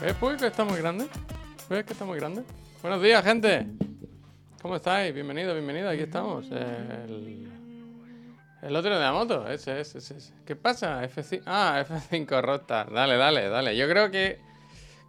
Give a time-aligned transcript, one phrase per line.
[0.00, 1.06] ¿Ves, pues, que está muy grande?
[1.68, 2.42] ¿Ves que está muy grande?
[2.82, 3.66] Buenos días, gente.
[4.62, 5.12] ¿Cómo estáis?
[5.14, 5.88] Bienvenido, bienvenido.
[5.90, 6.46] Aquí estamos.
[6.50, 7.50] El,
[8.62, 9.46] el otro de la moto.
[9.48, 10.16] Ese, ese, ese.
[10.16, 10.32] ese.
[10.46, 11.02] ¿Qué pasa?
[11.04, 11.42] F5.
[11.46, 12.90] Ah, F5 Rockstar.
[12.92, 13.76] Dale, dale, dale.
[13.76, 14.38] Yo creo que.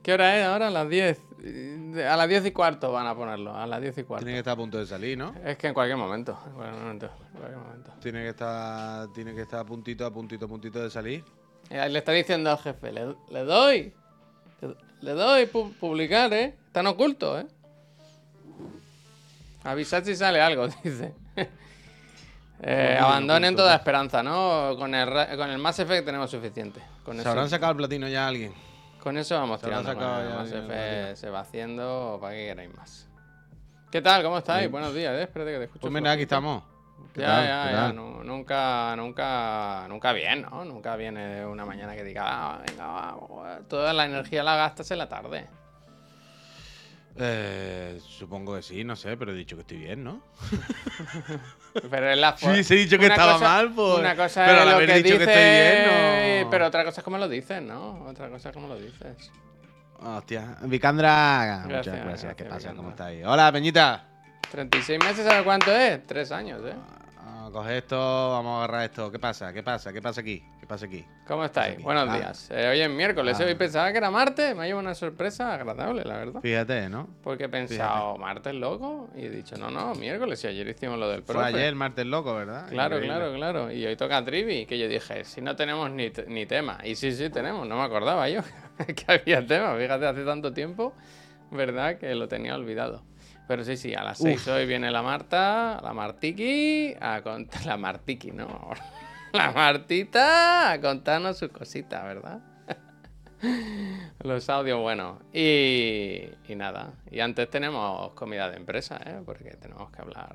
[0.04, 0.68] ¿Qué hora es ahora?
[0.68, 1.21] A las 10.
[1.44, 3.55] Eh, A las 10 y cuarto van a ponerlo.
[3.55, 4.26] A las 10 y cuarto.
[4.26, 5.34] Tiene que estar a punto de salir, ¿no?
[5.46, 6.38] Es que en cualquier momento.
[6.48, 7.05] En cualquier momento.
[7.34, 7.94] En cualquier momento.
[8.02, 11.23] Tiene que estar, tiene que estar a puntito, a puntito, a puntito de salir.
[11.70, 13.94] Eh, Le está diciendo al jefe, le, le doy,
[15.02, 16.56] le, doy pu- publicar, ¿eh?
[16.68, 17.48] Están ocultos, ¿eh?
[19.64, 21.14] Avisad si sale algo, dice.
[22.64, 24.76] Eh, abandonen toda esperanza, ¿no?
[24.78, 26.80] Con el, con el Mass Effect tenemos suficiente.
[27.04, 28.54] Con ¿Se eso, habrán sacado el platino ya alguien?
[29.02, 29.92] con eso vamos se tirando.
[29.92, 33.08] sacado ya Mass Effect se va haciendo, ¿para qué queréis más?
[33.92, 34.22] ¿Qué tal?
[34.23, 34.62] ¿Cómo estáis?
[34.62, 34.72] Bien.
[34.72, 35.23] Buenos días, ¿eh?
[35.23, 35.82] Espérate que te escucho.
[35.82, 36.64] Pues mira, aquí estamos.
[37.14, 37.46] ¿Qué Ya, tal?
[37.48, 37.82] ya, ¿Qué ya.
[37.82, 37.96] tal?
[38.26, 40.64] nunca, nunca, nunca bien, ¿no?
[40.66, 44.98] Nunca viene una mañana que diga, ah, venga, va, toda la energía la gastas en
[44.98, 45.48] la tarde.
[47.17, 50.22] Eh, supongo que sí, no sé, pero he dicho que estoy bien, ¿no?
[51.90, 54.00] Pero es la Sí, for- se he dicho que una estaba cosa- mal, pues.
[54.00, 56.50] Una cosa pero es al haber que dicho dices, que estoy bien, no.
[56.50, 58.03] pero otra cosa es cómo lo dices, ¿no?
[58.06, 59.31] Otra cosa es cómo lo dices.
[60.00, 60.58] Hostia.
[60.64, 61.62] Vicandra.
[61.64, 62.36] Muchas Gracias, gracias.
[62.36, 62.70] ¿Qué pasa?
[62.75, 63.09] ¿Cómo Vicandra.
[63.12, 63.25] estáis?
[63.25, 64.03] Hola, Peñita.
[64.52, 66.06] 36 meses, ¿sabes cuánto es?
[66.08, 66.75] Tres años, ¿eh?
[67.23, 69.11] Vamos a coger esto, vamos a agarrar esto.
[69.11, 69.52] ¿Qué pasa?
[69.53, 69.91] ¿Qué pasa?
[69.94, 70.44] ¿Qué pasa aquí?
[70.59, 71.05] ¿Qué pasa aquí?
[71.28, 71.73] ¿Cómo estáis?
[71.75, 71.83] aquí.
[71.83, 72.17] Buenos Ah.
[72.17, 72.50] días.
[72.52, 73.44] Eh, hoy es miércoles, Ah.
[73.45, 76.41] hoy pensaba que era martes, me ha llevado una sorpresa agradable, la verdad.
[76.41, 77.08] Fíjate, ¿no?
[77.22, 81.09] Porque he pensado, martes loco, y he dicho, no, no, miércoles, y ayer hicimos lo
[81.09, 81.50] del Fue profe.
[81.50, 82.67] ayer, martes loco, ¿verdad?
[82.69, 83.08] Claro, Increíble.
[83.19, 83.72] claro, claro.
[83.72, 86.80] Y hoy toca Trivi, que yo dije, si no tenemos ni, ni tema.
[86.83, 88.41] Y sí, sí, tenemos, no me acordaba yo
[88.95, 89.75] que había tema.
[89.75, 90.94] Fíjate, hace tanto tiempo,
[91.52, 91.97] ¿verdad?
[91.97, 93.03] Que lo tenía olvidado.
[93.52, 97.66] Pero sí, sí, a las 6 hoy viene la Marta, la Martiki, a contar.
[97.66, 98.47] La Martiki, ¿no?
[99.33, 102.39] La Martita a contarnos sus cositas, ¿verdad?
[104.23, 105.17] Los audios buenos.
[105.33, 106.94] Y, y nada.
[107.11, 109.22] Y antes tenemos comida de empresa, ¿eh?
[109.25, 110.34] Porque tenemos que hablar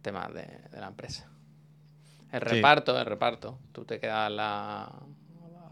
[0.00, 1.28] temas de, de la empresa.
[2.32, 2.46] El Sí.
[2.46, 3.58] reparto, el reparto.
[3.72, 4.90] Tú te quedas la,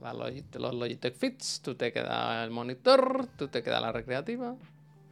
[0.02, 4.54] la Logitech- los Logitech Fits, tú te quedas el monitor, tú te quedas la recreativa.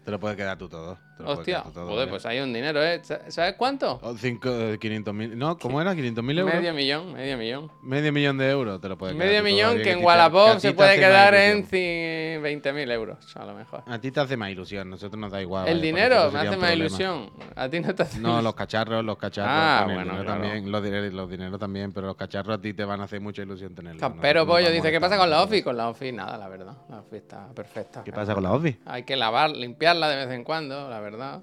[0.05, 0.95] Te lo puedes quedar tú todo.
[1.17, 3.01] te lo puedes Hostia, quedar tú todo, joder, pues hay un dinero, ¿eh?
[3.03, 3.99] Sa- ¿Sabes cuánto?
[4.03, 5.39] O cinco, eh, 500 mil.
[5.39, 5.95] No, ¿cómo era?
[5.95, 6.55] ¿500 mil euros?
[6.55, 7.71] Medio millón, medio millón.
[7.83, 9.27] Medio millón de euros te lo puedes quedar.
[9.27, 11.81] Medio tú todo, millón que en te- Wallapop se puede quedar en ilusión.
[11.81, 13.83] ci- 20.000 euros, a lo mejor.
[13.87, 15.67] A ti te hace más ilusión, nosotros nos da igual.
[15.69, 17.31] El vaya, dinero me hace más ilusión.
[17.57, 19.51] A ti no te hace No, los cacharros, los cacharros.
[19.55, 20.43] Ah, bueno, dinero claro.
[20.43, 23.21] también, los, dineros, los dineros también, pero los cacharros a ti te van a hacer
[23.21, 24.03] mucha ilusión tenerlos.
[24.03, 25.63] Nos Pollo dice, ¿qué pasa con la OFI?
[25.63, 26.77] Con la OFI nada, la verdad.
[26.91, 28.03] La OFI está perfecta.
[28.05, 28.79] ¿Qué pasa con la OFI?
[28.85, 29.51] Hay que lavar,
[29.95, 31.43] limpiarla de vez en cuando, la verdad.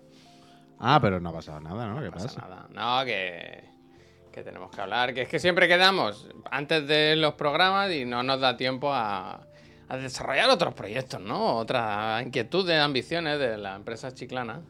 [0.80, 2.00] Ah, pero no ha pasado nada, ¿no?
[2.00, 2.42] ¿Qué No pasa pasa?
[2.42, 2.68] nada.
[2.72, 3.64] No, que,
[4.32, 5.14] que tenemos que hablar.
[5.14, 9.42] Que es que siempre quedamos antes de los programas y no nos da tiempo a,
[9.90, 11.58] a desarrollar otros proyectos, ¿no?
[11.58, 14.62] Otras inquietudes, ambiciones de la empresa chiclana.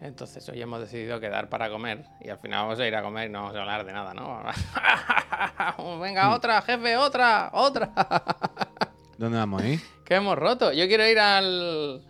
[0.00, 3.28] Entonces hoy hemos decidido quedar para comer y al final vamos a ir a comer
[3.28, 4.42] y no vamos a hablar de nada, ¿no?
[6.00, 7.90] Venga, otra, jefe, otra, otra.
[9.18, 9.78] ¿Dónde vamos ahí?
[10.06, 10.72] que hemos roto.
[10.72, 12.02] Yo quiero ir al,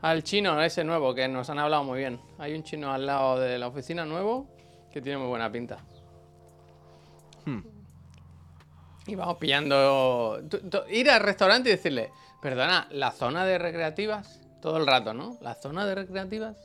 [0.00, 2.20] al chino ese nuevo, que nos han hablado muy bien.
[2.38, 4.46] Hay un chino al lado de la oficina nuevo
[4.92, 5.78] que tiene muy buena pinta.
[7.44, 7.60] Hmm.
[9.06, 10.40] Y vamos pillando...
[10.90, 12.10] ir al restaurante y decirle,
[12.42, 15.38] perdona, la zona de recreativas, todo el rato, ¿no?
[15.40, 16.56] La zona de recreativas.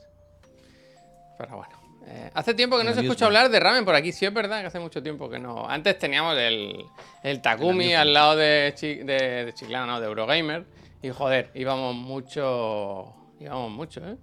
[1.38, 1.74] Pero bueno.
[2.06, 4.60] eh, hace tiempo que no se escucha hablar de ramen por aquí, sí es verdad
[4.60, 5.68] que hace mucho tiempo que no.
[5.68, 6.84] Antes teníamos el,
[7.22, 10.64] el Takumi al lado de, Chi- de, de Chiclana, no, de Eurogamer.
[11.02, 13.14] Y joder, íbamos mucho.
[13.44, 14.16] Íbamos mucho, ¿eh?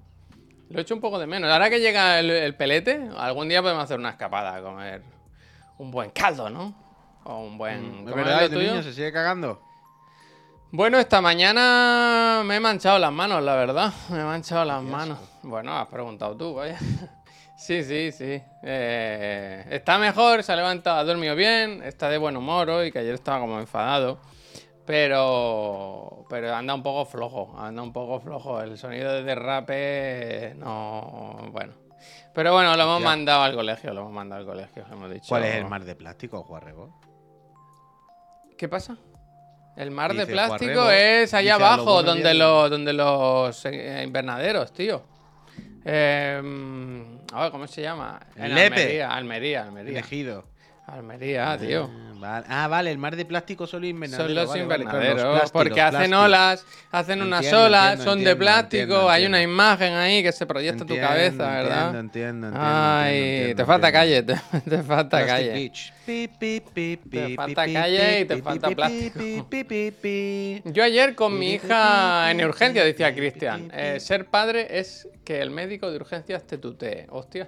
[0.69, 1.51] Lo he hecho un poco de menos.
[1.51, 5.03] Ahora que llega el, el pelete, algún día podemos hacer una escapada a comer
[5.77, 6.73] un buen caldo, ¿no?
[7.23, 7.83] O un buen.
[7.83, 9.61] ¿Es ¿cómo es verdad niño se sigue cagando?
[10.71, 13.93] Bueno, esta mañana me he manchado las manos, la verdad.
[14.09, 15.19] Me he manchado las manos.
[15.43, 16.77] Bueno, has preguntado tú, vaya.
[17.57, 18.41] Sí, sí, sí.
[18.63, 22.97] Eh, está mejor, se ha levantado, ha dormido bien, está de buen humor hoy, que
[22.97, 24.17] ayer estaba como enfadado.
[24.86, 28.62] Pero, pero anda un poco flojo, anda un poco flojo.
[28.62, 31.74] El sonido de derrape, no, bueno.
[32.33, 35.28] Pero bueno, lo hemos mandado al colegio, lo hemos mandado al colegio, hemos dicho.
[35.30, 37.00] ¿Cuál es el mar de plástico, Juarrego?
[38.57, 38.98] ¿Qué pasa?
[39.75, 44.74] El mar de plástico es allá lo abajo, bueno donde, los, donde los eh, invernaderos,
[44.74, 45.04] tío.
[45.86, 46.42] Eh,
[47.34, 48.19] a ver, ¿cómo se llama?
[48.36, 48.75] En Lepe.
[48.81, 49.92] Almería, Almería, Almería.
[49.92, 50.50] Elegido.
[50.91, 51.89] Almería, tío.
[51.89, 52.45] Ah, vale.
[52.49, 54.27] Ah, vale, el mar de plástico solo invernadero.
[54.27, 58.35] Son los vale, vale, los plásticos, porque hacen olas, hacen unas olas, entiendo, son de
[58.35, 61.95] plástico, hay una imagen ahí que se proyecta en tu cabeza, ¿verdad?
[61.95, 62.59] Entiendo, entiendo, entiendo.
[62.61, 64.35] Ay, te falta calle, te,
[64.69, 65.53] te falta Plastic calle.
[65.53, 65.93] Beach.
[66.05, 69.19] Pi, falta calle y te falta plástico.
[70.65, 75.51] Yo ayer con mi hija en urgencia decía Cristian, eh, ser padre es que el
[75.51, 77.07] médico de urgencias te tutee.
[77.09, 77.47] Hostia.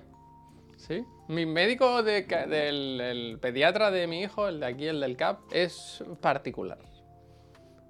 [0.77, 1.03] ¿Sí?
[1.27, 5.39] Mi médico de del el pediatra de mi hijo, el de aquí, el del CAP,
[5.51, 6.77] es particular.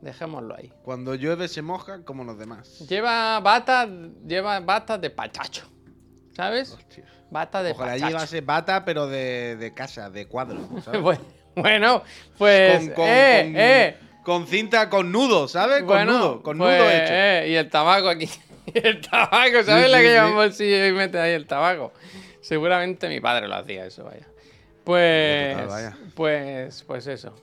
[0.01, 0.71] Dejémoslo ahí.
[0.83, 2.79] Cuando llueve se moja como los demás.
[2.89, 3.87] Lleva batas,
[4.27, 5.65] lleva batas de pachacho.
[6.35, 6.71] ¿Sabes?
[6.73, 7.05] Hostia.
[7.31, 8.07] Bata de Ojalá pachacho.
[8.09, 10.59] llevase bata, pero de, de casa, de cuadro.
[10.83, 11.19] ¿sabes?
[11.55, 12.03] Bueno,
[12.37, 12.77] pues.
[12.77, 13.97] con, con- eh, con- eh.
[14.23, 15.83] con cinta, con nudo, ¿sabes?
[15.83, 17.13] Con nudo, con pues, nudo hecho.
[17.13, 18.29] eh, y el tabaco aquí.
[18.73, 20.29] el tabaco, ¿sabes Sí, la sí, que lleva sí.
[20.31, 21.93] un bolsillo y mete ahí el tabaco?
[22.43, 24.27] Seguramente mi padre lo hacía eso, vaya.
[24.83, 25.97] Pues, Total, vaya.
[26.13, 27.33] pues, pues eso.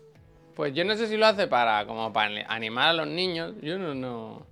[0.55, 3.55] Pues yo no sé si lo hace para como para animar a los niños.
[3.63, 4.47] Yo no, no.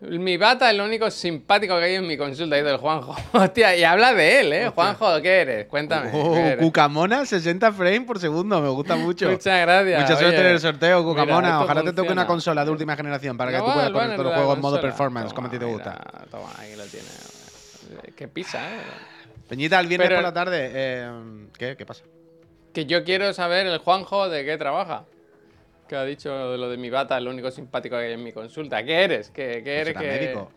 [0.00, 3.16] Mi bata es lo único simpático que hay en mi consulta ahí del Juanjo.
[3.32, 4.68] Hostia, y habla de él, ¿eh?
[4.68, 5.66] Juanjo, ¿qué eres?
[5.66, 6.12] Cuéntame.
[6.14, 6.64] Oh, ¿qué eres?
[6.64, 9.28] Cucamona, 60 frames por segundo, me gusta mucho.
[9.28, 10.02] Muchas gracias.
[10.02, 11.62] Mucha suerte en el sorteo, Cucamona.
[11.62, 14.24] Ojalá te toque una consola de última generación para que No, tú puedas poner todos
[14.26, 16.00] los juegos en modo performance, como a ti te gusta.
[16.30, 17.08] Toma, ahí lo tiene.
[18.14, 19.17] Qué pisa, ¿eh?
[19.48, 20.70] Peñita, el viernes Pero- por la tarde.
[20.72, 21.10] eh,
[21.56, 21.76] ¿Qué?
[21.76, 22.04] ¿Qué pasa?
[22.72, 25.04] Que yo quiero saber el Juanjo de qué trabaja.
[25.88, 28.82] Que ha dicho lo de mi bata, lo único simpático que hay en mi consulta.
[28.84, 29.30] ¿Qué eres?
[29.30, 29.88] ¿Qué, qué eres?
[29.96, 30.06] Será que...
[30.06, 30.52] médico.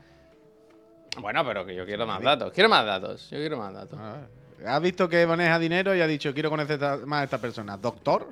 [1.20, 2.52] Bueno, pero que yo quiero más datos.
[2.54, 3.30] Quiero más datos.
[3.30, 3.98] Yo quiero más datos.
[4.02, 4.28] Ah,
[4.66, 7.78] Has visto que maneja dinero y ha dicho, quiero conocer más a esta persona.
[7.78, 8.28] ¿Doctor?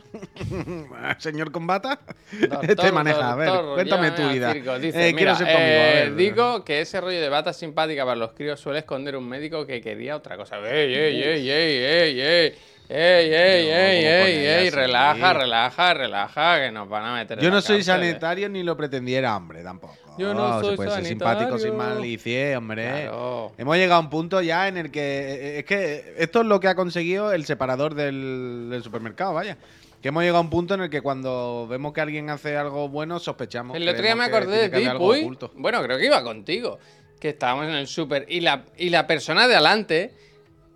[1.18, 2.00] ¿Señor con bata?
[2.40, 3.32] Doctor, este maneja.
[3.32, 4.54] A ver, doctor, cuéntame tu vida.
[4.54, 4.78] circo.
[4.80, 5.62] Dice, Eh, mira, quiero ser conmigo.
[5.62, 6.16] a eh, ver.
[6.16, 9.82] digo que ese rollo de bata simpática para los críos suele esconder un médico que
[9.82, 10.58] quería otra cosa.
[10.60, 12.54] ¡Ey, ey, ey, ey, ey, ey!
[12.92, 14.70] ¡Ey, ey, No, ey, ¿cómo ey?
[14.72, 17.84] Relaja, relaja, relaja, que nos van a meter Yo no soy eh.
[17.84, 19.96] sanitario ni lo pretendiera, hombre, tampoco.
[20.18, 21.40] Yo no se soy puede ser sanitario.
[21.40, 23.04] simpático sin malicia, hombre.
[23.04, 23.52] Claro.
[23.60, 25.00] Hemos llegado a un punto ya en el que.
[25.02, 29.58] eh, Es que esto es lo que ha conseguido el separador del, del supermercado, vaya.
[30.02, 32.90] Que hemos llegado a un punto en el que cuando vemos que alguien hace algo
[32.90, 33.78] bueno, sospechamos.
[33.78, 35.30] El otro día me acordé de ti, Puy.
[35.56, 36.80] Bueno, creo que iba contigo.
[37.20, 40.14] Que estábamos en el súper y la, y la persona de adelante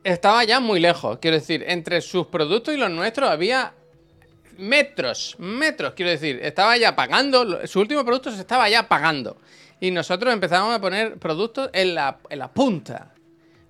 [0.03, 1.19] estaba ya muy lejos.
[1.21, 3.73] Quiero decir, entre sus productos y los nuestros había
[4.57, 5.93] metros, metros.
[5.95, 7.65] Quiero decir, estaba ya pagando.
[7.67, 9.37] Su último producto se estaba ya pagando.
[9.79, 13.13] Y nosotros empezamos a poner productos en la, en la punta.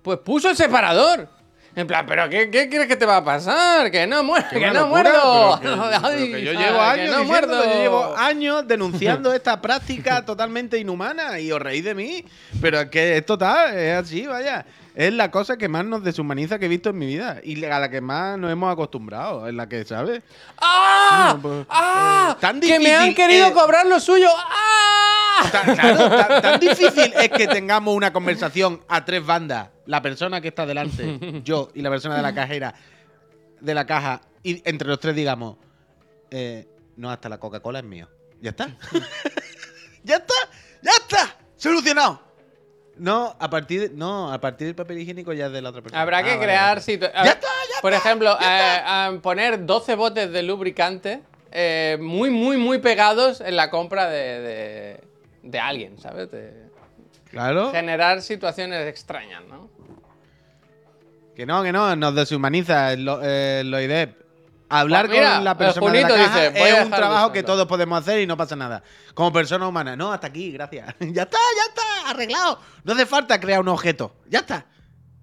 [0.02, 1.28] Pues puso el separador.
[1.76, 3.90] En plan, ¿pero qué, qué crees que te va a pasar?
[3.90, 5.58] Que no Qué que no muerdo.
[5.60, 7.64] que- pero Ay, que yo ay, llevo que años no diciéndolo, muerdo.
[7.64, 12.24] yo llevo años denunciando esta práctica totalmente inhumana y os reís de mí.
[12.60, 14.64] Pero es que es total, es así, vaya.
[14.94, 17.80] Es la cosa que más nos deshumaniza que he visto en mi vida y a
[17.80, 20.22] la que más nos hemos acostumbrado, en la que, ¿sabes?
[20.58, 21.32] ¡Ah!
[21.34, 22.34] No, pues, ¡Ah!
[22.36, 24.28] eh, tan ¡Que me han difícil querido es- cobrar lo suyo!
[24.36, 25.48] ¡Ah!
[25.50, 29.68] Tan, claro, tan, tan difícil es que tengamos una conversación a tres bandas.
[29.86, 32.72] La persona que está delante, yo y la persona de la cajera,
[33.60, 35.56] de la caja, y entre los tres digamos,
[36.30, 38.08] eh, no, hasta la Coca-Cola es mío.
[38.40, 38.68] ¿Ya está?
[40.04, 40.34] ¡Ya está!
[40.82, 41.36] ¡Ya está!
[41.56, 42.22] ¡Solucionado!
[42.96, 45.82] No, a partir de- no, a partir del papel higiénico ya es de la otra
[45.82, 46.00] persona.
[46.00, 46.98] Habrá que Ah, vale, crear vale.
[47.00, 52.30] ¡Ya está, ya Por está, ejemplo, ya eh, poner 12 botes de lubricante eh, muy,
[52.30, 55.00] muy, muy pegados en la compra de, de,
[55.42, 56.30] de alguien, ¿sabes?
[56.30, 56.52] De
[57.30, 57.72] Claro.
[57.72, 59.68] generar situaciones extrañas, ¿no?
[61.34, 63.62] Que no, que no, nos deshumaniza lo- eh.
[64.68, 67.42] Hablar Pues mira, con la el persona de la caja dice, es un trabajo que
[67.42, 68.82] todos podemos hacer y no pasa nada.
[69.14, 69.94] Como persona humana.
[69.94, 70.94] No, hasta aquí, gracias.
[71.00, 72.58] ya está, ya está, arreglado.
[72.82, 74.16] No hace falta crear un objeto.
[74.28, 74.66] Ya está,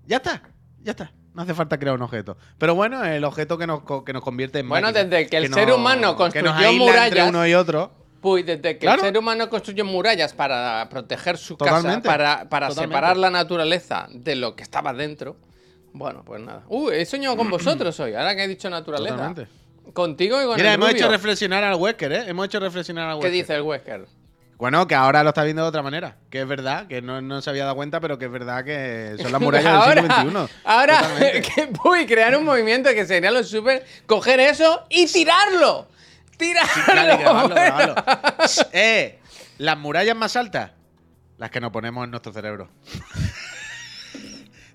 [0.06, 0.42] ya está,
[0.82, 1.12] ya está.
[1.34, 2.38] No hace falta crear un objeto.
[2.58, 5.04] Pero bueno, el objeto que nos, que nos convierte en Bueno, máquina.
[5.06, 7.92] desde que el ser humano que nos construyó entre murallas- uno y otro.
[8.22, 9.02] Pues desde que Claro.
[9.02, 12.08] el ser humano construyó murallas para proteger su Totalmente.
[12.08, 15.38] casa, para, para separar la naturaleza de lo que estaba dentro.
[15.94, 16.64] Bueno, pues nada.
[16.68, 19.16] Uh, he soñado con vosotros hoy, ahora que he dicho naturaleza.
[19.16, 19.48] Totalmente.
[19.94, 21.02] Contigo y con Mira, el hemos rubio.
[21.04, 22.24] hecho reflexionar al Wesker, ¿eh?
[22.28, 23.32] Hemos hecho reflexionar al ¿Qué Wesker.
[23.32, 24.06] dice el Wesker?
[24.58, 26.18] Bueno, que ahora lo está viendo de otra manera.
[26.30, 29.16] Que es verdad, que no, no se había dado cuenta, pero que es verdad que
[29.20, 30.54] son las murallas ahora, del siglo XXI.
[30.64, 31.42] ahora Totalmente.
[31.56, 35.88] que voy crear un movimiento que sería lo súper coger eso y tirarlo.
[36.38, 36.84] ¡Tirarlo!
[36.86, 37.96] Claro, y grabarlo, grabarlo.
[38.72, 39.20] eh,
[39.58, 40.72] las murallas más altas,
[41.38, 42.70] las que nos ponemos en nuestro cerebro.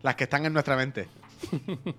[0.07, 1.09] Las que están en nuestra mente.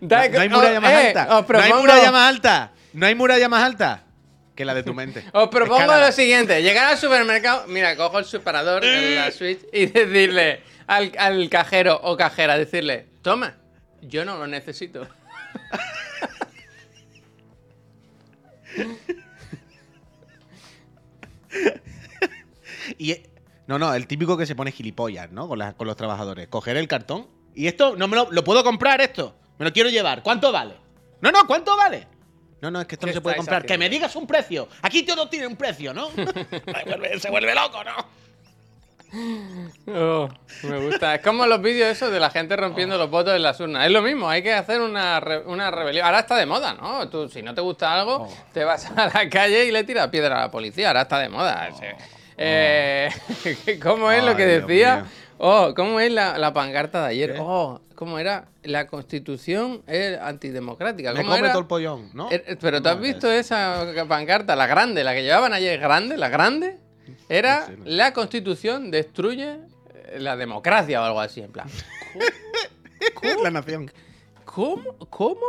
[0.00, 1.24] Da- No hay muralla más eh, alta.
[1.48, 2.72] No hay muralla más alta.
[2.92, 4.04] No hay muralla más alta
[4.54, 5.24] que la de tu mente.
[5.32, 9.86] Os propongo lo siguiente: llegar al supermercado, mira, cojo el separador en la Switch y
[9.98, 13.54] decirle al, al cajero o cajera, decirle, toma,
[14.02, 15.08] yo no lo necesito.
[22.98, 23.16] Y
[23.66, 25.48] no, no, el típico que se pone gilipollas, ¿no?
[25.48, 26.48] Con, las- con los trabajadores.
[26.48, 27.26] Coger el cartón.
[27.54, 29.34] Y esto, no me lo, lo puedo comprar esto.
[29.58, 30.22] Me lo quiero llevar.
[30.22, 30.74] ¿Cuánto vale?
[31.20, 32.06] No, no, ¿cuánto vale?
[32.60, 33.64] No, no, es que esto no ¿Qué se puede comprar.
[33.64, 34.68] Que me digas un precio.
[34.82, 36.08] Aquí todo tiene un precio, ¿no?
[36.10, 36.24] se,
[36.86, 38.24] vuelve, se vuelve loco, ¿no?
[39.86, 40.28] Oh,
[40.64, 41.14] me gusta.
[41.14, 43.86] Es como los vídeos esos de la gente rompiendo los votos en las urnas.
[43.86, 46.04] Es lo mismo, hay que hacer una, re- una rebelión.
[46.04, 47.08] Ahora está de moda, ¿no?
[47.08, 50.38] Tú, si no te gusta algo, te vas a la calle y le tiras piedra
[50.38, 50.88] a la policía.
[50.88, 51.70] Ahora está de moda.
[52.36, 53.08] Eh,
[53.82, 55.06] ¿Cómo es lo que decía?
[55.38, 57.32] Oh, ¿cómo es la, la pancarta de ayer?
[57.34, 57.38] ¿Qué?
[57.40, 58.46] Oh, ¿cómo era?
[58.62, 61.12] La constitución es antidemocrática.
[61.12, 61.50] Me ¿Cómo come era?
[61.50, 62.30] todo el pollón, ¿no?
[62.30, 66.16] Er- er, Pero ¿tú has visto esa pancarta, la grande, la que llevaban ayer grande,
[66.16, 66.78] la grande?
[67.28, 69.58] Era no la constitución destruye
[69.94, 71.68] eh, la democracia o algo así, en plan.
[73.42, 73.90] La nación.
[74.44, 74.96] ¿Cómo?
[75.10, 75.40] ¿Cómo?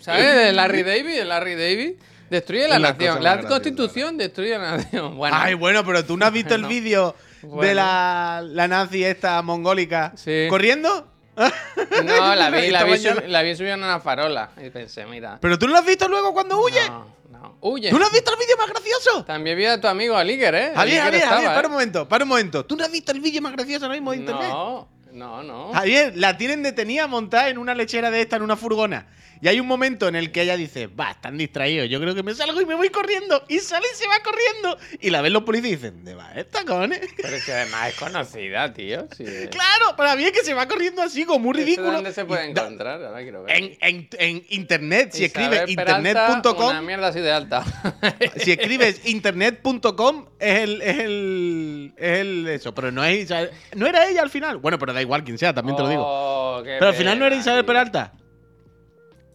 [0.00, 0.52] ¿Sabes?
[0.54, 1.92] Larry David, Larry David
[2.30, 3.22] destruye la la nación.
[3.22, 5.16] La constitución destruye la nación.
[5.16, 6.68] Bueno, Ay, bueno, pero tú no has visto el No.
[6.68, 10.46] vídeo de la, la nazi esta mongólica Sí.
[10.48, 11.08] corriendo.
[11.38, 14.50] no, la vi, la vi, sub- la vi subiendo a una farola.
[14.64, 15.38] Y pensé, mira.
[15.40, 16.80] Pero tú no lo has visto luego cuando huye.
[16.88, 17.56] No, no.
[17.60, 17.90] Huye.
[17.90, 19.24] ¿Tú no has visto el vídeo más gracioso?
[19.24, 20.72] También vi a tu amigo Aliger, ¿eh?
[20.74, 21.54] Javier, Javier, Javier, ¿eh?
[21.54, 22.64] para un momento, para un momento.
[22.64, 24.48] ¿Tú no has visto el vídeo más gracioso ahora mismo de internet?
[24.50, 25.72] No, no, no.
[25.72, 29.06] Javier, la tienen detenida montada en una lechera de esta, en una furgona.
[29.40, 32.22] Y hay un momento en el que ella dice, va, están distraídos, yo creo que
[32.22, 33.44] me salgo y me voy corriendo.
[33.48, 34.76] Y sale y se va corriendo.
[35.00, 37.00] Y la ven los policías y dicen, ¿de va esta, cojones?
[37.16, 39.06] Pero es que además es conocida, tío.
[39.16, 39.24] Sí.
[39.50, 41.92] Claro, para mí es que se va corriendo así, como muy ¿Eso ridículo.
[41.92, 43.02] ¿Dónde se puede encontrar?
[43.04, 43.56] Ahora quiero ver.
[43.56, 47.64] En, en- en internet, si escribes Peralta, Una internet.com, mierda así de alta.
[48.36, 53.86] si escribes internet.com es el, es el es el eso, pero no es Isabel- no
[53.86, 54.58] era ella al final.
[54.58, 56.02] Bueno, pero da igual quien sea, también te lo digo.
[56.04, 58.12] Oh, Pero al final no era Isabel tío.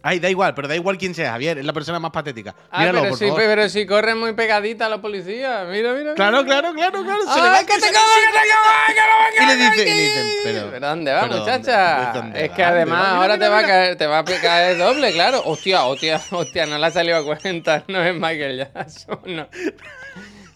[0.06, 2.54] Ay, da igual, pero da igual quién sea, Javier, es la persona más patética.
[2.70, 3.42] Ah, Míralo, pero por sí, favor.
[3.42, 5.66] pero si corren muy pegadita a los policías.
[5.68, 6.12] Mira, mira.
[6.12, 6.60] Claro, mira.
[6.60, 7.22] claro, claro, claro.
[7.22, 9.90] Se ¡Ay, levanta que y te como, que te como, que Y le dicen, y
[9.90, 10.70] le dicen, pero.
[10.72, 11.96] ¿Pero dónde va, pero muchacha?
[11.96, 13.04] ¿dónde- dónde es que ¿Dónde además va?
[13.06, 15.42] Mira, ahora mira, te va, a caer, te va a caer doble, claro.
[15.46, 17.84] Hostia, hostia, hostia, no le ha salido a cuenta.
[17.88, 19.48] No es Michael Jackson, no.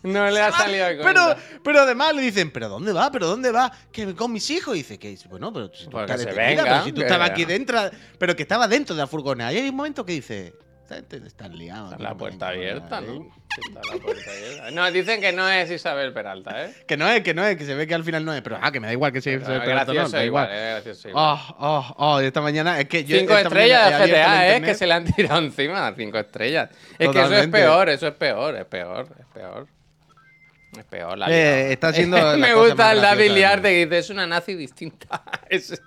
[0.02, 1.04] No le ha salido cuenta.
[1.04, 3.10] Pero, pero además le dicen, ¿pero dónde va?
[3.10, 3.72] ¿Pero dónde va?
[3.92, 4.74] Que con mis hijos.
[4.76, 7.44] Y dice, que bueno, pero si tú estás se pero si tú que- estabas aquí
[7.44, 7.78] dentro,
[8.18, 9.52] pero que estaba dentro de la furgona.
[9.52, 10.54] Y hay un momento que dice,
[10.88, 11.48] esta gente está
[11.98, 13.26] la puerta abierta, ¿no?
[13.58, 14.70] Está la puerta abierta.
[14.70, 16.74] No, dicen que no es Isabel Peralta, ¿eh?
[16.86, 18.40] Que no es, que no es, que se ve que al final no es.
[18.40, 21.10] Pero ah, que me da igual que sea Isabel Peralta no, da igual, gracioso.
[21.12, 23.18] Oh, oh, oh, esta mañana es que yo.
[23.18, 24.62] Cinco estrellas de GTA, ¿eh?
[24.62, 25.92] Que se le han tirado encima.
[25.94, 26.70] Cinco estrellas.
[26.98, 29.77] Es que eso es peor, eso es peor, es peor, es peor.
[30.76, 34.26] Es peor la Eh, está la Me gusta el David Liarte que dice, es una
[34.26, 35.22] nazi distinta.
[35.48, 35.80] Es-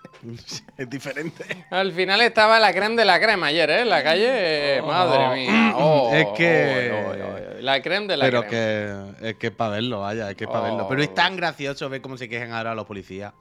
[0.77, 1.43] Es diferente.
[1.71, 3.81] Al final estaba la crema de la crema ayer, ¿eh?
[3.81, 5.73] En la calle, eh, madre mía.
[5.75, 7.61] Oh, Es que- oh, oh, oh, oh.
[7.61, 9.15] La crema de la Pero crema.
[9.19, 10.63] que es que es para verlo, vaya, es que es para Oh.
[10.63, 10.87] verlo.
[10.89, 13.33] Pero es tan gracioso ver cómo se quejan ahora los policías.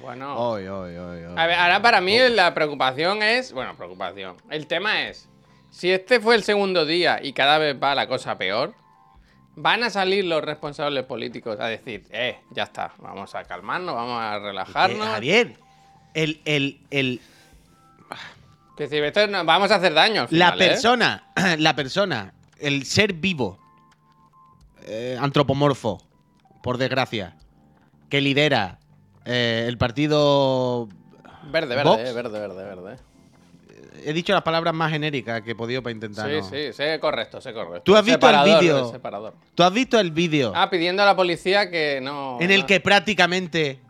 [0.00, 0.54] Bueno.
[0.54, 3.52] A ver, ahora para mí la preocupación es.
[3.52, 4.36] Bueno, preocupación.
[4.50, 5.28] El tema es.
[5.70, 8.74] Si este fue el segundo día y cada vez va la cosa peor,
[9.56, 14.20] van a salir los responsables políticos a decir, eh, ya está, vamos a calmarnos, vamos
[14.20, 15.06] a Eh, relajarnos.
[15.08, 15.56] Javier,
[16.14, 17.20] el, el, el,
[18.76, 20.22] Que si esto no- vamos a hacer daño.
[20.22, 20.58] al la ¿eh?
[20.58, 21.24] persona,
[21.58, 23.58] la persona, el ser vivo,
[24.86, 26.02] eh, antropomorfo,
[26.62, 27.36] por desgracia,
[28.10, 28.78] que lidera
[29.24, 30.88] eh, el partido.
[31.44, 32.96] Verde, verde, eh, verde, verde, verde.
[34.06, 36.28] He dicho las palabras más genéricas que he podido para intentar.
[36.30, 37.82] Sí, sí, sé correcto, sé correcto.
[37.82, 38.92] ¿Tú has visto el Separador, vídeo?
[38.94, 39.32] el.
[39.54, 42.38] ¿Tú has visto el vídeo Ah, pidiendo a la policía que no.
[42.40, 43.80] en el que prácticamente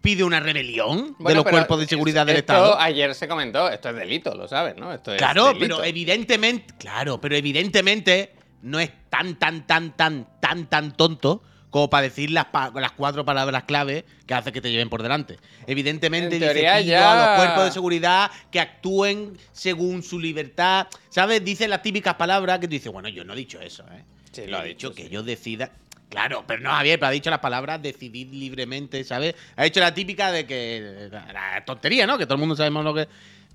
[0.00, 2.78] pide una rebelión de los cuerpos de seguridad del esto Estado?
[2.80, 4.92] Ayer se comentó, esto es delito, lo sabes, ¿no?
[4.92, 5.60] Esto es Claro, delito.
[5.60, 11.88] pero evidentemente, claro, pero evidentemente no es tan, tan, tan, tan, tan, tan tonto como
[11.90, 15.38] para decir las, pa- las cuatro palabras clave que hace que te lleven por delante.
[15.66, 20.20] Evidentemente En dice teoría pido ya- a los cuerpos de seguridad que actúen según su
[20.20, 20.86] libertad.
[21.08, 21.42] ¿Sabes?
[21.44, 24.04] Dice las típicas palabras que tú dices, bueno, yo no he dicho eso, ¿eh?
[24.30, 25.08] Sí, lo ha he dicho, que sí.
[25.08, 25.72] yo decida.
[26.10, 29.34] Claro, pero no, Javier, pero ha dicho las palabras decidir libremente, ¿sabes?
[29.56, 31.08] Ha hecho la típica de que.
[31.10, 32.18] La, la tontería, ¿no?
[32.18, 33.08] Que todo el mundo sabemos lo que.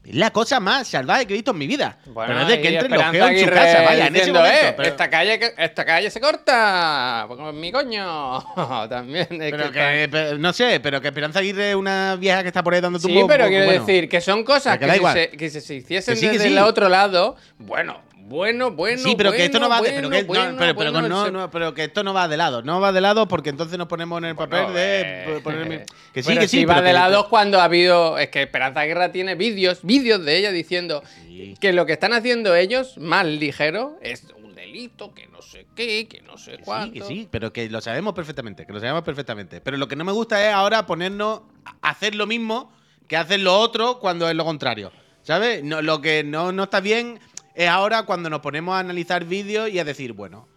[0.07, 1.97] Es la cosa más salvaje que he visto en mi vida.
[2.05, 4.55] Bueno, pero es de que entren los geos en su casa, vaya, en ese momento.
[4.67, 8.39] "Eh, pero- esta, calle, que- esta calle se corta, con mi coño.
[8.89, 12.47] También es Pero que que, no sé, pero que Esperanza Aguirre es una vieja que
[12.47, 13.85] está por ahí dando Sí, tumbos, pero pues, quiero bueno.
[13.85, 15.13] decir que son cosas que si igual.
[15.13, 16.53] se, que si se hiciesen sí, desde sí.
[16.53, 19.01] el otro lado, bueno, bueno, bueno.
[19.01, 21.07] Sí, pero que esto no va de, bueno, pero que, no, bueno, pero, pero bueno,
[21.07, 23.49] no, se- no, pero que esto no va de lado, no va de lado porque
[23.49, 26.65] entonces nos ponemos en el papel Bueno, de eh, ponerme- que sí, que sí, si
[26.65, 28.17] va de que- lado cuando ha habido.
[28.17, 31.55] Es que Esperanza Guerra tiene vídeos, vídeos de ella diciendo Sí.
[31.59, 36.07] que lo que están haciendo ellos, más ligero, es un delito, que no sé qué,
[36.09, 36.93] que no sé Que sí, cuánto.
[36.93, 39.61] que sí, pero que lo sabemos perfectamente, que lo sabemos perfectamente.
[39.61, 41.41] Pero lo que no me gusta es ahora ponernos
[41.81, 42.71] a hacer lo mismo
[43.07, 44.91] que hacen los otros cuando es lo contrario.
[45.23, 45.61] ¿Sabes?
[45.63, 47.19] No, lo que no, no está bien
[47.57, 50.47] es ahora cuando nos ponemos a analizar vídeos y a decir, bueno,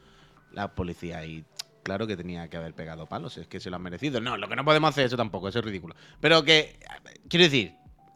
[0.53, 1.47] la policía ahí,
[1.83, 4.21] claro que tenía que haber pegado palos, es que se lo han merecido.
[4.21, 5.95] No, lo que no podemos hacer eso tampoco, eso es ridículo.
[6.21, 6.79] Pero que,
[7.31, 7.73] quiero decir,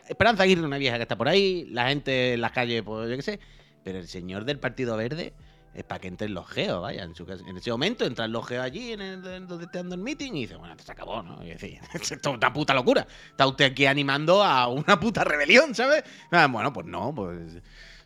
[0.06, 3.16] Esperanza Aguirre, una vieja que está por ahí, la gente en las calles, pues yo
[3.16, 3.40] qué sé,
[3.84, 5.32] pero el señor del Partido Verde
[5.72, 7.04] es para que entren los geos, vaya.
[7.04, 10.40] En, ese momento entran los geos allí, en el, donde está dando el meeting, y
[10.42, 11.42] dice, bueno, se acabó, ¿no?
[11.42, 13.06] Y dice, esto es una puta locura.
[13.30, 16.04] Está usted aquí animando a una puta rebelión, ¿sabes?
[16.30, 17.62] Ah, bueno, pues no, pues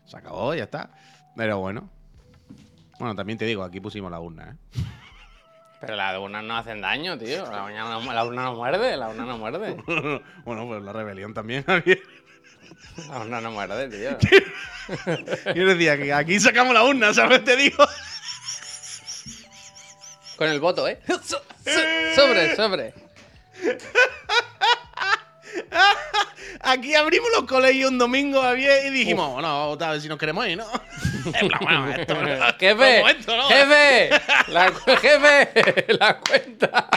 [0.09, 0.91] se acabó, ya está.
[1.37, 1.89] Pero bueno.
[2.99, 4.81] Bueno, también te digo, aquí pusimos la urna, ¿eh?
[5.81, 7.49] Pero las urnas no hacen daño, tío.
[7.49, 9.77] La urna no, la urna no muerde, la urna no muerde.
[10.45, 12.01] bueno, pues la rebelión también, Javier.
[13.09, 14.19] La urna no muerde, tío.
[15.55, 17.45] Yo decía que aquí sacamos la urna, ¿sabes?
[17.45, 17.87] Te digo.
[20.37, 20.99] Con el voto, ¿eh?
[21.07, 21.43] So- so-
[22.17, 22.95] Sobre, sobre.
[26.71, 30.01] Aquí abrimos los colegios un domingo, Javier, y dijimos, bueno, vamos a votar a ver
[30.01, 30.67] si nos queremos ir, ¿no?
[31.35, 32.15] En plan, bueno, esto,
[32.59, 33.43] Jefe, esto, ¿no?
[33.49, 34.11] jefe,
[34.49, 36.89] la, jefe, la cuenta.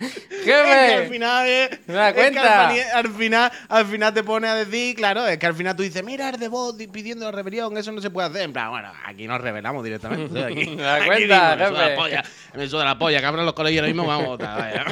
[0.00, 4.22] Es que al Jefe, final es, Me da es que al, final al final te
[4.22, 7.24] pone a decir, claro, es que al final tú dices, mira, es de di- pidiendo
[7.24, 8.42] la rebelión, eso no se puede hacer.
[8.42, 10.44] En plan, bueno, aquí nos rebelamos directamente.
[10.44, 11.90] Aquí, Me da cuenta, digo, me suda jefe.
[11.90, 14.58] la polla, me suda la polla, que abran los colegios ahora mismo, vamos a votar.
[14.58, 14.84] vaya.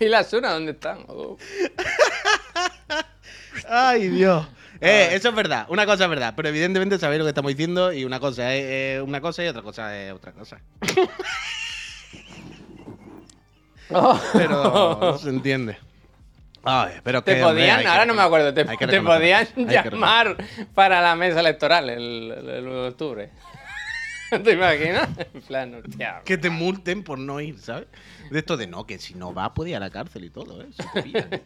[0.04, 1.04] ¿y las unas dónde están?
[1.08, 1.36] Oh.
[3.68, 4.46] Ay, Dios.
[4.80, 7.92] Eh, eso es verdad, una cosa es verdad, pero evidentemente sabéis lo que estamos diciendo
[7.92, 10.58] y una cosa es eh, una cosa y otra cosa es otra cosa.
[14.32, 15.76] Pero se entiende.
[16.62, 20.36] Ay, pero Te que, hombre, podían, que ahora no me acuerdo, te, podían llamar
[20.74, 23.30] para la mesa electoral el, el, el 1 de octubre.
[24.44, 25.08] ¿Te imaginas?
[25.34, 26.22] En plan, hostia.
[26.24, 27.88] Que te multen por no ir, ¿sabes?
[28.30, 30.62] De esto de no, que si no va puede ir a la cárcel y todo,
[30.62, 30.68] ¿eh?
[30.72, 31.28] Si te pillan.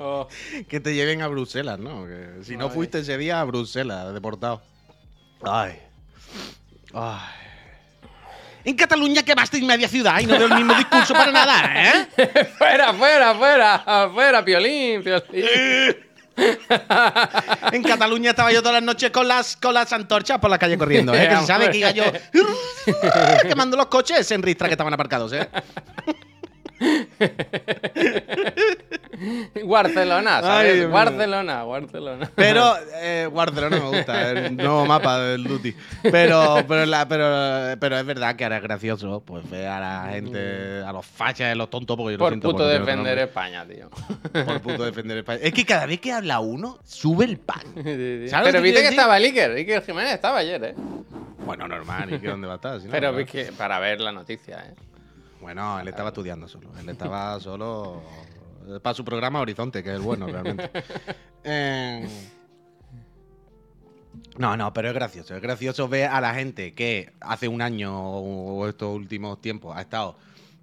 [0.00, 0.28] Oh,
[0.68, 2.06] que te lleven a Bruselas, ¿no?
[2.06, 4.62] Que si no fuiste ese día a Bruselas, deportado.
[5.42, 5.76] Ay.
[6.94, 7.48] Ay.
[8.64, 12.06] En Cataluña quemasteis media ciudad y no veo el mismo discurso para nada, ¿eh?
[12.58, 15.96] fuera, fuera, fuera, fuera, piolín, piolín.
[17.72, 20.78] En Cataluña estaba yo todas las noches con las, con las antorchas por la calle
[20.78, 21.28] corriendo, ¿eh?
[21.28, 22.04] Que se sabe que iba yo
[23.42, 25.48] quemando los coches en Ristra que estaban aparcados, ¿eh?
[29.66, 30.80] Barcelona, ¿sabes?
[30.82, 30.86] Ay.
[30.86, 32.30] Barcelona, Barcelona.
[32.34, 35.74] Pero eh, Barcelona me gusta, el nuevo mapa del Duty.
[36.02, 40.08] Pero, pero, la- pero, pero es verdad que ahora es gracioso, pues ver a la
[40.12, 42.84] gente, a los fachas, a los tontos, porque yo lo Por siento puto por otro
[42.86, 43.18] defender.
[43.18, 43.90] España, tío.
[44.44, 45.40] Por puto defender España.
[45.42, 47.62] Es que cada vez que habla uno, sube el pan.
[47.88, 48.28] Sí, sí.
[48.28, 50.74] ¿Sabes lo Pero viste que estaba el Iker, Iker Jiménez estaba ayer, ¿eh?
[51.44, 52.78] Bueno, normal, ¿y qué dónde va a estar?
[52.80, 53.26] Si no, Pero claro.
[53.26, 54.74] que para ver la noticia, ¿eh?
[55.40, 56.68] Bueno, él estaba estudiando solo.
[56.78, 58.02] Él estaba solo
[58.82, 60.70] para su programa Horizonte, que es el bueno realmente.
[61.44, 62.06] Eh,
[64.36, 65.34] No, no, pero es gracioso.
[65.34, 69.80] Es gracioso ver a la gente que hace un año o estos últimos tiempos ha
[69.80, 70.16] estado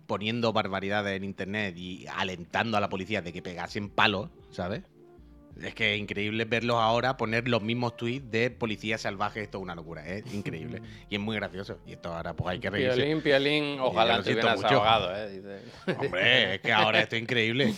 [0.05, 4.83] poniendo barbaridades en internet y alentando a la policía de que pegasen palos, ¿sabes?
[5.61, 9.41] Es que es increíble verlos ahora poner los mismos tweets de policía salvaje.
[9.41, 10.81] Esto es una locura, es increíble.
[11.09, 11.79] Y es muy gracioso.
[11.87, 12.97] Y esto ahora pues hay que reírse.
[12.97, 15.61] Piolín, piolín, ojalá te hubieras ahogado, ¿eh?
[15.97, 17.73] Hombre, es que ahora esto es increíble.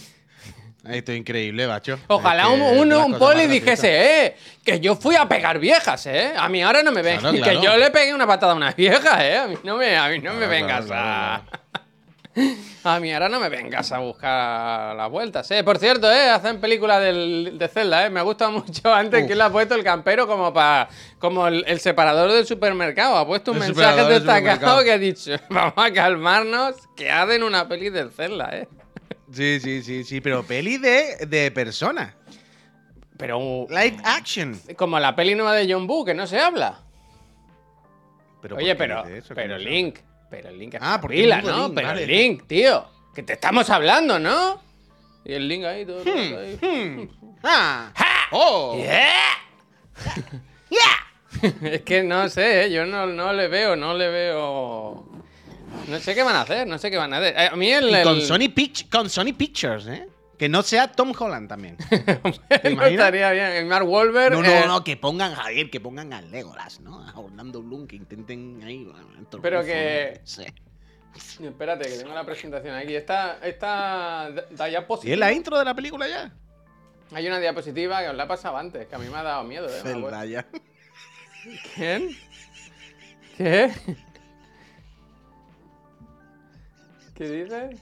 [0.90, 2.00] Esto es increíble, bacho.
[2.08, 6.06] Ojalá Es que un, uno, un poli dijese, eh, que yo fui a pegar viejas,
[6.06, 6.34] eh.
[6.38, 7.20] A mí ahora no me ven.
[7.20, 7.60] Claro, claro.
[7.60, 9.38] Que yo le pegué una patada a una vieja, eh.
[9.38, 11.44] A mí no me, a mí no me vengas a.
[12.84, 15.63] A mí ahora no me vengas a buscar las vueltas, eh.
[15.63, 18.10] Por cierto, eh, hacen película del, de Zelda, eh.
[18.10, 19.28] Me gusta mucho antes Uf.
[19.28, 20.88] que le ha puesto el campero como para.
[21.19, 23.17] como el, el separador del supermercado.
[23.17, 27.67] Ha puesto un El mensaje destacado que ha dicho: Vamos a calmarnos, que hacen una
[27.67, 28.67] peli del Zelda, eh.
[29.32, 32.15] Sí, sí, sí, sí, pero peli de, de persona.
[33.17, 33.67] Pero.
[33.69, 34.60] Live action.
[34.76, 36.80] Como la peli nueva de John Boo, que no se habla.
[38.41, 39.34] Pero Oye, ¿por qué pero, dice eso?
[40.30, 41.63] Pero ¿Cómo se Link, Link Ah, porque el mismo ¿no?
[41.66, 42.08] Link, pero vale.
[42.08, 42.86] Link, tío,
[43.16, 44.62] que te estamos hablando, ¿no?
[45.26, 46.04] Y el Link ahí todo.
[46.04, 46.40] todo llama?
[46.42, 46.58] ahí.
[46.62, 47.08] Hmm,
[47.44, 48.06] ah, ¡Ja!
[48.32, 48.78] ¡Oh!
[51.63, 52.72] es que no sé, ¿eh?
[52.72, 55.06] yo no, no le veo, no le veo.
[55.88, 57.36] No sé qué van a hacer, no sé qué van a hacer.
[57.38, 57.90] Eh, A mí el.
[57.90, 60.08] Y con el- Sony, Pict- con Sony Pictures, ¿eh?
[60.38, 61.78] Que no sea Tom Holland también.
[62.50, 63.45] Estaría bien.
[63.54, 64.34] El Mark Wahlberg.
[64.34, 67.02] No, eh, no, no, que pongan Javier, que pongan a Legolas, ¿no?
[67.08, 68.88] A Orlando Bloom, que intenten ahí.
[69.41, 70.54] Pero que- no sé.
[71.41, 72.95] Espérate, que tengo la presentación aquí.
[72.95, 75.13] Está, está ¿Sí diapositiva.
[75.13, 76.32] es la intro de la película ya?
[77.12, 79.43] Hay una diapositiva que os la he pasado antes, que a mí me ha dado
[79.43, 79.67] miedo.
[79.67, 79.80] ¿eh?
[79.82, 80.45] Zendaya.
[81.73, 82.15] ¿Quién?
[83.38, 83.71] ¿Qué?
[87.15, 87.80] ¿Qué dices?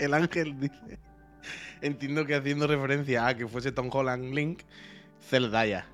[0.00, 0.98] El ángel dice.
[1.82, 4.62] Entiendo que haciendo referencia a que fuese Tom Holland Link,
[5.28, 5.86] Zeldaya.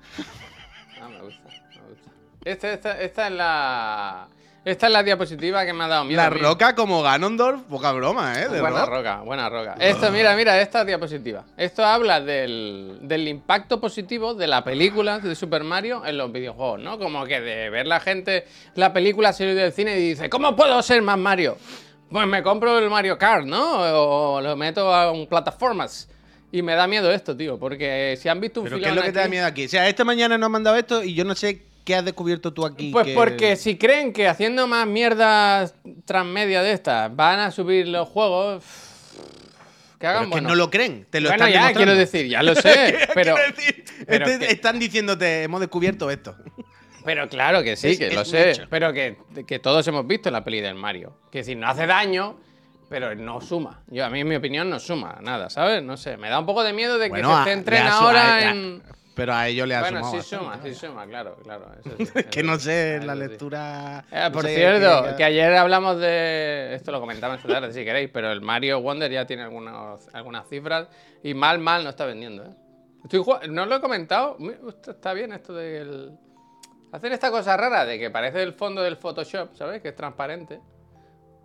[1.01, 2.11] Ah, me gusta, me gusta.
[2.43, 4.27] Esta, esta, esta es la.
[4.65, 6.21] Esta es la diapositiva que me ha dado miedo.
[6.21, 8.49] La roca como Ganondorf, poca broma, ¿eh?
[8.49, 8.89] De Buena rock.
[8.95, 9.75] roca, buena roca.
[9.79, 11.45] Esto, mira, mira, esta diapositiva.
[11.55, 16.81] Esto habla del, del impacto positivo de la película de Super Mario en los videojuegos,
[16.81, 16.99] ¿no?
[16.99, 20.81] Como que de ver la gente, la película salir del cine y dice, ¿cómo puedo
[20.81, 21.57] ser más Mario?
[22.09, 24.35] Pues me compro el Mario Kart, ¿no?
[24.35, 26.09] O lo meto a un plataformas.
[26.51, 29.01] Y me da miedo esto, tío, porque si han visto un Pero ¿qué es lo
[29.01, 29.65] que te da miedo aquí?
[29.65, 32.53] O sea, esta mañana nos han mandado esto y yo no sé qué has descubierto
[32.53, 32.91] tú aquí.
[32.91, 35.73] Pues que- porque si creen que haciendo más mierdas
[36.05, 38.63] transmedia de estas van a subir los juegos,
[39.99, 40.49] que Pero hagan es que bueno.
[40.49, 43.83] no lo creen, te lo bueno, están ya, quiero decir, ya lo sé, pero, decir,
[44.07, 46.35] pero este- que- están diciéndote, hemos descubierto esto.
[47.07, 48.67] Pero claro que sí, Es- que es lo sé, hecho.
[48.69, 49.15] pero que,
[49.47, 51.17] que todos hemos visto la peli del Mario.
[51.31, 52.37] Que decir, no hace daño,
[52.89, 53.81] pero no suma.
[53.87, 55.81] Yo, a mí, en mi opinión, no suma nada, ¿sabes?
[55.81, 58.21] No sé, me da un poco de miedo de que Bueno, se centren su- ahora
[58.21, 58.83] a- a- en...
[59.15, 61.71] Pero a ellos le ha Bueno, sumado sí suma, sí suma, claro, claro.
[61.99, 63.19] eso sí, que no sé, eso la sí.
[63.19, 64.05] lectura.
[64.11, 66.75] No por sé, cierto, que- que ayer hablamos de.
[66.75, 70.47] Esto lo comentamos esta tarde si queréis, pero el Mario Wonder ya tiene algunos, algunas
[70.47, 70.87] cifras
[71.23, 72.49] y mal, mal no está vendiendo, ¿eh?
[73.05, 74.37] Estoy no lo he comentado.
[74.87, 76.11] Está bien esto del.
[76.97, 79.81] Hacen esta cosa rara de que parece el fondo del Photoshop, ¿sabes?
[79.83, 80.59] Que es transparente.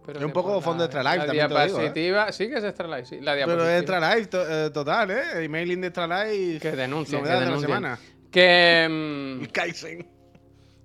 [0.06, 1.80] Pero Es un poco fondo Extra Life, La también te lo digo, ¿eh?
[1.82, 2.32] diapositiva.
[2.32, 3.20] Sí que es Extra Life, sí.
[3.20, 3.72] La Pero diapositiva.
[3.74, 5.44] es Extra Life to- eh, total, ¿eh?
[5.44, 6.58] Emailing de Extra Life.
[6.60, 7.68] Que denuncien, que novedades de la denuncien.
[7.68, 7.98] semana.
[8.32, 8.88] Que.
[9.42, 10.08] mm, Kaizen.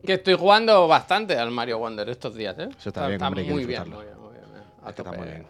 [0.06, 2.70] Que estoy jugando bastante al Mario Wonder estos días, ¿eh?
[2.78, 4.44] Eso está bien, hombre, muy, bien, muy bien, muy bien,
[4.84, 5.48] a está muy bien.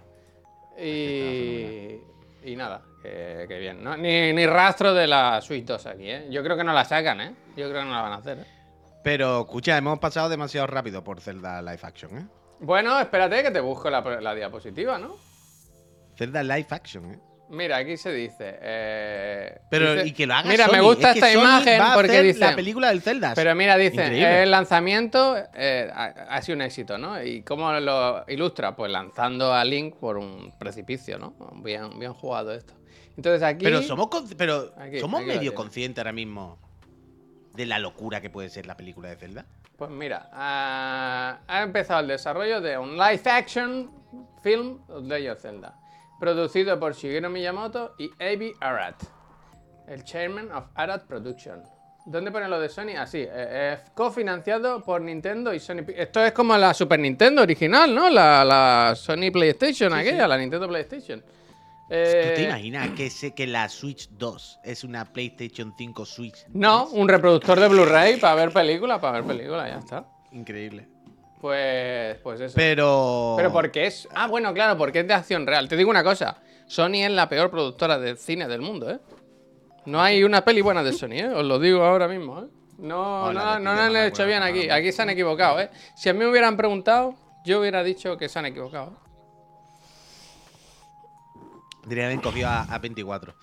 [0.79, 3.83] Y, y nada, que, que bien.
[3.83, 3.97] ¿no?
[3.97, 6.27] Ni, ni rastro de la Switch 2 aquí, ¿eh?
[6.29, 7.33] Yo creo que no la sacan, ¿eh?
[7.55, 8.45] Yo creo que no la van a hacer, ¿eh?
[9.07, 12.27] Pero escucha, hemos pasado demasiado rápido por Zelda Live Action, ¿eh?
[12.59, 15.15] Bueno, espérate que te busco la, la diapositiva, ¿no?
[16.17, 17.19] Zelda Live Action, ¿eh?
[17.49, 18.57] Mira, aquí se dice.
[18.61, 21.95] eh, Pero dice- y que lo haga Mira, me gusta Es esta imagen va a
[21.95, 22.39] porque hacer dice.
[22.41, 23.31] la película del Zelda.
[23.33, 27.23] Pero mira, dice, el lanzamiento eh, ha, ha sido un éxito, ¿no?
[27.23, 28.75] ¿Y cómo lo ilustra?
[28.75, 31.33] Pues lanzando a Link por un precipicio, ¿no?
[31.63, 32.73] Bien, bien jugado esto.
[33.15, 33.63] Entonces aquí...
[33.63, 36.59] Pero somos, pero Aquí, somos aquí medio conscientes ahora mismo
[37.57, 39.45] de la locura que puede ser la película de Zelda.
[39.75, 43.91] Pues mira, ha, ha empezado el desarrollo de un live action
[44.41, 45.75] film of Zelda,
[46.19, 48.95] producido por Shigeru Miyamoto y Avi Arad,
[49.87, 51.63] el chairman of Arad Production.
[52.05, 52.95] ¿Dónde pone lo de Sony?
[52.97, 55.83] Así, eh, eh, cofinanciado por Nintendo y Sony.
[55.93, 58.09] Esto es como la Super Nintendo original, ¿no?
[58.09, 61.21] La, la Sony PlayStation aquella, la Nintendo PlayStation.
[61.87, 66.45] ¿Tú te Eh, imaginas que, se- que la Switch 2 es una PlayStation 5 Switch?
[66.49, 70.05] no, un reproductor de Blu-ray para ver películas, para ver películas, ya está.
[70.33, 70.87] Increíble.
[71.39, 72.53] Pues, pues eso.
[72.55, 73.35] Pero.
[73.37, 74.07] Pero porque es.
[74.13, 75.69] Ah, bueno, claro, porque es de acción real.
[75.69, 78.99] Te digo una cosa: Sony es la peor productora de cine del mundo, ¿eh?
[79.85, 81.29] No hay una peli buena de Sony, ¿eh?
[81.29, 82.47] Os lo digo ahora mismo, ¿eh?
[82.79, 84.69] No, Oh, la no, no han hecho buena, bien aquí.
[84.69, 85.69] Aquí se han equivocado, ¿eh?
[85.95, 88.99] Si a mí me hubieran preguntado, yo hubiera dicho que se han equivocado.
[91.87, 93.33] Diría haber cogido a, a 24.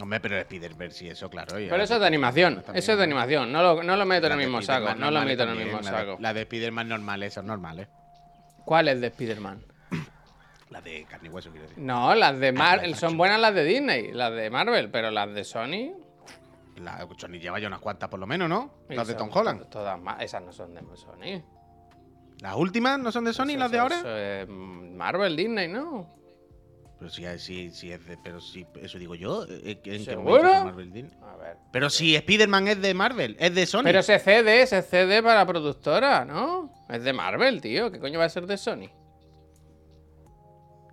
[0.00, 1.54] Hombre, pero el Spider-Verse, sí, eso, claro.
[1.56, 2.62] Pero eso es de animación.
[2.72, 3.52] Eso es de animación.
[3.52, 4.88] No lo, no lo meto en el mismo saco.
[4.88, 6.16] Spider-Man No lo normales meto en el mismo saco.
[6.20, 7.88] La de Spider-Man normal, esa es normal, ¿eh?
[8.64, 9.62] ¿Cuál es de Spider-Man?
[10.70, 11.82] La de carne y hueso, quiero decir.
[11.82, 12.86] No, las de Marvel.
[12.90, 15.92] live Son buenas las de Disney, las de Marvel, pero las de Sony.
[16.76, 18.72] La Sony lleva ya unas cuantas por lo menos, ¿no?
[18.88, 19.60] Las de son Tom Holland.
[19.62, 20.22] to- Todas más.
[20.22, 21.42] Esas no son de Sony.
[22.40, 24.46] Las últimas no son de Sony, las de ahora.
[24.48, 26.19] Marvel, Disney, ¿no?
[27.00, 28.16] Pero sí es de.
[28.22, 29.44] Pero sí, eso digo yo.
[29.48, 30.42] ¿En qué momento ¿Seguro?
[30.52, 31.10] son Marvel?
[31.22, 31.56] A ver.
[31.72, 33.82] Pero si Spider-Man es de Marvel, es de Sony.
[33.84, 36.70] Pero se cede, se cede para la productora, ¿no?
[36.90, 37.90] Es de Marvel, tío.
[37.90, 38.90] ¿Qué coño va a ser de Sony?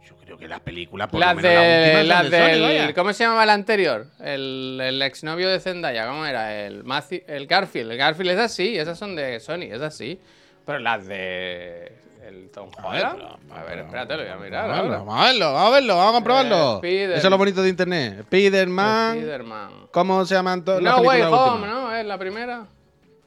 [0.06, 2.04] Yo creo que las películas, por Las lo menos de.
[2.06, 2.62] Las Sony, del.
[2.62, 2.94] vaya.
[2.94, 4.08] ¿Cómo se llamaba el anterior?
[4.22, 6.66] El, el exnovio de Zendaya, ¿cómo era?
[6.66, 7.92] El, Matthew- el Garfield.
[7.92, 10.20] El Garfield es así, esas son de Sony, es así.
[10.66, 11.92] Pero las de.
[12.28, 13.22] El Tom Holland.
[13.56, 14.68] A ver, espérate, lo voy a mirar.
[14.70, 16.76] Vamos a verlo, vamos a verlo, vamos a comprobarlo.
[16.76, 18.20] Spider- Eso es lo bonito de internet.
[18.20, 19.18] Spider-Man.
[19.20, 19.72] Spider-Man.
[19.92, 21.68] ¿Cómo se llaman todas las No Way Home?
[21.68, 21.96] ¿no?
[21.96, 22.68] Es la primera.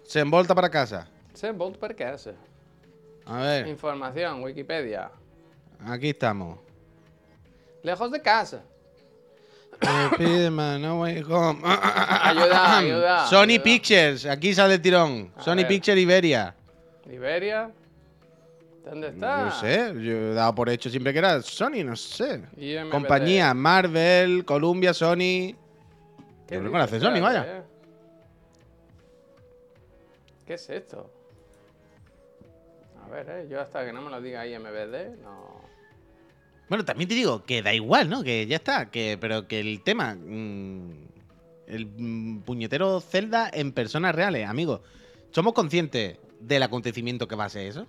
[0.03, 1.09] Se envolta para casa.
[1.33, 2.35] Se per qué hace.
[3.25, 5.11] A ver, Información, Wikipedia.
[5.87, 6.59] aquí estamos.
[7.83, 8.61] Lejos de casa.
[10.13, 11.63] Spider-Man, no way home.
[11.65, 13.27] Ayuda, ayuda.
[13.29, 13.63] Sony ayuda.
[13.65, 15.33] Pictures, aquí sale el tirón.
[15.37, 15.65] A Sony.
[15.67, 16.55] Pictures Iberia.
[17.11, 17.71] Iberia.
[18.85, 19.45] ¿Dónde está?
[19.45, 22.43] No sé, yo he dado por hecho siempre que era Sony, no sé.
[22.91, 25.55] Compañía, Marvel, Columbia, Sony.
[26.47, 27.59] ¿Qué Yo lo hace Sony, vaya.
[27.59, 27.63] eh.
[30.47, 31.11] ¿Qué es esto?
[33.05, 35.61] A ver, eh, yo hasta que no me lo diga IMBD, no.
[36.69, 38.23] Bueno, también te digo que da igual, ¿no?
[38.23, 40.15] Que ya está, que, pero que el tema.
[40.15, 41.09] mm,
[41.67, 44.81] el mm, puñetero Zelda en personas reales, amigos.
[45.31, 47.87] ¿Somos conscientes del acontecimiento que va a ser eso?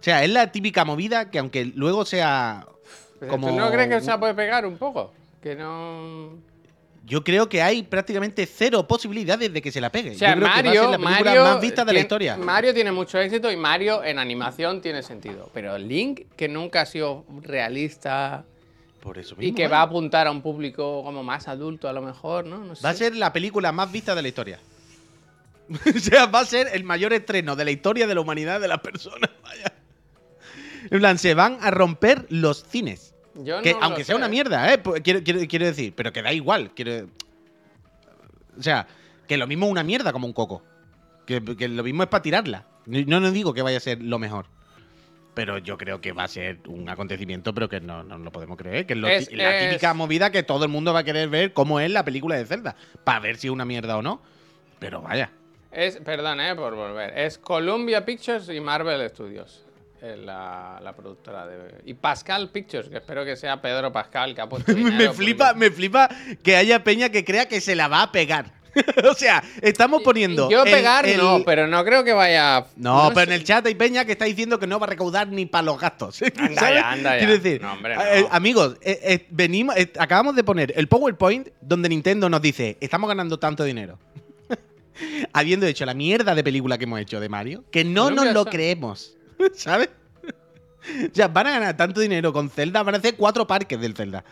[0.00, 2.66] O sea, es la típica movida que aunque luego sea.
[3.28, 5.12] Como ¿Tú no crees que se la puede pegar un poco?
[5.42, 6.38] Que no.
[7.04, 10.12] Yo creo que hay prácticamente cero posibilidades de que se la pegue.
[10.12, 11.86] O sea, Yo creo que va a Mario, ser la película Mario más vista de
[11.86, 12.36] la tiene- historia.
[12.36, 15.50] Mario tiene mucho éxito y Mario en animación tiene sentido.
[15.52, 18.44] Pero Link, que nunca ha sido realista
[19.02, 19.68] Por eso y que ¿eh?
[19.68, 22.58] va a apuntar a un público como más adulto a lo mejor, ¿no?
[22.58, 22.82] No sé.
[22.84, 24.58] Va a ser la película más vista de la historia.
[25.94, 28.68] o sea, va a ser el mayor estreno de la historia de la humanidad de
[28.68, 29.30] las personas.
[29.42, 29.72] Vaya.
[30.90, 33.14] En plan, se van a romper los cines.
[33.34, 34.18] Yo Que, no aunque sea sé.
[34.18, 34.80] una mierda, ¿eh?
[35.02, 36.72] Quiero, quiero- quiero decir, pero que da igual.
[36.74, 37.08] Quiero...
[38.58, 38.86] O sea,
[39.26, 40.62] que lo mismo es una mierda como un coco.
[41.26, 42.66] Que, que lo mismo es para tirarla.
[42.86, 44.46] No, no digo que vaya a ser lo mejor.
[45.34, 48.56] Pero yo creo que va a ser un acontecimiento, pero que no, no lo podemos
[48.58, 48.84] creer.
[48.86, 51.04] Que es, lo Es- ti- la es- típica movida que todo el mundo va a
[51.04, 52.74] querer ver cómo es la película de Zelda.
[53.04, 54.20] Para ver si es una mierda o no.
[54.80, 55.30] Pero vaya.
[55.70, 57.16] Es, perdón, eh, por volver.
[57.16, 59.64] Es Columbia Pictures y Marvel Studios.
[60.02, 61.82] Es la, la productora de.
[61.84, 64.72] Y Pascal Pictures, que espero que sea Pedro Pascal que ha puesto.
[64.76, 66.08] me flipa, porque- me flipa
[66.42, 68.58] que haya peña que crea que se la va a pegar.
[69.10, 70.48] o sea, estamos poniendo.
[70.48, 72.64] Yo el- pegar el- no, pero no creo que vaya.
[72.76, 75.28] No, pero en el chat hay peña que está diciendo que no va a recaudar
[75.28, 76.22] ni para los gastos.
[76.36, 76.74] Anda ¿sabes?
[76.76, 77.18] ya, anda ya.
[77.18, 78.02] Quiero decir, No, hombre, no.
[78.02, 82.78] eh, amigos, eh, eh, venimos, eh, acabamos de poner el PowerPoint donde Nintendo nos dice,
[82.80, 83.98] estamos ganando tanto dinero.
[85.32, 88.44] Habiendo hecho la mierda de película que hemos hecho de Mario, que no nos lo
[88.44, 89.14] creemos.
[89.54, 89.88] ¿Sabes?
[90.32, 93.94] o sea, van a ganar tanto dinero con Zelda, van a hacer cuatro parques del
[93.94, 94.24] Zelda.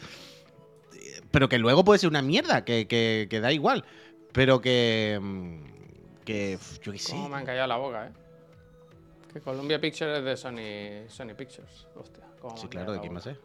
[1.30, 3.84] Pero que luego puede ser una mierda, que, que- que da igual.
[4.32, 5.18] Pero que.
[5.20, 6.58] mm, Que.
[6.82, 7.12] Yo qué sé.
[7.12, 8.10] ¿Cómo me han callado la boca, eh?
[9.32, 11.86] Que Columbia Pictures es de Sony, Sony Pictures.
[11.94, 12.24] Hostia.
[12.40, 13.36] cómo Sí, claro, ¿de quién más es?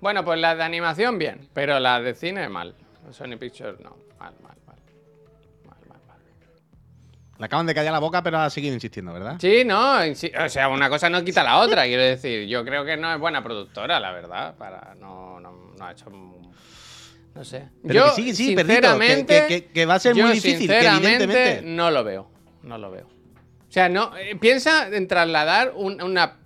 [0.00, 2.74] Bueno, pues las de animación bien, pero las de cine mal.
[3.10, 3.96] Sony Pictures no.
[4.18, 4.54] Mal, mal.
[7.38, 9.36] Le acaban de callar la boca, pero ha seguido insistiendo, ¿verdad?
[9.40, 12.46] Sí, no, o sea, una cosa no quita la otra, quiero decir.
[12.46, 16.10] Yo creo que no es buena productora, la verdad, para no, no, no ha hecho
[17.34, 17.68] no sé.
[17.84, 20.68] Pero yo, que sí, sí, sinceramente, que- que- que va a ser yo, muy difícil,
[20.68, 22.30] que evidentemente- no lo veo,
[22.62, 23.06] no lo veo.
[23.68, 26.36] O sea, no, eh, piensa en trasladar un- una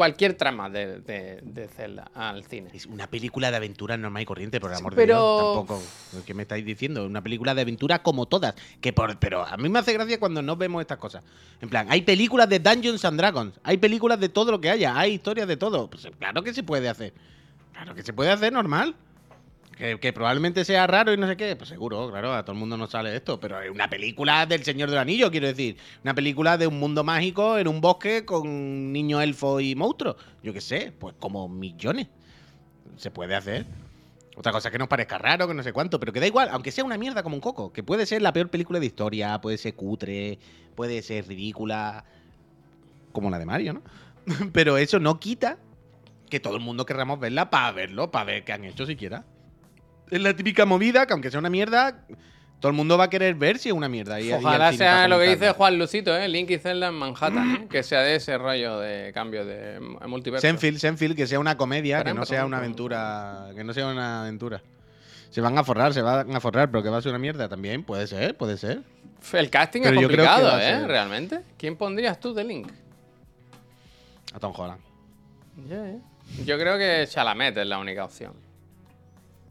[0.00, 2.70] cualquier trama de, de, de Zelda al cine.
[2.72, 5.56] Es una película de aventura normal y corriente, por el amor de Dios.
[5.56, 5.82] Tampoco.
[6.24, 7.04] ¿Qué me estáis diciendo?
[7.04, 8.54] Una película de aventura como todas.
[8.80, 11.22] Que por, pero a mí me hace gracia cuando no vemos estas cosas.
[11.60, 13.60] En plan, hay películas de Dungeons and Dragons.
[13.62, 14.98] Hay películas de todo lo que haya.
[14.98, 15.90] Hay historias de todo.
[15.90, 17.12] Pues claro que se puede hacer.
[17.74, 18.94] Claro que se puede hacer normal.
[19.80, 21.56] Que, probablemente sea raro y no sé qué.
[21.56, 23.40] Pues seguro, claro, a todo el mundo no sale esto.
[23.40, 25.78] Pero es una película del Señor del Anillo, quiero decir.
[26.04, 30.16] Una película de un mundo mágico en un bosque con niños elfos y monstruos.
[30.42, 32.08] Yo qué sé, pues como millones.
[32.98, 33.64] Se puede hacer.
[34.36, 36.72] Otra cosa que nos parezca raro, que no sé cuánto, pero que da igual, aunque
[36.72, 39.58] sea una mierda como un coco, que puede ser la peor película de historia, puede
[39.58, 40.38] ser cutre,
[40.74, 42.04] puede ser ridícula,
[43.12, 43.82] como la de Mario, ¿no?
[44.52, 45.58] pero eso no quita
[46.30, 49.24] que todo el mundo querramos verla para verlo, para ver qué han hecho siquiera.
[50.10, 52.04] Es la típica movida que aunque sea una mierda,
[52.60, 54.20] todo el mundo va a querer ver si es una mierda.
[54.20, 55.52] y- y al Ojalá sea lo que dice.
[55.52, 56.28] Juan Lucito, ¿eh?
[56.28, 57.66] Link y Zelda en Manhattan, ¿eh?
[57.70, 60.46] que sea de ese rollo de cambio de multiverso.
[60.46, 63.48] Senfield, Senfield, que sea una comedia, que no sea una aventura.
[63.54, 64.60] Que no sea una aventura.
[65.30, 67.48] Se van a forrar, se van a forrar, pero que va a ser una mierda
[67.48, 67.84] también.
[67.84, 68.82] Puede ser, puede ser.
[69.32, 70.86] El casting Pero es complicado, ¿eh?
[70.86, 71.40] Realmente.
[71.56, 72.68] ¿Quién pondrías tú de Link?
[74.34, 74.80] A Tom Holland.
[75.68, 75.84] Ya.
[76.44, 78.32] Yo creo que Chalamet es la única opción.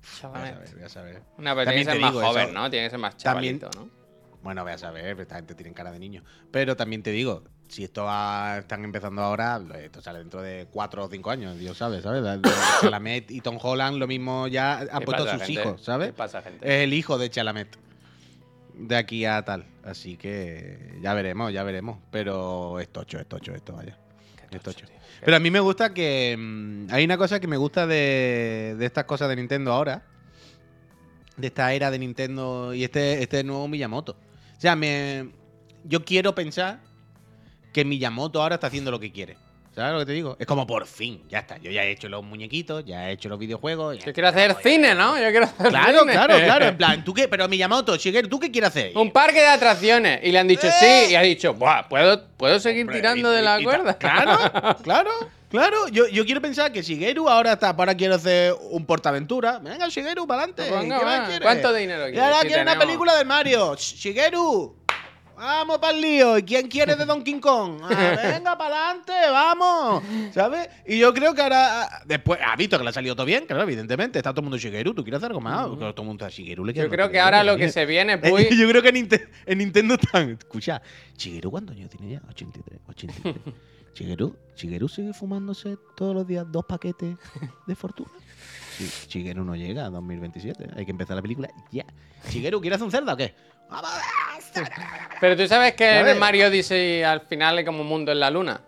[0.01, 0.53] Voy a Chalamet.
[0.55, 1.21] saber, voy a saber.
[1.37, 2.53] Una pero tiene También que ser más joven, eso.
[2.53, 2.69] ¿no?
[2.69, 3.99] Tiene que ser más También- chavalito, ¿no?
[4.41, 6.23] Bueno, voy a saber, esta gente tiene cara de niño.
[6.51, 11.03] Pero también te digo, si esto va- están empezando ahora, esto sale dentro de 4
[11.03, 12.21] o 5 años, Dios sabe, ¿sabes?
[12.23, 15.51] La- la- Chalamet y Tom Holland lo mismo ya han ¿Qué puesto a sus gente?
[15.61, 16.07] hijos, ¿sabes?
[16.07, 16.65] ¿Qué pasa, gente?
[16.65, 17.77] Es el hijo de Chalamet.
[18.75, 19.65] De aquí a tal.
[19.83, 21.99] Así que ya veremos, ya veremos.
[22.11, 23.97] Pero es tocho, es tocho esto, vaya.
[24.49, 24.85] Qué es tocho.
[24.85, 24.95] tío.
[24.95, 26.35] Qué- Pero a mí me gusta que.
[26.37, 30.03] mm, hay una cosa que me gusta de, de estas cosas de Nintendo ahora.
[31.37, 34.13] De esta era de Nintendo y este, este nuevo Miyamoto.
[34.57, 35.29] O sea, me,
[35.85, 36.81] yo quiero pensar
[37.71, 39.37] que Miyamoto ahora está haciendo lo que quiere.
[39.75, 40.35] ¿Sabes lo que te digo?
[40.39, 41.57] Es como por fin, ya está.
[41.57, 43.97] Yo ya he hecho los muñequitos, ya he hecho los videojuegos.
[44.03, 45.17] Yo quiero hacer cine, ¿no?
[45.17, 46.11] Yo quiero hacer Claro, cine.
[46.13, 46.65] claro, claro.
[46.65, 47.27] En plan, ¿tú qué?
[47.29, 48.97] Pero Miyamoto, Shigeru, ¿tú qué quieres hacer?
[48.97, 50.19] Un parque de atracciones.
[50.23, 51.05] Y le han dicho ¡Eh!
[51.07, 51.11] sí.
[51.13, 53.97] Y ha dicho, Buah, ¿puedo, ¿puedo seguir Hombre, tirando y- de la y- y cuerda?
[53.97, 54.37] Claro,
[54.83, 55.11] claro,
[55.49, 55.87] claro.
[55.89, 59.59] Yo, yo quiero pensar que Shigeru ahora está, ahora quiero hacer un portaventura.
[59.59, 60.63] Venga, Shigeru, para adelante.
[60.67, 61.39] Pues.
[61.41, 62.21] ¿Cuánto dinero Y quieres?
[62.27, 63.73] ahora Si quiero una película del Mario.
[63.75, 64.75] Sh- Shigeru.
[65.39, 66.37] Vamos para el lío.
[66.37, 67.79] ¿Y quién quiere de Donkey Kong?
[67.83, 67.87] Ah,
[68.37, 70.03] venga, para adelante, vamos.
[70.33, 70.67] ¿Sabes?
[70.85, 71.83] Y yo creo que ahora.
[71.85, 74.19] ah, Después, ha visto que le ha salido todo bien, claro, evidentemente.
[74.19, 74.93] Está todo el mundo Shigeru.
[74.93, 75.65] ¿Tú quieres hacer algo más?
[75.67, 77.85] Claro, todo el mundo a Shigeru le queda Yo creo que ahora lo que se
[77.85, 78.49] viene, Eh, pues.
[78.57, 80.31] Yo creo que en, Ninte- en Nintendo están.
[80.31, 80.81] Escucha,
[81.17, 82.21] Shigeru, ¿cuántos años tiene ya?
[82.29, 82.79] 83.
[82.89, 83.35] 83.
[83.95, 87.15] Shigeru, Shigeru sigue fumándose todos los días dos paquetes
[87.65, 88.09] de fortuna.
[89.09, 90.69] Shigeru no llega a 2027.
[90.75, 91.85] Hay que empezar la película ya.
[92.29, 93.33] Shigeru, ¿quieres hacer un Zelda o qué?
[95.21, 98.29] Pero tú sabes que en Mario Odyssey al final hay como un mundo en la
[98.29, 98.61] luna.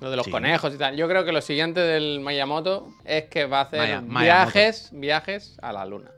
[0.00, 0.30] Lo de los Sí.
[0.30, 0.96] conejos y tal.
[0.96, 4.22] Yo creo que lo siguiente del Miyamoto es que va a hacer Maya- Miyamoto.
[4.24, 6.10] viajes, viajes a la luna.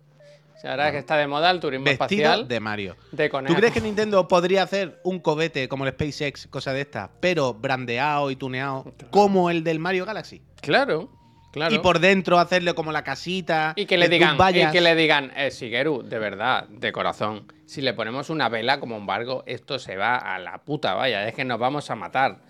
[0.57, 2.97] O sea, ahora que está de moda el turismo Vestido espacial de Mario.
[3.13, 3.55] de conejos.
[3.55, 7.55] ¿Tú crees que Nintendo podría hacer un cobete como el SpaceX, cosa de esta, pero
[7.55, 10.43] brandeado y tuneado como el del Mario Galaxy?
[10.61, 11.09] Claro,
[11.53, 11.75] claro.
[11.75, 13.73] Y por dentro hacerle como la casita.
[13.77, 17.81] Y que le digan, y que le digan, eh, Shigeru, de verdad, de corazón, si
[17.81, 21.45] le ponemos una vela como embargo, esto se va a la puta, vaya, es que
[21.45, 22.41] nos vamos a matar.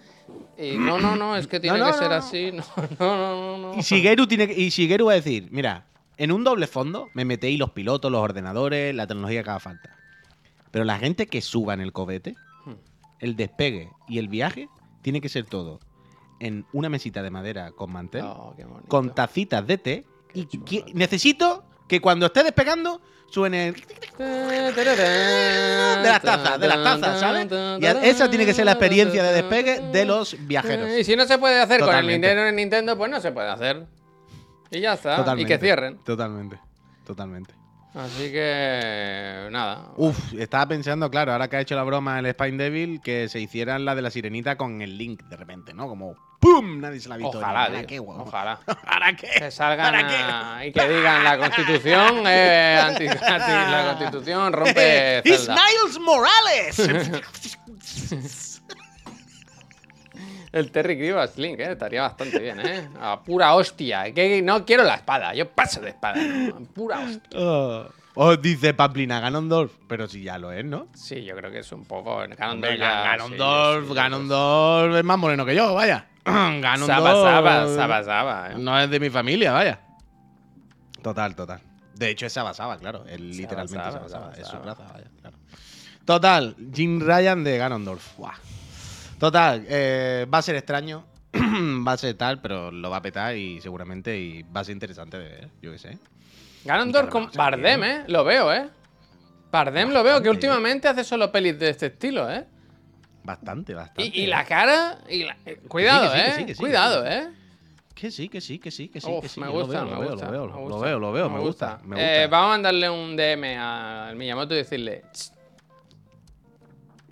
[0.59, 2.15] Y no, no, no, es que tiene no, que ser no.
[2.15, 2.53] así.
[2.99, 3.79] No, no, no, no.
[3.79, 7.59] Y Shigeru, tiene, y Shigeru va a decir, mira, en un doble fondo me metéis
[7.59, 9.97] los pilotos, los ordenadores, la tecnología que haga falta.
[10.71, 12.35] Pero la gente que suba en el cobete,
[12.65, 12.75] Hmm.
[13.21, 14.69] el despegue y el viaje,
[15.03, 15.81] tiene que ser todo
[16.41, 18.55] en una mesita de madera con mantel, Oh,
[18.87, 20.05] con tacitas de té.
[20.33, 20.65] Qué Y chulo.
[20.65, 23.83] que- necesito que cuando esté despegando suene el De
[26.05, 27.47] las tazas, de las tazas, ¿sabes?
[27.81, 30.91] Y esa tiene que ser la experiencia de despegue de los viajeros.
[30.99, 32.29] Y si no se puede hacer Totalmente.
[32.29, 33.87] con el Nintendo en Nintendo, pues no se puede hacer.
[34.71, 35.17] Y ya está.
[35.17, 35.53] Totalmente.
[35.53, 35.99] Y que cierren.
[36.05, 36.59] Totalmente.
[37.07, 37.55] Totalmente.
[37.95, 39.89] Así que nada.
[39.97, 43.41] Uf, estaba pensando, claro, ahora que ha hecho la broma el Spine Devil, que se
[43.41, 45.89] hicieran la de la sirenita con el link de repente, ¿no?
[45.89, 46.81] Como ¡pum!
[46.81, 47.39] Nadie se la ha visto.
[47.39, 48.61] Ojalá, tío, qué ojalá.
[48.85, 49.29] ¿Para qué?
[49.39, 50.07] Que salgan ¿Para
[50.61, 50.69] qué?
[50.69, 55.57] y que digan la constitución eh, anti, la constitución rompe ¡It's Zelda.
[56.01, 56.77] Morales!
[60.53, 62.89] El Terry Crews Link, eh, estaría bastante bien, eh.
[63.01, 64.13] A pura hostia.
[64.15, 66.17] Que no quiero la espada, yo paso de espada.
[66.17, 67.39] no, pura hostia.
[67.39, 70.89] oh, oh, dice Pamplina Ganondorf, pero si ya lo es, ¿no?
[70.95, 72.17] Sí, yo creo que es un poco.
[72.17, 76.07] Ganondorf ya, Ganondorf, sí, sí, Ganondorf es más moreno que yo, vaya.
[76.25, 76.87] Ganondorf.
[76.87, 78.51] Saba, saba, saba, saba.
[78.53, 78.55] eh.
[78.59, 79.81] No es de mi familia, vaya.
[81.03, 81.61] Total, total.
[81.95, 83.05] De hecho, es Saba Saba, claro.
[83.05, 84.25] Saba, literalmente Saba, Saba Saba.
[84.35, 85.37] Saba, Es su raza, vaya, claro.
[86.05, 88.17] Total, Jim Ryan de Ganondorf.
[88.17, 88.35] Buah.
[89.19, 91.05] Total, eh, va a ser extraño.
[91.87, 94.73] va a ser tal, pero lo va a petar y seguramente y va a ser
[94.73, 95.99] interesante de ver, yo qué sé.
[96.65, 98.05] Ganondorf con Bardem, eh.
[98.09, 98.69] Lo veo, eh.
[99.51, 102.45] Bardem lo veo, que últimamente hace solo pelis de este estilo, eh.
[103.25, 104.05] Bastante, bastante.
[104.19, 104.99] Y, y la cara.
[105.09, 105.37] Y la-
[105.69, 106.33] Cuidado, eh.
[106.37, 107.17] sí, que sí, Cuidado, que sí.
[107.17, 107.29] eh.
[107.95, 109.41] Que sí, que sí, que sí, que sí, Uf, que sí.
[109.41, 110.27] me lo gusta, veo, me lo veo, gusta.
[110.27, 111.79] Lo veo, me lo gusta, veo, lo veo, me gusta.
[111.83, 112.23] Me gusta.
[112.23, 115.03] Eh, vamos a mandarle un DM al Miyamoto y decirle.
[115.13, 115.33] "Tss".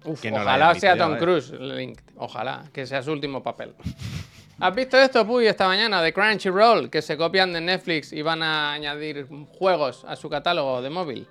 [0.07, 1.19] Uf, Que no lo ojalá sea Tom ¿eh?
[1.19, 2.01] Cruise, Link.
[2.16, 3.75] Ojalá, que sea su último papel.
[4.59, 6.88] ¿Has visto esto, Puy, esta mañana de Crunchyroll?
[6.88, 9.27] Que se copian de Netflix y van a añadir
[9.59, 11.29] juegos a su catálogo de móvil.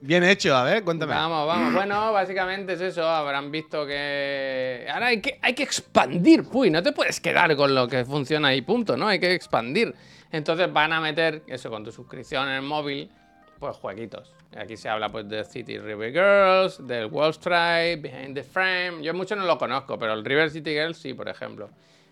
[0.00, 1.14] Bien hecho, a ver, cuéntame.
[1.14, 1.74] Vamos, vamos.
[1.74, 3.08] Bueno, básicamente es eso.
[3.08, 4.86] Habrán visto que.
[4.92, 6.70] Ahora hay que, hay que expandir, Puy.
[6.70, 9.08] No te puedes quedar con lo que funciona y punto, ¿no?
[9.08, 9.94] Hay que expandir.
[10.30, 13.10] Entonces van a meter, eso, con tu suscripción en el móvil,
[13.58, 14.32] pues jueguitos.
[14.56, 19.02] Aquí se habla pues de City River Girls, del Wall Street, Behind the Frame.
[19.02, 21.68] Yo mucho no lo conozco, pero el River City Girls sí, por ejemplo.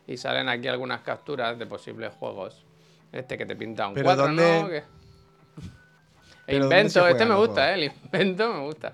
[0.06, 2.64] Y salen aquí algunas capturas de posibles juegos.
[3.12, 4.68] Este que te pinta un Pero cuadro, ¿dónde- ¿no?
[4.68, 4.84] Que-
[6.46, 8.92] pero ¿dónde se invento, este me gusta, eh, el invento me gusta.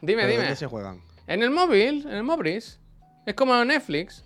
[0.00, 0.42] Dime, ¿Pero dime.
[0.44, 1.00] ¿Dónde se juegan?
[1.26, 2.78] En el móvil, en el Mobris.
[3.26, 4.24] Es como Netflix.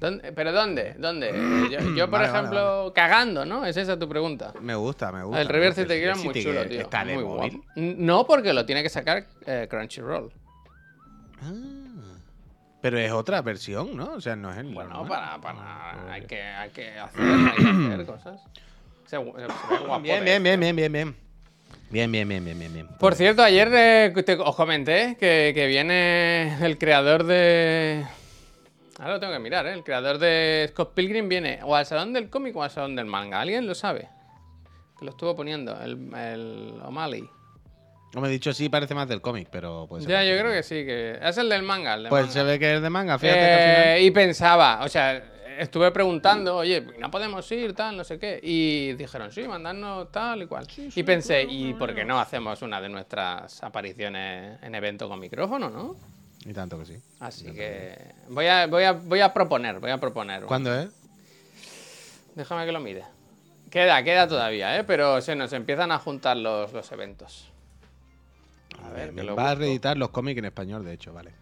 [0.00, 0.94] ¿Dónde- ¿Pero dónde?
[0.98, 1.30] ¿Dónde?
[1.70, 3.64] Yo, yo, por Vale, vale, ejemplo, cagando, ¿no?
[3.64, 4.52] ¿Es esa tu pregunta?
[4.60, 5.40] Me gusta, me gusta.
[5.40, 5.82] el gusta.
[5.82, 6.80] City Girl es muy chulo, tío.
[6.82, 7.62] ¿Está de muy móvil?
[7.76, 10.30] No, porque lo tiene que sacar eh, Crunchyroll.
[11.42, 11.52] Ah,
[12.80, 14.12] pero es otra versión, ¿no?
[14.14, 14.72] O sea, no es el.
[14.72, 15.08] Bueno, normal.
[15.08, 16.12] para, para.
[16.12, 18.40] Hay que, hay que hacer, hay que hacer cosas.
[19.06, 19.32] Se, se ve
[19.86, 21.16] guapo, Bien, bien, bien, bien, bien, bien.
[21.88, 22.88] Bien, bien, bien, bien, bien, bien.
[22.98, 28.04] Por cierto, ayer eh, te- os comenté que, que viene el creador de.
[28.98, 29.72] Ahora lo tengo que mirar, ¿eh?
[29.74, 33.04] El creador de Scott Pilgrim viene o al salón del cómic o al salón del
[33.06, 33.40] manga.
[33.40, 34.08] ¿Alguien lo sabe?
[34.98, 37.28] Que lo estuvo poniendo, el, el O'Malley.
[38.14, 40.06] No me he dicho sí, parece más del cómic, pero pues.
[40.06, 41.94] Ya, yo creo que sí, que es el del manga.
[41.94, 42.32] el Pues manga.
[42.32, 45.22] se ve que es de manga, fíjate que al final- Eh, y pensaba, o sea,
[45.58, 48.40] estuve preguntando, oye, no podemos ir, tal, no sé qué.
[48.42, 50.66] Y dijeron, sí, mandarnos tal y cual.
[50.94, 55.68] y pensé, ¿y por qué no hacemos una de nuestras apariciones en evento con micrófono,
[55.68, 55.96] no?
[56.46, 56.96] Y tanto que sí.
[57.18, 57.96] Así que
[58.28, 60.44] voy a, voy a, voy a proponer, voy a proponer.
[60.44, 60.88] ¿Cuándo es?
[62.36, 63.02] Déjame que lo mire.
[63.70, 64.84] Queda, queda todavía, ¿eh?
[64.84, 67.50] Pero se nos empiezan a juntar los, los eventos.
[68.84, 71.32] A ver, que lo Va a reeditar los cómics en español, de hecho, vale.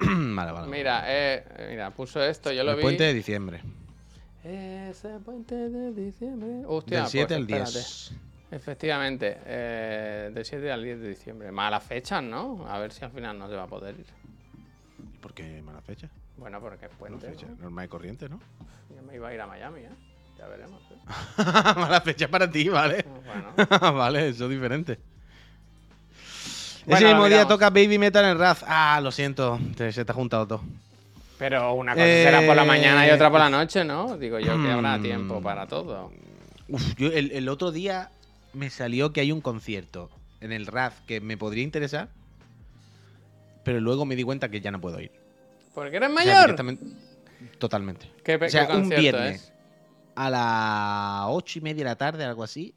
[0.00, 0.68] vale, vale.
[0.68, 2.82] Mira, eh, mira, puso esto, yo lo el vi.
[2.82, 3.60] puente de diciembre.
[4.44, 6.62] Ese puente de diciembre.
[6.66, 7.60] Hostia, del 7 pues al 10.
[7.62, 8.24] espérate.
[8.54, 11.50] Efectivamente, eh, del 7 al 10 de diciembre.
[11.50, 12.64] Malas fechas, ¿no?
[12.68, 14.06] A ver si al final no se va a poder ir.
[15.24, 16.10] ¿Por qué mala fecha?
[16.36, 17.30] Bueno, porque es Mala puente.
[17.30, 17.46] fecha.
[17.46, 17.62] ¿no?
[17.62, 18.38] Normal y corriente, ¿no?
[18.94, 19.88] Yo me iba a ir a Miami, ¿eh?
[20.38, 20.82] Ya veremos.
[20.90, 20.96] ¿eh?
[21.80, 23.06] mala fecha para ti, vale.
[23.24, 24.98] Bueno, vale, eso es diferente.
[26.84, 28.62] Bueno, Ese mismo día toca Baby Metal en Raz.
[28.68, 30.60] Ah, lo siento, se te ha juntado todo.
[31.38, 34.18] pero una cosa será por la Eh, mañana y otra por la noche, ¿no?
[34.18, 35.02] Digo yo que habrá mm.
[35.02, 36.12] tiempo para todo.
[36.68, 38.10] Uf, yo el, el otro día
[38.52, 40.10] me salió que hay un concierto
[40.42, 42.08] en el Raz que me podría interesar,
[43.64, 45.10] pero luego me di cuenta que ya no puedo ir.
[45.74, 46.42] Porque eres O sea, mayor.
[46.42, 46.86] directamente-
[47.58, 48.10] totalmente.
[48.22, 49.52] ¿Qué, O sea, qué un viernes es?
[50.14, 52.74] a las ocho y media de la tarde, algo así.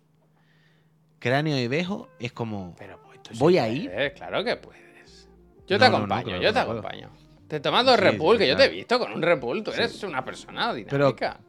[1.19, 2.75] Cráneo y Bejo es como.
[2.77, 3.91] Pero pues, tú sí ¿Voy a ir?
[4.15, 5.27] Claro que puedes.
[5.67, 7.09] Yo te No, no, no, acompaño, yo te acompaño.
[7.47, 9.63] Te tomas dos Sí, Bull, que yo te he visto con un Red Bull.
[9.63, 11.39] Tú eres una persona Pero- dinámica.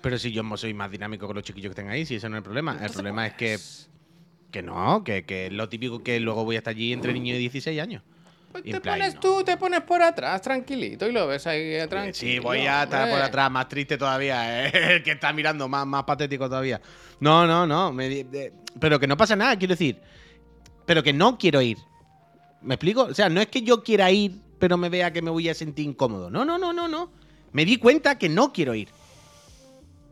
[0.00, 2.36] Pero si yo soy más dinámico que los chiquillos que estén ahí, si ese no
[2.36, 2.78] es el problema.
[2.80, 3.58] El problema es que.
[4.52, 7.34] Que no, que, que es lo típico que luego voy a estar allí entre niños
[7.34, 8.02] de 16 años.
[8.50, 9.20] Pues te pones no.
[9.20, 12.14] tú, te pones por atrás, tranquilito, y lo ves ahí eh, tranquilo.
[12.14, 14.66] Sí, voy a estar por atrás, más triste todavía.
[14.66, 14.72] ¿eh?
[14.96, 16.80] El que está mirando, más, más patético todavía.
[17.20, 17.92] No, no, no.
[17.92, 18.24] me
[18.80, 20.00] pero que no pasa nada, quiero decir.
[20.86, 21.76] Pero que no quiero ir.
[22.62, 23.02] ¿Me explico?
[23.02, 25.54] O sea, no es que yo quiera ir, pero me vea que me voy a
[25.54, 26.30] sentir incómodo.
[26.30, 27.12] No, no, no, no, no.
[27.52, 28.88] Me di cuenta que no quiero ir.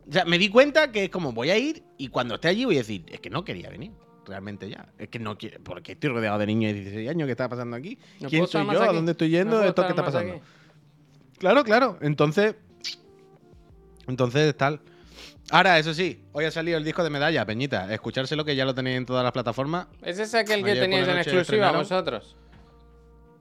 [0.09, 2.65] O sea, me di cuenta que es como voy a ir y cuando esté allí
[2.65, 3.93] voy a decir, es que no quería venir.
[4.27, 4.89] Realmente ya.
[4.99, 5.61] Es que no quiero.
[5.63, 7.27] Porque estoy rodeado de niños de 16 años.
[7.27, 7.99] ¿Qué está pasando aquí?
[8.21, 8.83] ¿No ¿Quién soy yo?
[8.83, 9.57] ¿A dónde estoy ¿No yendo?
[9.57, 10.33] puedo ¿Esto qué está pasando?
[10.35, 10.43] aquí?
[11.39, 11.99] Claro, claro.
[12.01, 12.57] Entonces.
[14.09, 14.81] Entonces, tal.
[15.51, 17.93] Ahora, eso sí, hoy ha salido el disco de medalla, Peñita.
[17.95, 19.87] Escuchárselo que ya lo tenéis en todas las plataformas.
[20.03, 21.81] ¿Es ese aquel que Ayer teníais en exclusiva estrenaron.
[21.83, 22.37] vosotros?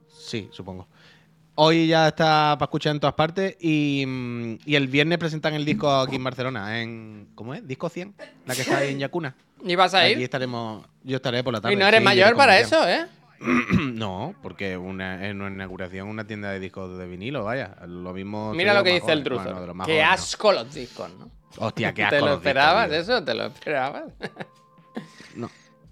[0.08, 0.88] Sí, supongo.
[1.58, 5.64] Hoy ya está para escuchar en todas partes y, mm, y el viernes presentan el
[5.64, 7.66] disco aquí en Barcelona, en ¿cómo es?
[7.66, 9.34] Disco 100, la que está ahí en Yacuna.
[9.64, 10.20] ¿Y vas a ir?
[10.20, 11.72] estaremos, yo estaré por la tarde.
[11.72, 13.06] Y no eres sí, mayor para eso, ¿eh?
[13.94, 17.74] No, porque una, en una inauguración una tienda de discos de vinilo, vaya.
[17.86, 18.52] Lo mismo.
[18.52, 21.30] Mira lo que dice el jóvenes, bueno, Qué asco los discos, ¿no?
[21.56, 22.18] Hostia, qué ¿Te asco.
[22.18, 23.24] lo los discos, esperabas eso?
[23.24, 24.04] ¿Te lo esperabas?
[25.34, 25.50] No.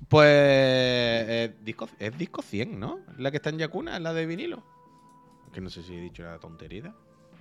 [0.09, 0.27] Pues.
[0.27, 3.01] eh, disco, es disco 100, ¿no?
[3.19, 4.63] La que está en Yacuna, la de vinilo.
[5.55, 6.93] Que no sé si he dicho la tontería.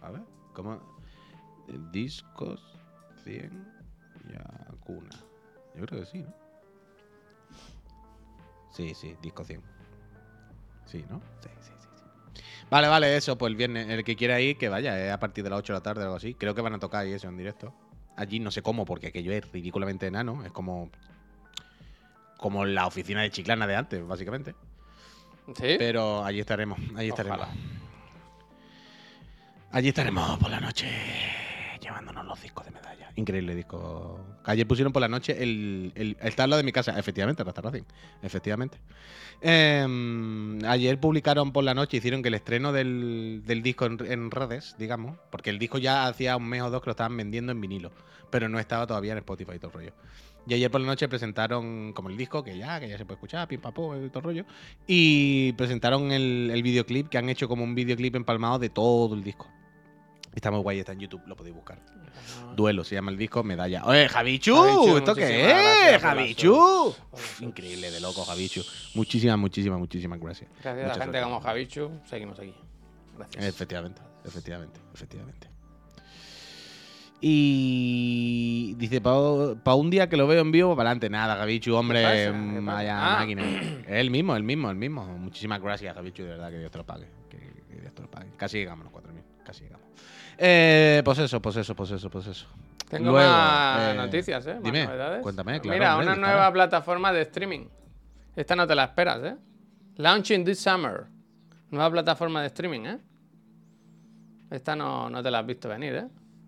[0.04, 0.22] A ver,
[0.54, 0.76] ¿cómo?
[1.68, 2.62] Eh, Discos
[3.24, 3.68] 100
[4.32, 5.10] Yacuna.
[5.76, 6.34] Yo creo que sí, ¿no?
[8.70, 9.62] Sí, sí, disco 100.
[10.86, 11.22] Sí, ¿no?
[11.42, 11.88] Sí, sí, sí.
[12.36, 12.44] sí.
[12.70, 13.90] Vale, vale, eso, pues el viernes.
[13.90, 16.02] El que quiera ir, que vaya, es a partir de las 8 de la tarde
[16.02, 16.36] o algo así.
[16.36, 17.74] Creo que van a tocar y eso en directo.
[18.16, 20.46] Allí no sé cómo, porque aquello es ridículamente enano.
[20.46, 20.92] Es como.
[22.38, 24.54] Como la oficina de Chiclana de antes, básicamente.
[25.56, 25.76] ¿Sí?
[25.80, 27.40] Pero allí estaremos, allí estaremos.
[27.40, 27.54] Ojalá.
[29.74, 30.88] Allí estaremos por la noche
[31.82, 33.10] llevándonos los discos de medalla.
[33.16, 34.20] Increíble disco.
[34.44, 36.98] Ayer pusieron por la noche el, el, de mi casa.
[37.00, 37.82] Efectivamente, Rasta Racing.
[38.22, 38.78] Efectivamente.
[39.42, 44.76] Eh, ayer publicaron por la noche, hicieron que el estreno del, del disco en, redes,
[44.78, 47.60] digamos, porque el disco ya hacía un mes o dos que lo estaban vendiendo en
[47.60, 47.92] vinilo,
[48.30, 49.94] pero no estaba todavía en Spotify y todo el rollo.
[50.46, 53.16] Y ayer por la noche presentaron como el disco, que ya, que ya se puede
[53.16, 53.74] escuchar, pim pam
[54.06, 54.46] y todo el rollo.
[54.86, 59.24] Y presentaron el, el videoclip, que han hecho como un videoclip empalmado de todo el
[59.24, 59.48] disco.
[60.34, 61.78] Está muy guay, está en YouTube, lo podéis buscar.
[62.56, 63.84] Duelo, se llama el disco Medalla.
[63.86, 64.56] ¡Oye, Javichu!
[64.56, 65.48] Javichu, ¿Esto qué gracias
[65.88, 65.94] es?
[65.94, 66.96] por la ¡Javichu!
[67.12, 68.62] Uf, Increíble de loco, Javichu.
[68.96, 70.50] Muchísimas, muchísimas, muchísimas gracias.
[70.64, 71.22] Gracias a la gente suerte.
[71.22, 72.54] como Javichu, seguimos aquí.
[73.18, 73.46] Gracias.
[73.46, 75.48] Efectivamente, efectivamente, efectivamente.
[77.26, 82.04] Y dice, para un día que lo veo en vivo, para adelante, nada, Gabichu, hombre,
[82.62, 83.20] vaya Ah.
[83.20, 83.44] máquina.
[83.88, 85.06] El mismo, el mismo, el mismo.
[85.06, 87.08] Muchísimas gracias, Gabichu, de verdad, que Dios te lo pague.
[87.30, 88.30] Que, que Dios te lo pague.
[88.36, 89.83] Casi llegamos a los 4.000, casi llegamos.
[90.38, 92.48] Eh, pues eso, pues eso, pues eso, pues eso.
[92.90, 94.54] Tengo Luego, más eh, noticias, ¿eh?
[94.56, 95.22] Más dime, novedades.
[95.22, 97.66] cuéntame, claro, Mira, una nueva plataforma de streaming.
[98.36, 99.36] Esta no te la esperas, ¿eh?
[99.98, 101.06] Launching this summer.
[101.72, 103.00] Nueva plataforma de streaming, ¿eh?
[104.52, 106.08] Esta no, no te la has visto venir, ¿eh?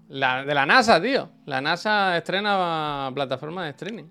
[0.10, 1.30] La, de la NASA, tío.
[1.46, 4.06] La NASA estrena plataforma de streaming.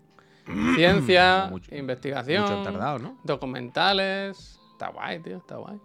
[0.75, 3.19] Ciencia, Mucho- investigación, mucho tardado, ¿no?
[3.23, 4.59] documentales.
[4.73, 5.79] Está guay, tío, está guay.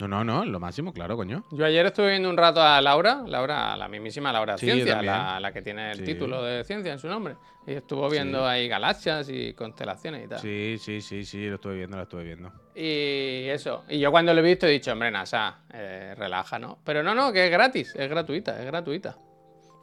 [0.00, 1.44] No, no, no, lo máximo, claro, coño.
[1.52, 5.38] Yo ayer estuve viendo un rato a Laura, Laura, la mismísima Laura Sí, Ciencia, la,
[5.38, 6.04] la que tiene el Sí.
[6.04, 7.36] título de ciencia en su nombre.
[7.66, 10.38] Y estuvo viendo ahí galaxias y constelaciones y tal.
[10.40, 12.52] Sí, sí, sí, sí, lo estuve viendo, lo estuve viendo.
[12.74, 13.84] Y eso.
[13.88, 16.78] Y yo cuando lo he visto he dicho, hombre, NASA, eh, relaja, ¿no?
[16.84, 19.16] Pero no, no, que es gratis, es gratuita, es gratuita.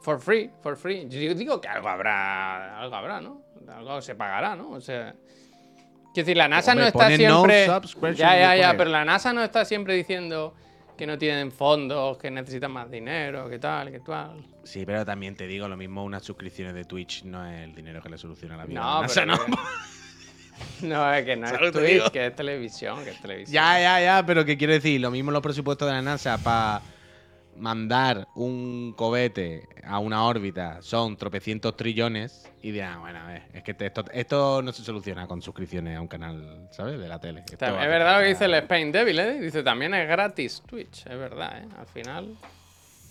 [0.02, 1.08] For free, for free.
[1.08, 3.42] Yo digo que algo habrá, algo habrá, ¿no?
[3.68, 4.70] Algo se pagará, ¿no?
[4.72, 5.14] O sea.
[6.12, 7.66] Quiero decir, la NASA Hombre, no está no siempre.
[8.16, 10.54] ya, ya, ¿qué ya, pero la NASA no está siempre diciendo
[10.96, 14.44] que no tienen fondos, que necesitan más dinero, que tal, que tal.
[14.62, 18.02] Sí, pero también te digo, lo mismo unas suscripciones de Twitch no es el dinero
[18.02, 18.80] que le soluciona la vida.
[18.80, 19.36] a No, la NASA, pero.
[19.36, 19.44] ¿no?
[19.46, 19.52] que-
[20.86, 21.80] No, es que no ¿Sabes es?
[22.00, 23.54] Twitch, que es televisión, que es televisión.
[23.54, 26.82] Ya, ya, ya, pero que quiero decir, lo mismo los presupuestos de la NASA para
[27.56, 33.62] mandar un cohete a una órbita son tropecientos trillones y dirán, bueno, a ver, es
[33.62, 36.98] que te- esto, esto no se soluciona con suscripciones a un canal, ¿sabes?
[36.98, 37.40] De la tele.
[37.40, 39.40] Esto Es verdad lo que dice el Spain Devil, ¿eh?
[39.40, 41.68] Dice también es gratis Twitch, es verdad, ¿eh?
[41.78, 42.36] Al final.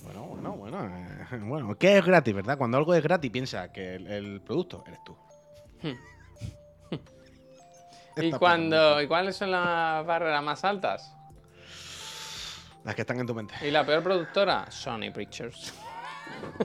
[0.03, 0.87] Bueno, bueno, bueno.
[0.97, 2.57] eh, Bueno, ¿qué es gratis, verdad?
[2.57, 5.15] Cuando algo es gratis, piensa que el, el producto eres tú.
[8.17, 11.15] ¿Y, Esta cuando, ¿Y cuáles son las barreras más altas?
[12.83, 13.53] Las que están en tu mente.
[13.61, 14.69] ¿Y la peor productora?
[14.71, 15.73] Sony Pictures.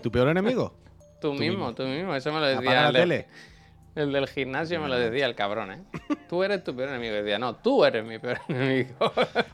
[0.03, 0.75] ¿Tu peor enemigo?
[1.21, 2.15] Tú, mismo, tú mismo.
[2.15, 3.27] Eso me lo decía la el, tele.
[3.95, 5.83] el del gimnasio, me lo decía el cabrón, ¿eh?
[6.29, 7.15] Tú eres tu peor enemigo.
[7.15, 8.95] Y decía, no, tú eres mi peor enemigo.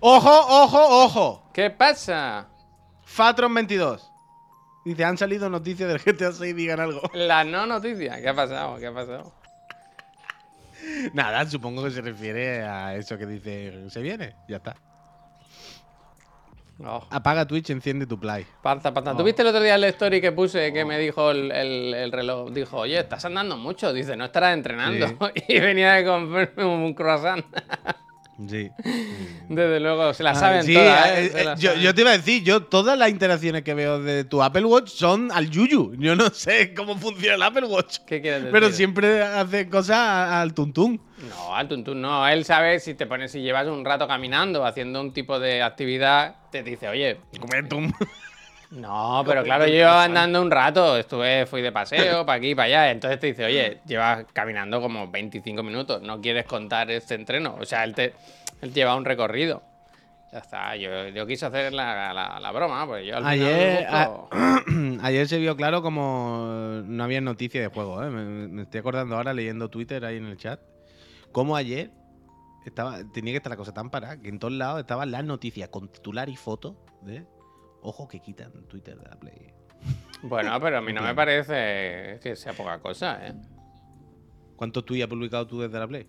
[0.00, 1.50] ¡Ojo, ojo, ojo!
[1.54, 2.48] ¿Qué pasa?
[3.04, 4.10] Fatron 22.
[4.84, 7.00] Dice, han salido noticias del GTA 6, digan algo.
[7.14, 8.20] La no noticia.
[8.20, 8.78] ¿Qué ha pasado?
[8.78, 9.32] ¿Qué ha pasado?
[11.12, 14.74] Nada, supongo que se refiere a eso que dice, se viene, ya está.
[16.84, 17.06] Oh.
[17.10, 18.44] Apaga Twitch, enciende tu play.
[18.60, 19.16] Parta, parta.
[19.16, 22.10] ¿Tú viste el otro día el story que puse que me dijo el, el- el
[22.12, 22.50] reloj?
[22.50, 23.92] Dijo, oye, estás andando mucho.
[23.92, 25.06] Dice, no estarás entrenando.
[25.48, 27.44] y venía de comerme un croissant.
[28.48, 28.70] Sí.
[29.48, 31.06] Desde luego, se la Ah, saben sí, todas.
[31.10, 31.26] eh, ¿eh?
[31.26, 31.82] eh, Se yo, saben.
[31.84, 34.88] yo te iba a decir, yo todas las interacciones que veo de tu Apple Watch
[34.90, 35.94] son al yuyu.
[35.98, 37.98] Yo no sé cómo funciona el Apple Watch.
[38.06, 38.52] ¿Qué quieres decir?
[38.52, 39.98] Pero siempre hace cosas
[40.32, 41.00] al tuntún.
[41.28, 42.26] No, al tuntún no.
[42.26, 46.36] Él sabe si te pones, si llevas un rato caminando, haciendo un tipo de actividad,
[46.50, 47.92] te dice, oye, Comentum.
[48.72, 52.66] No, pero claro, yo iba andando un rato, estuve, fui de paseo, para aquí, para
[52.66, 52.90] allá.
[52.90, 57.56] Entonces te dice, oye, llevas caminando como 25 minutos, no quieres contar este entreno.
[57.60, 58.14] O sea, él, te,
[58.62, 59.62] él lleva un recorrido.
[60.32, 64.08] Ya está, yo, yo quise hacer la, la- la broma, pues yo al Ayer, final
[64.08, 68.02] busco- Ayer se vio claro como no había noticias de juego.
[68.02, 68.08] ¿eh?
[68.08, 70.58] Me, me estoy acordando ahora leyendo Twitter ahí en el chat.
[71.32, 71.90] Como ayer
[72.64, 75.68] estaba, tenía que estar la cosa tan parada que en todos lados estaban las noticias
[75.68, 77.26] con titular y foto de
[77.82, 79.52] ojo que quitan Twitter de la Play.
[80.22, 83.34] Bueno, pero a mí no me parece que sea poca cosa, ¿eh?
[84.56, 86.06] ¿Cuántos tweets has publicado tú desde la Play?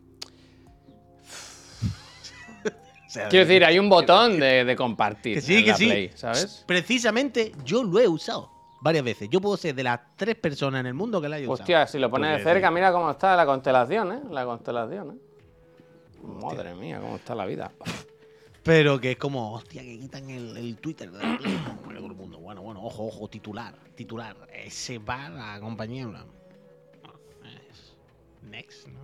[3.29, 5.85] Quiero decir, hay un botón de, de compartir que sí, en que la sí.
[5.87, 6.63] Play, ¿sabes?
[6.67, 8.51] Precisamente yo lo he usado
[8.81, 9.29] varias veces.
[9.29, 11.63] Yo puedo ser de las tres personas en el mundo que la haya usado.
[11.63, 14.19] Hostia, si lo pones de cerca, mira cómo está la constelación, ¿eh?
[14.29, 15.33] La constelación, ¿eh?
[16.41, 17.71] Madre mía, cómo está la vida.
[18.63, 21.53] Pero que es como, hostia, que quitan el, el Twitter de la Play.
[21.83, 24.37] Bueno, todo el mundo, bueno, bueno, ojo, ojo, titular, titular.
[24.53, 26.05] Ese va a la compañía.
[26.05, 26.19] No,
[27.43, 27.95] es
[28.49, 28.99] next, ¿no?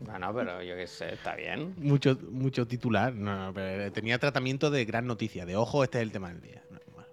[0.00, 1.74] Bueno, pero yo qué sé, está bien.
[1.78, 3.14] Mucho, mucho titular.
[3.14, 5.46] No, no, pero tenía tratamiento de gran noticia.
[5.46, 6.62] De ojo, este es el tema del día.
[6.70, 7.08] No, bueno.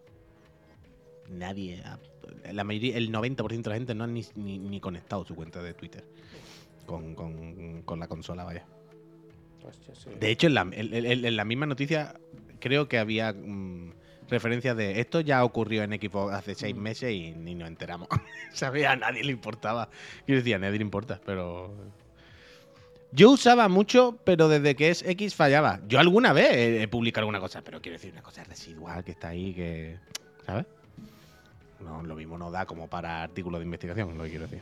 [1.29, 1.99] Nadie, ha-
[2.53, 5.61] la mayoría, el 90% de la gente no ha ni, ni- ni conectado su cuenta
[5.61, 6.03] de Twitter
[6.87, 8.65] con, con- con la consola, vaya.
[9.67, 10.09] Hostia, sí.
[10.19, 12.15] De hecho, en la, en- en- en la misma noticia
[12.59, 13.91] creo que había mm,
[14.29, 18.07] referencias de esto ya ocurrió en Xbox hace seis meses y ni nos enteramos.
[18.53, 19.89] Sabía, a nadie le importaba.
[20.27, 21.73] Yo decía, a nadie le importa, pero...
[23.13, 25.79] Yo usaba mucho, pero desde que es X fallaba.
[25.87, 29.11] Yo alguna vez he, he publicado alguna cosa, pero quiero decir una cosa residual que
[29.11, 29.97] está ahí, que...
[30.45, 30.65] ¿Sabes?
[31.79, 34.61] No, lo mismo no da como para artículos de investigación, lo que quiero decir.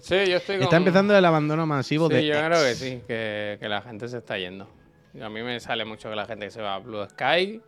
[0.00, 0.64] Sí, yo estoy con...
[0.64, 2.44] Está empezando el abandono masivo Sí, de yo X.
[2.46, 4.68] creo que sí, que, que la gente se está yendo.
[5.22, 7.60] A mí me sale mucho que la gente se va a Blue Sky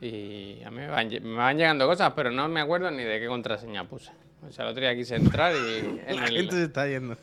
[0.00, 3.20] y a mí me van, me van llegando cosas, pero no me acuerdo ni de
[3.20, 4.10] qué contraseña puse.
[4.46, 7.16] O sea, el otro día quise entrar y en La el- gente se está yendo.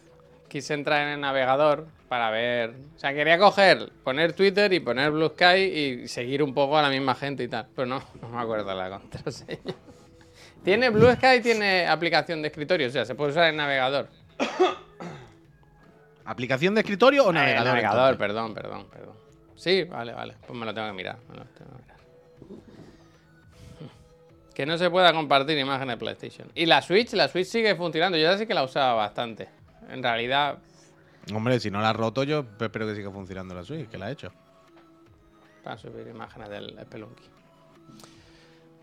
[0.48, 2.74] quise entrar en el navegador para ver.
[2.96, 5.60] O sea, quería coger, poner Twitter y poner Blue Sky
[6.04, 7.68] y seguir un poco a la misma gente y tal.
[7.76, 9.60] Pero no, no me acuerdo la contraseña.
[10.64, 14.08] Tiene Blue Sky, tiene aplicación de escritorio, o sea, se puede usar en navegador.
[16.26, 17.68] ¿Aplicación de escritorio o Eh, navegador?
[17.68, 19.16] navegador, perdón, perdón, perdón.
[19.56, 20.36] Sí, vale, vale.
[20.46, 21.18] Pues me lo tengo que mirar.
[21.30, 21.98] me lo tengo que mirar.
[24.54, 26.52] Que no se pueda compartir imágenes de PlayStation.
[26.56, 28.18] Y la Switch, la Switch sigue funcionando.
[28.18, 29.50] Yo ya sí que la usaba bastante.
[29.90, 30.60] En realidad,
[31.34, 34.08] Hombre, si no la ha roto, yo espero que siga funcionando la Switch, que la
[34.08, 34.32] ha hecho.
[35.64, 37.24] Para subir imágenes del Spelunky.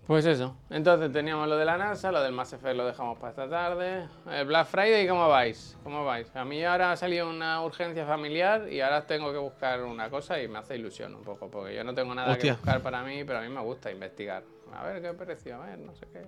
[0.08, 0.56] Pues eso.
[0.70, 4.08] Entonces teníamos lo de la NASA, lo del Mass Effect lo dejamos para esta tarde.
[4.32, 5.76] El Black Friday, ¿cómo vais?
[5.84, 6.34] ¿Cómo vais?
[6.34, 10.40] A mí ahora ha salido una urgencia familiar y ahora tengo que buscar una cosa
[10.42, 12.52] y me hace ilusión un poco, porque yo no tengo nada Hostia.
[12.52, 14.44] que buscar para mí, pero a mí me gusta investigar.
[14.72, 16.22] A ver qué precio, a ver, no sé qué.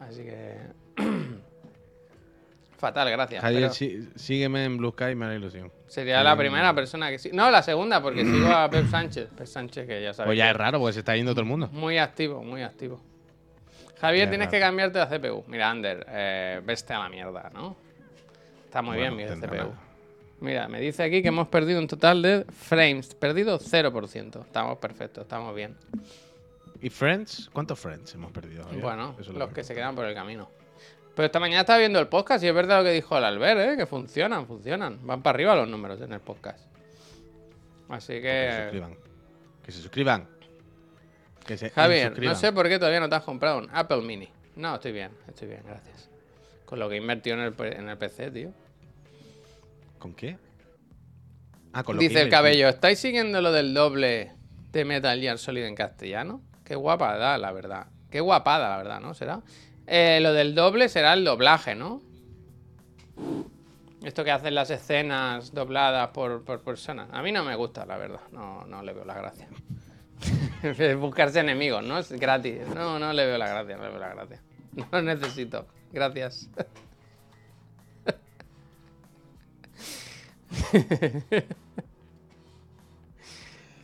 [0.00, 0.58] Así que...
[2.80, 3.42] Fatal, gracias.
[3.42, 5.70] Javier, sí- sígueme en Blue Sky, me da ilusión.
[5.86, 7.30] Sería la primera persona que sí.
[7.32, 9.28] No, la segunda, porque sigo a Pep Sánchez.
[9.36, 10.28] Pep Sánchez, que ya sabes.
[10.28, 11.68] Pues ya que es raro, porque se está yendo todo el mundo.
[11.72, 13.00] Muy activo, muy activo.
[14.00, 15.44] Javier, Ya, tienes que cambiarte la CPU.
[15.46, 17.76] Mira, Ander, eh, veste a la mierda, ¿no?
[18.64, 19.54] Está muy Bueno, bien mi CPU.
[19.54, 19.70] nada.
[20.40, 23.14] Mira, me dice aquí que hemos perdido un total de frames.
[23.14, 24.40] Perdido 0%.
[24.42, 25.76] Estamos perfectos, estamos bien.
[26.80, 27.50] ¿Y Friends?
[27.52, 28.64] ¿Cuántos Friends hemos perdido?
[28.64, 28.80] Javier?
[28.80, 30.48] Bueno, Eso es lo los que se quedan por el camino.
[31.20, 33.60] Pero esta mañana estaba viendo el podcast y es verdad lo que dijo el Albert,
[33.60, 33.76] ¿eh?
[33.76, 35.06] Que funcionan, funcionan.
[35.06, 36.66] Van para arriba los números en el podcast.
[37.90, 38.62] Así Que se que...
[38.62, 38.96] suscriban.
[39.62, 40.28] Que se suscriban.
[41.44, 42.32] Que se Javier, suscriban.
[42.32, 44.30] no sé por qué todavía no te has comprado un Apple Mini.
[44.56, 46.08] No, estoy bien, estoy bien, gracias.
[46.64, 48.52] Con lo que he invertido en el, en el PC, tío.
[49.98, 50.38] ¿Con qué?
[51.74, 54.32] Ah, con lo que Dice el cabello, ¿estáis siguiendo lo del doble
[54.72, 56.40] de Metal Gear Solid en castellano?
[56.64, 57.88] Qué guapada, la verdad.
[58.10, 59.12] Qué guapada, la verdad, ¿no?
[59.12, 59.42] ¿Será?
[59.92, 62.00] Eh, lo del doble será el doblaje, ¿no?
[64.04, 67.08] Esto que hacen las escenas dobladas por, por personas.
[67.10, 68.20] A mí no me gusta, la verdad.
[68.30, 69.48] No, no le veo la gracia.
[70.96, 71.98] Buscarse enemigos, ¿no?
[71.98, 72.68] Es gratis.
[72.72, 74.40] No, no le veo la gracia, no le veo la gracia.
[74.76, 75.66] No lo necesito.
[75.92, 76.48] Gracias.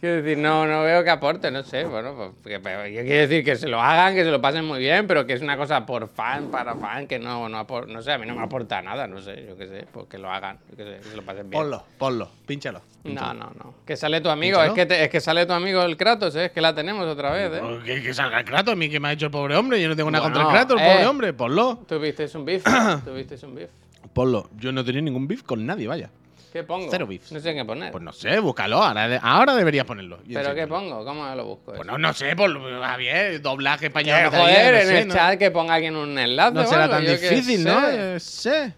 [0.07, 3.57] Quiero decir, no, no veo que aporte, no sé, bueno, pues, yo quiero decir que
[3.57, 6.07] se lo hagan, que se lo pasen muy bien, pero que es una cosa por
[6.09, 9.09] fan, para fan, que no, no, apor- no sé, a mí no me aporta nada,
[9.09, 11.23] no sé, yo qué sé, pues que lo hagan, yo qué sé, que se lo
[11.23, 11.61] pasen bien.
[11.61, 12.83] Ponlo, ponlo, pínchalo.
[13.03, 14.73] No, no, no, que sale tu amigo, Pínchalo.
[14.75, 16.45] es que, te- es que sale tu amigo el Kratos, ¿eh?
[16.45, 17.61] es que la tenemos otra vez, ¿eh?
[17.85, 19.83] Que, que salga el Kratos, a mí que me ha hecho el pobre hombre.
[19.83, 21.07] Yo no tengo nada Bueno, contra el Kratos, el pobre eh.
[21.09, 21.33] hombre.
[21.33, 21.81] Ponlo.
[21.89, 22.63] Tuvisteis un beef,
[23.05, 23.71] tuvisteis un beef.
[24.15, 24.51] Ponlo.
[24.57, 26.11] Yo no tenía ningún beef con nadie, vaya.
[26.57, 26.89] ¿Qué pongo?
[26.91, 27.33] Cero beefs.
[27.33, 27.93] No sé qué poner.
[27.93, 28.83] Pues no sé, búscalo.
[28.83, 30.21] Ahora, ahora deberías ponerlo.
[30.27, 31.05] ¿Pero qué pongo?
[31.05, 31.65] ¿Cómo lo busco?
[31.67, 31.85] Pues eso?
[31.93, 34.31] no, no sé, por Javier, doblaje español.
[34.31, 36.55] Joder, no en sé, el no- chat que ponga aquí en un enlace.
[36.55, 37.79] No será algo, tan difícil, ¿no?
[37.83, 38.15] sé.
[38.17, 38.75] Eh, sé.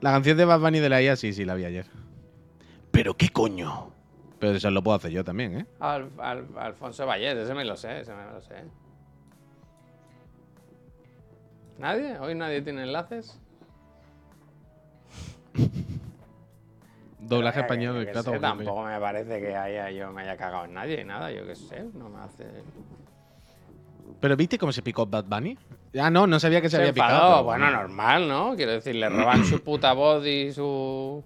[0.00, 1.84] La canción de Bad Bunny de la IA, sí, sí, la vi ayer.
[2.90, 3.90] ¿Pero qué coño?
[4.38, 5.66] Pero eso lo puedo hacer yo también, ¿eh?
[5.80, 8.54] Al, al- Alfonso Vallet, ese me lo sé, ese me lo sé.
[11.76, 12.18] ¿Nadie?
[12.20, 13.38] ¿Hoy nadie tiene enlaces?
[17.20, 21.04] Doblaje español del sé, Tampoco me parece que haya, yo me haya cagado en nadie,
[21.04, 22.44] nada, yo qué sé, no me hace...
[24.20, 25.58] ¿Pero viste cómo se picó Bad Bunny?
[26.00, 27.44] Ah, no, no sabía que se, Se había enfadó, picado.
[27.44, 28.56] bueno, normal, ¿no?
[28.56, 31.22] Quiero decir, le roban su puta voz y su...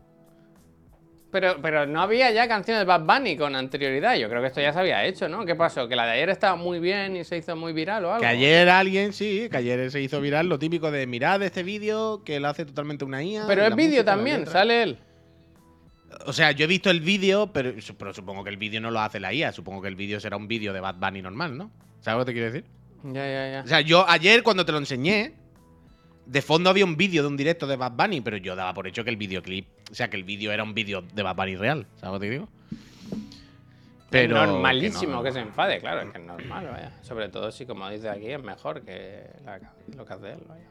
[1.32, 4.16] Pero, pero no había ya canciones de Bad Bunny con anterioridad.
[4.16, 5.46] Yo creo que esto ya se había hecho, ¿no?
[5.46, 5.88] ¿Qué pasó?
[5.88, 8.20] ¿Que la de ayer estaba muy bien y se hizo muy viral o algo?
[8.20, 12.22] Que ayer alguien, sí, que ayer se hizo viral lo típico de mirad este vídeo
[12.22, 13.46] que lo hace totalmente una IA.
[13.46, 14.98] Pero es vídeo también, sale él.
[16.26, 19.00] O sea, yo he visto el vídeo, pero, pero supongo que el vídeo no lo
[19.00, 19.52] hace la IA.
[19.52, 21.70] Supongo que el vídeo será un vídeo de Bad Bunny normal, ¿no?
[22.00, 22.64] ¿Sabes lo que te quiero decir?
[23.04, 23.62] Ya, ya, ya.
[23.64, 25.32] O sea, yo ayer cuando te lo enseñé,
[26.26, 28.86] de fondo había un vídeo de un directo de Bad Bunny, pero yo daba por
[28.86, 31.56] hecho que el videoclip, o sea, que el vídeo era un vídeo de Bad Bunny
[31.56, 31.86] real.
[31.96, 32.48] ¿Sabes lo que te digo?
[34.10, 35.22] Pero que normalísimo no.
[35.22, 36.92] que, se enfade, claro, es que es normal, vaya.
[37.00, 39.24] Sobre todo si, como dice aquí, es mejor que
[39.96, 40.64] lo que hace él, vaya.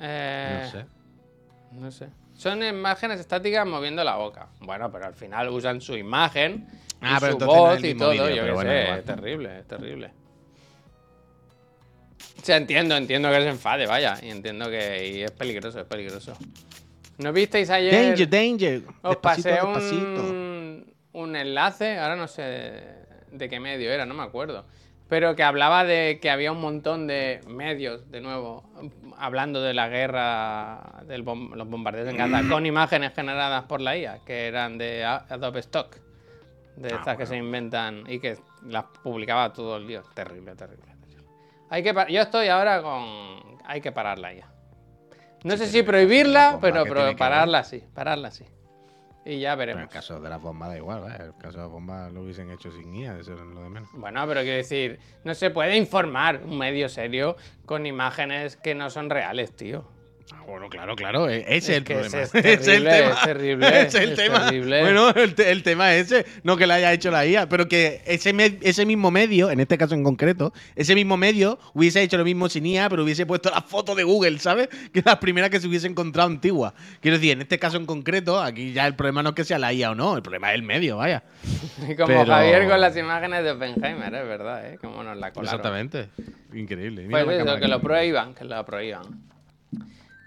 [0.00, 0.86] Eh, No sé.
[1.72, 2.08] No sé.
[2.34, 4.48] Son imágenes estáticas moviendo la boca.
[4.60, 6.66] Bueno, pero al final usan su imagen,
[7.00, 8.12] y Ah, pero su es voz y todo.
[8.14, 10.10] yo pero qué bueno, sé, es terrible, es terrible.
[12.40, 14.18] O sea, entiendo, entiendo que se enfade, vaya.
[14.22, 16.32] Y entiendo que y es peligroso, es peligroso.
[17.18, 17.92] ¿No visteis ayer?
[18.16, 18.82] Danger, danger.
[19.02, 20.22] Os Despacito, pasé despacito.
[20.22, 22.42] un, un enlace, ahora no sé
[23.30, 24.64] de qué medio era, no me acuerdo.
[25.08, 28.64] Pero que hablaba de que había un montón de medios, de nuevo,
[29.18, 34.20] hablando de la guerra, de los bombardeos en Gaza, con imágenes generadas por la IA,
[34.24, 35.96] que eran de Adobe Stock,
[36.76, 40.02] de Ah, estas que se inventan y que las publicaba todo el día.
[40.14, 40.91] Terrible, terrible.
[41.72, 43.56] Hay que Yo estoy ahora con...
[43.64, 44.52] Hay que pararla ya.
[45.42, 48.44] No sé si prohibirla, pero que pararla sí, pararla sí.
[49.24, 49.82] Y ya Pero en veremos.
[49.84, 51.04] el caso de las bombas da igual.
[51.14, 53.70] En el caso de las bombas lo hubiesen hecho sin IA, eso es lo de
[53.70, 53.88] menos.
[53.94, 58.90] Bueno, pero quiero decir, no se puede informar un medio serio con imágenes que no
[58.90, 59.88] son reales, tío.
[60.34, 62.22] Ah, Bueno, claro, claro, e- ese es, el que problema.
[62.22, 64.44] ese es Ese terrible, es terrible, Ese es el es tema.
[64.46, 64.80] terrible.
[64.82, 67.68] Bueno, el, te- el tema es ese, no que la haya hecho la IA, pero
[67.68, 72.02] que ese, me- ese mismo medio, en este caso en concreto, ese mismo medio hubiese
[72.02, 74.68] hecho lo mismo sin IA, pero hubiese puesto la foto de Google, ¿sabes?
[74.92, 76.74] Que es la primera que se hubiese encontrado antigua.
[77.00, 79.58] Quiero decir, en este caso en concreto, aquí ya el problema no es que sea
[79.58, 81.22] la IA o no, el problema es el medio, vaya.
[81.88, 84.78] Y como Pero- Javier con las imágenes de Oppenheimer, es verdad, ¿eh?
[84.80, 85.60] Como nos la colaron.
[85.60, 86.08] Exactamente.
[86.52, 87.02] Increíble.
[87.06, 87.66] Mira Pues eso, que aquí.
[87.68, 89.02] lo prohíban, que lo prohíban.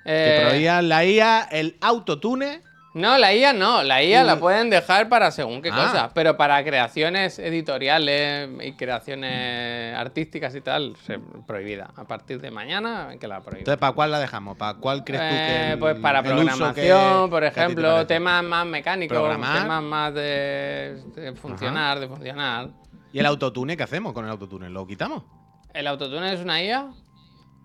[0.06, 2.62] Que Eh, prohíban la IA, el autotune.
[2.93, 5.76] No, la IA no, la IA Y- la pueden dejar para según qué Ah.
[5.76, 11.89] cosas, pero para creaciones editoriales y creaciones artísticas y tal, se, prohibida.
[11.97, 13.60] A partir de mañana que la prohíban.
[13.62, 14.56] Entonces, ¿para cuál la dejamos?
[14.58, 17.47] ¿para cuál crees tú que Eh, el- pues para el uso que- programación, por que
[17.47, 19.62] ejemplo, temas más mecánicos, Programar.
[19.64, 22.70] temas más de, de funcionar, de funcionar.
[23.12, 24.70] ¿Y el autotune qué hacemos con el autotune?
[24.70, 25.24] ¿Lo quitamos?
[25.74, 26.91] ¿El autotune es una IA?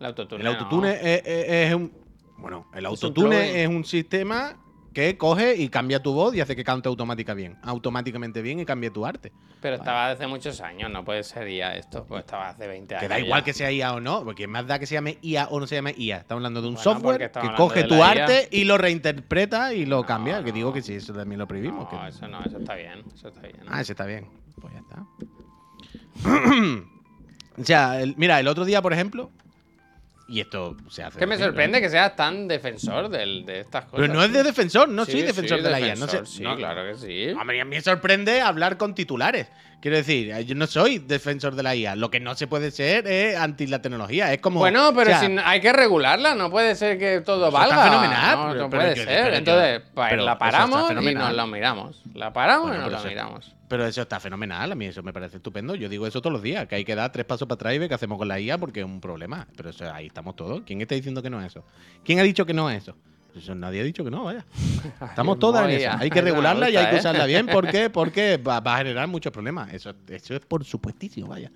[0.00, 0.40] El autotune.
[0.40, 0.94] El autotune no.
[0.94, 1.99] es, es- es un.
[2.40, 4.56] Bueno, el un autotune es un sistema
[4.92, 8.64] que coge y cambia tu voz y hace que cante automática bien, automáticamente bien y
[8.64, 9.32] cambie tu arte.
[9.60, 13.02] Pero estaba hace muchos años, no puede ser IA esto, pues estaba hace 20 años.
[13.02, 13.44] Que da igual ya.
[13.44, 15.76] que sea IA o no, porque más da que se llame IA o no se
[15.76, 16.16] llame IA.
[16.18, 20.04] Estamos hablando de un Bueno, software que coge tu arte y lo reinterpreta y lo
[20.04, 20.42] cambia.
[20.42, 21.84] Que digo que sí, eso también lo prohibimos.
[21.84, 23.56] No, que- eso no, eso está bien, eso está bien.
[23.68, 24.26] Ah, ese está bien.
[24.60, 25.04] Pues ya está.
[27.58, 29.30] o sea, el- mira, el otro día, por ejemplo,
[30.30, 31.18] y esto se hace.
[31.18, 34.00] que me sorprende que seas tan defensor del- de estas cosas.
[34.00, 35.94] Pero no es de defensor, no Sí, soy defensor sí, de la IA.
[35.96, 37.28] No sé, Sí, no- claro que sí.
[37.38, 39.48] Hombre, a mí me sorprende hablar con titulares.
[39.80, 41.96] Quiero decir, yo no soy defensor de la IA.
[41.96, 44.30] Lo que no se puede ser es anti la tecnología.
[44.32, 44.60] Es como.
[44.60, 47.56] Bueno, pero o sea, si no- hay que regularla, no puede ser que todo Eso
[47.56, 47.74] valga.
[47.76, 49.06] está fenomenal, No, pero- no pero puede ser.
[49.24, 52.02] pero Entonces, pues, pero la paramos y nos lo miramos.
[52.14, 53.54] La paramos Bueno, y nos eso- miramos.
[53.68, 54.72] Pero eso está fenomenal.
[54.72, 55.76] A mí eso me parece estupendo.
[55.76, 56.66] Yo digo eso todos los días.
[56.66, 58.58] Que hay que dar tres pasos para atrás y ver qué hacemos con la IA
[58.58, 59.46] porque es un problema.
[59.56, 60.62] Pero eso, ahí estamos todos.
[60.66, 61.64] ¿Quién está diciendo que no es eso?
[62.04, 62.96] ¿Quién ha dicho que no es eso?
[63.36, 64.44] Eso nadie ha dicho que no, vaya.
[65.08, 65.90] Estamos todas en eso.
[65.98, 66.98] Hay que regularla y hay que ¿eh?
[66.98, 67.46] usarla bien.
[67.46, 67.90] ¿Por qué?
[67.90, 69.72] Porque va, va a generar muchos problemas.
[69.72, 71.50] Eso, eso es por supuestísimo, vaya.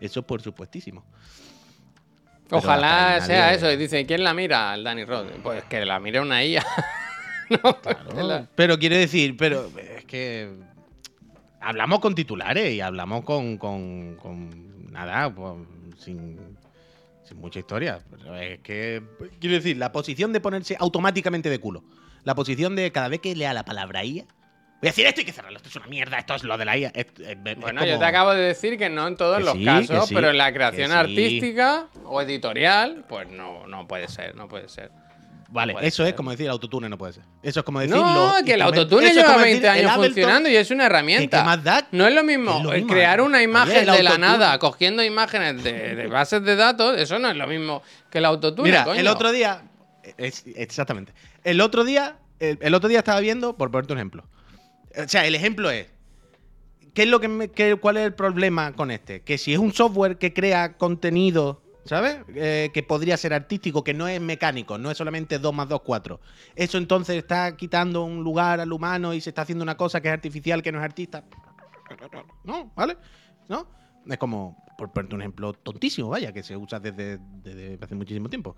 [0.00, 1.04] Eso es por supuestísimo.
[2.48, 3.70] Pero Ojalá sea nadie- eso.
[3.72, 4.74] Y dice, ¿quién la mira?
[4.74, 5.26] El Danny Rod.
[5.42, 6.64] Pues que la mire una IA.
[8.14, 10.50] no, la- Pero quiere decir, pero es que
[11.60, 15.54] hablamos con titulares y hablamos con, con, con nada, pues,
[15.98, 16.36] sin,
[17.24, 18.00] sin mucha historia.
[18.10, 19.02] Pero es que,
[19.40, 21.84] quiero decir, la posición de ponerse automáticamente de culo.
[22.24, 24.24] La posición de cada vez que lea la palabra IA.
[24.24, 26.64] Voy a decir esto hay que cerrarlo, esto es una mierda, esto es lo de
[26.64, 26.88] la IA.
[26.94, 29.52] Es- es- es Bueno, yo te acabo de decir que no en todos Que los
[29.54, 30.96] sí, casos, sí, pero en la creación sí.
[30.96, 34.90] artística o editorial, pues no, no puede ser, no puede ser.
[35.52, 37.24] Vale, puede eso es como decir autotune no puede ser.
[37.42, 37.94] Eso es como decir.
[37.94, 40.86] No, los que el autotune lleva como decir 20 el años funcionando y es una
[40.86, 41.38] herramienta.
[41.38, 43.94] qué más da, No es lo mismo, Es lo eh, mismo, crear una imagen el
[43.96, 47.82] de la nada cogiendo imágenes de, de bases de datos, eso no es lo mismo
[48.10, 48.70] que el autotune.
[48.70, 48.98] Mira, coño.
[48.98, 49.62] el otro día.
[50.16, 51.12] es- exactamente.
[51.44, 52.16] El otro día.
[52.40, 54.24] El, el otro día estaba viendo, por ponerte un ejemplo.
[54.96, 55.86] O sea, el ejemplo es.
[56.94, 59.20] ¿Qué es lo que me- qué- ¿Cuál es el problema con este?
[59.22, 62.18] Que si es un software que crea contenido, ¿sabes?
[62.28, 65.80] Eh, que podría ser artístico, que no es mecánico, no es solamente 2 más 2,
[65.82, 66.20] 4.
[66.54, 70.08] Eso entonces está quitando un lugar al humano y se está haciendo una cosa que
[70.08, 71.24] es artificial, que no es artista.
[72.44, 72.96] No, ¿vale?
[73.48, 73.66] ¿No?
[74.06, 78.28] Es como, por ponerte un ejemplo tontísimo, vaya, que se usa desde, desde hace muchísimo
[78.28, 78.56] tiempo.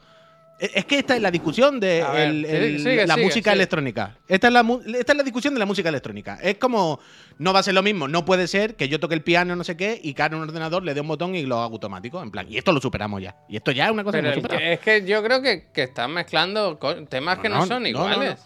[0.58, 3.50] E- Es que esta es la discusión de ver, el- el- sigue, la sigue, música
[3.50, 3.54] sigue.
[3.62, 4.16] electrónica.
[4.28, 4.64] Esta es, la,
[4.98, 6.38] esta es la discusión de la música electrónica.
[6.40, 7.00] Es como,
[7.38, 9.64] no va a ser lo mismo, no puede ser que yo toque el piano, no
[9.64, 12.22] sé qué, y en un ordenador le dé un botón y lo haga automático.
[12.22, 13.36] En plan, y esto lo superamos ya.
[13.48, 15.70] Y esto ya es una cosa Pero que el que- es que yo creo que,
[15.72, 16.78] que están mezclando
[17.08, 18.40] temas que no, No, son no, no, iguales.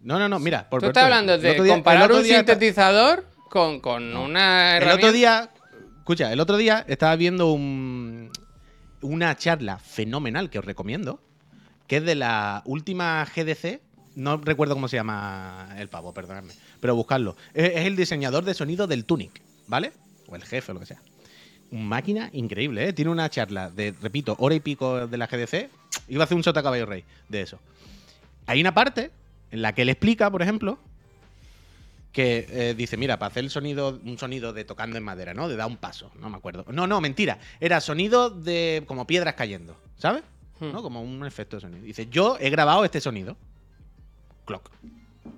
[0.00, 0.68] No, no, no, mira.
[0.68, 1.34] Por Tú estás hablando.
[1.34, 5.06] El de día- el comparar un sintetizador con, con una El herramienta.
[5.06, 5.50] otro día,
[5.98, 8.30] escucha, el otro día estaba viendo un-
[9.00, 11.20] una charla fenomenal que os recomiendo,
[11.86, 13.80] que es de la última GDC.
[14.16, 17.36] No recuerdo cómo se llama el pavo, perdonadme, pero buscarlo.
[17.52, 19.92] Es, el diseñador de sonido del Tunic, ¿vale?
[20.28, 21.02] O el jefe o lo que sea.
[21.70, 22.92] Máquina increíble, ¿eh?
[22.92, 25.68] Tiene una charla de, repito, hora y pico de la GDC.
[26.08, 27.58] Iba a hacer un sota caballo rey de eso.
[28.46, 29.10] Hay una parte
[29.50, 30.78] en la que él explica, por ejemplo,
[32.12, 35.48] que eh, dice, mira, para hacer el sonido, un sonido de tocando en madera, ¿no?
[35.48, 36.64] De dar un paso, no me acuerdo.
[36.68, 37.38] No, no, mentira.
[37.58, 40.22] Era sonido de como piedras cayendo, ¿sabes?
[40.72, 40.82] ¿No?
[40.82, 41.84] Como un efecto de sonido.
[41.84, 43.36] Dice, yo he grabado este sonido.
[44.44, 44.70] Clock.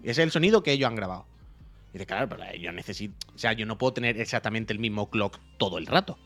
[0.03, 1.27] Es el sonido que ellos han grabado.
[1.93, 3.15] Dice, claro, pero yo necesito.
[3.35, 6.19] O sea, yo no puedo tener exactamente el mismo clock todo el rato.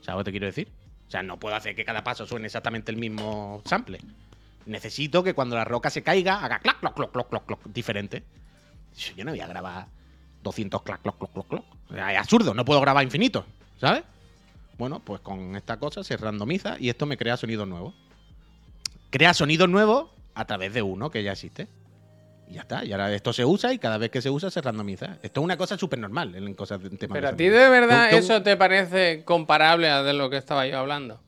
[0.00, 0.68] ¿Sabes lo que te quiero decir?
[1.06, 3.98] O sea, no puedo hacer que cada paso suene exactamente el mismo sample.
[4.66, 8.24] Necesito que cuando la roca se caiga haga clac, cloc, cloc, cloc, cloc, cloc, diferente.
[9.16, 9.86] Yo no voy a grabar
[10.42, 11.64] 200 clac, cloc, cloc, cloc, cloc.
[11.90, 13.44] O sea, Es absurdo, no puedo grabar infinito,
[13.78, 14.04] ¿sabes?
[14.78, 17.94] Bueno, pues con esta cosa se randomiza y esto me crea sonidos nuevos.
[19.12, 21.68] Crea sonidos nuevos a través de uno que ya existe.
[22.48, 22.84] Y ya está.
[22.84, 25.18] Y ahora esto se usa y cada vez que se usa se randomiza.
[25.22, 27.62] Esto es una cosa súper normal en cosas de temas Pero a de ti sonido.
[27.62, 31.20] de verdad Tú- tú- eso te parece comparable a de lo que estaba yo hablando.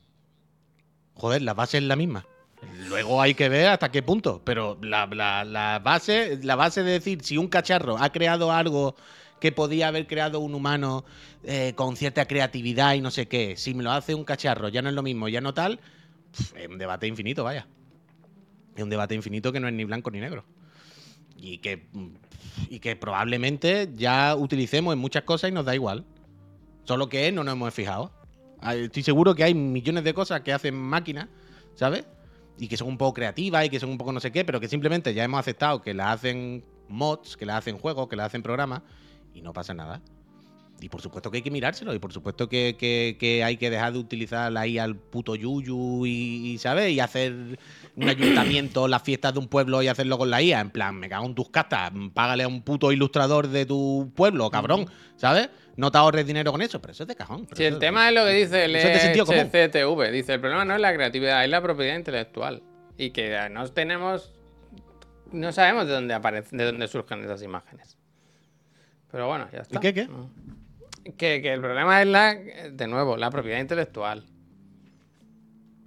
[1.13, 2.25] Joder, la base es la misma.
[2.87, 4.41] Luego hay que ver hasta qué punto.
[4.43, 8.95] Pero la, la- la base, la base de decir si un cacharro ha creado algo
[9.39, 11.05] que podía haber creado un humano
[11.43, 14.81] eh, con cierta creatividad y no sé qué, si me lo hace un cacharro, ya
[14.81, 15.79] no es lo mismo, ya no tal,
[16.55, 17.67] es un debate infinito, vaya.
[18.75, 20.45] Es un debate infinito que no es ni blanco ni negro.
[21.37, 21.87] Y que,
[22.69, 26.05] y que probablemente ya utilicemos en muchas cosas y nos da igual.
[26.83, 28.11] Solo que no nos hemos fijado.
[28.61, 31.27] Estoy seguro que hay millones de cosas que hacen máquinas,
[31.75, 32.05] ¿sabes?
[32.57, 34.59] Y que son un poco creativas y que son un poco no sé qué, pero
[34.59, 38.27] que simplemente ya hemos aceptado que las hacen mods, que las hacen juegos, que las
[38.27, 38.81] hacen programas
[39.33, 40.01] y no pasa nada.
[40.81, 43.69] Y por supuesto que hay que mirárselo y por supuesto que, que- que hay que
[43.69, 46.09] dejar de utilizar la IA al puto yuyu y,
[46.51, 46.91] y, ¿sabes?
[46.91, 47.57] Y hacer
[47.95, 50.59] un ayuntamiento, las fiestas de un pueblo y hacerlo con la IA.
[50.59, 54.49] En plan, me cago en tus castas, págale a un puto ilustrador de tu pueblo,
[54.51, 55.49] cabrón, ¿sabes?
[55.77, 57.47] No te ahorres dinero con eso, pero eso es de cajón.
[57.53, 58.71] Si el tema es lo que dice el
[59.25, 59.49] común.
[59.51, 62.61] HCTV, dice, el problema no es la creatividad, es la propiedad intelectual.
[62.97, 64.33] Y que no tenemos,
[65.31, 67.97] no sabemos de dónde aparecen, de dónde surgen esas imágenes.
[69.11, 69.79] Pero bueno, ya está.
[69.79, 70.07] qué, qué?
[70.07, 70.29] No.
[71.05, 74.23] Que, que el problema es la, de nuevo, la propiedad intelectual.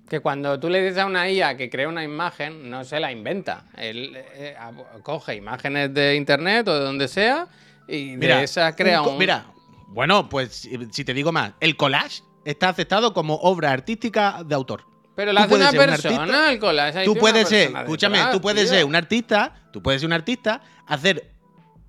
[0.08, 3.10] Que cuando tú le dices a una IA que crea una imagen, no se la
[3.10, 3.64] inventa.
[3.76, 4.56] Él eh,
[5.02, 7.48] coge imágenes de internet o de donde sea
[7.88, 9.18] y de esa crea un.
[9.18, 9.46] Mira,
[9.88, 14.84] bueno, pues si te digo más, el collage está aceptado como obra artística de autor.
[15.16, 17.04] Pero la hace una un persona, el collage.
[17.04, 18.74] Tú puedes ser, escúchame, tú puedes tío.
[18.74, 21.32] ser un artista, tú puedes ser un artista, hacer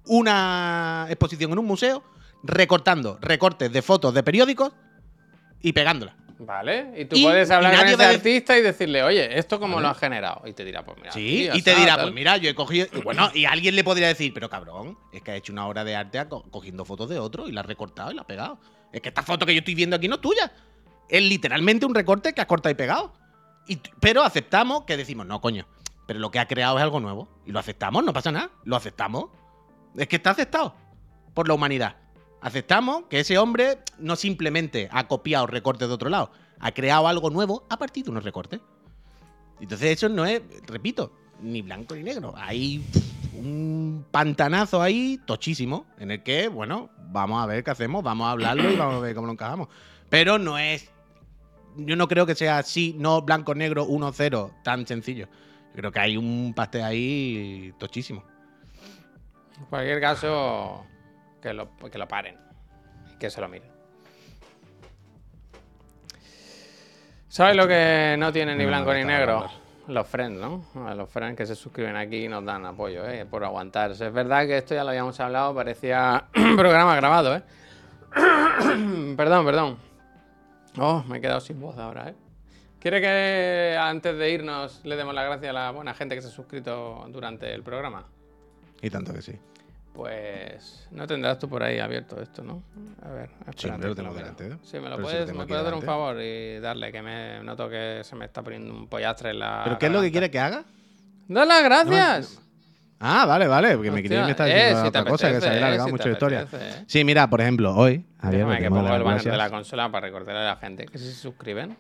[0.06, 2.04] una exposición en un museo
[2.44, 4.72] recortando recortes de fotos de periódicos
[5.62, 6.16] y pegándolas.
[6.42, 9.90] Vale, y tú Y- puedes hablar con ese artista y decirle, oye, ¿esto cómo lo
[9.90, 10.48] has generado?
[10.48, 11.12] Y te dirá, pues mira.
[11.12, 12.06] Sí, y te dirá, tal.
[12.06, 12.88] pues mira, yo he cogido.
[12.94, 15.84] y Bueno, y alguien le podría decir, pero cabrón, es que ha hecho una obra
[15.84, 18.58] de arte co- cogiendo fotos de otro y la ha recortado y la ha pegado.
[18.94, 20.50] Es que esta foto que yo estoy viendo aquí no es tuya.
[21.10, 23.12] Es literalmente un recorte que has cortado y pegado.
[23.68, 25.68] Y pero aceptamos que decimos, no, coño,
[26.08, 27.28] pero lo que ha creado es algo nuevo.
[27.46, 28.50] Y lo aceptamos, no pasa nada.
[28.64, 29.26] Lo aceptamos.
[29.98, 30.74] Es que está aceptado
[31.34, 31.98] por la humanidad.
[32.42, 37.30] Aceptamos que ese hombre no simplemente ha copiado recortes de otro lado, ha creado algo
[37.30, 38.62] nuevo a partir de unos recortes.
[39.60, 41.12] Entonces eso no es, repito,
[41.42, 42.34] ni blanco ni negro.
[42.38, 42.84] Hay
[43.34, 48.32] un pantanazo ahí tochísimo en el que, bueno, vamos a ver qué hacemos, vamos a
[48.32, 49.68] hablarlo y vamos a ver cómo lo encajamos.
[50.10, 50.90] Pero no es,
[51.76, 55.28] yo no creo que sea así, no blanco, negro, 1-0, tan sencillo.
[55.74, 58.24] Creo que hay un pastel ahí tochísimo.
[59.58, 60.86] En cualquier caso,
[61.42, 62.38] que lo, que lo paren.
[63.14, 63.70] Y que se lo miren.
[67.28, 69.48] ¿Sabes lo que no tiene ni blanco ni negro?
[69.88, 70.66] Los friends, ¿no?
[70.88, 73.26] A Los friends que se suscriben aquí y nos dan apoyo, ¿eh?
[73.26, 74.08] Por aguantarse.
[74.08, 76.26] Es verdad que esto ya lo habíamos hablado, parecía
[76.56, 77.44] programa grabado, ¿eh?
[79.16, 79.78] perdón, perdón.
[80.78, 82.16] Oh, me he quedado sin voz ahora, ¿eh?
[82.80, 86.30] ¿Quiere que antes de irnos le demos las gracias a la buena gente que se
[86.30, 88.06] ha suscrito durante el programa?
[88.82, 89.38] Y tanto que sí.
[89.94, 92.64] Pues no tendrás tú por ahí abierto esto, ¿no?
[93.02, 93.70] A ver, espérate.
[93.72, 94.58] hombre, lo tengo delante, ¿eh?
[94.62, 96.92] Sí, me lo Pero si lo puedes, tengo me puedes dar un favor y darle,
[96.92, 99.62] que me noto que se me está poniendo un pollastre en la.
[99.64, 100.64] ¿Pero qué es lo que quiere que haga?
[101.28, 102.42] ¡Da las gracias!
[103.02, 105.40] Ah, vale, vale, porque me quería que me estaba eh, diciendo si otra cosa, que
[105.40, 106.40] se había eh, alargado si mucho la historia.
[106.42, 106.84] apetece, eh.
[106.88, 110.08] Sí, mira, por ejemplo, hoy, Déjame le que pongo el banner de la consola para
[110.08, 111.78] recordarle a la gente que si se suscriben.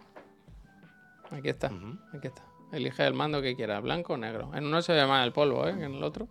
[1.32, 1.72] Aquí está,
[2.14, 2.41] aquí está.
[2.72, 4.51] Elige el mando que quieras, blanco o negro.
[4.53, 5.76] En uno se ve más el polvo, ¿eh?
[5.76, 6.28] Que en el otro.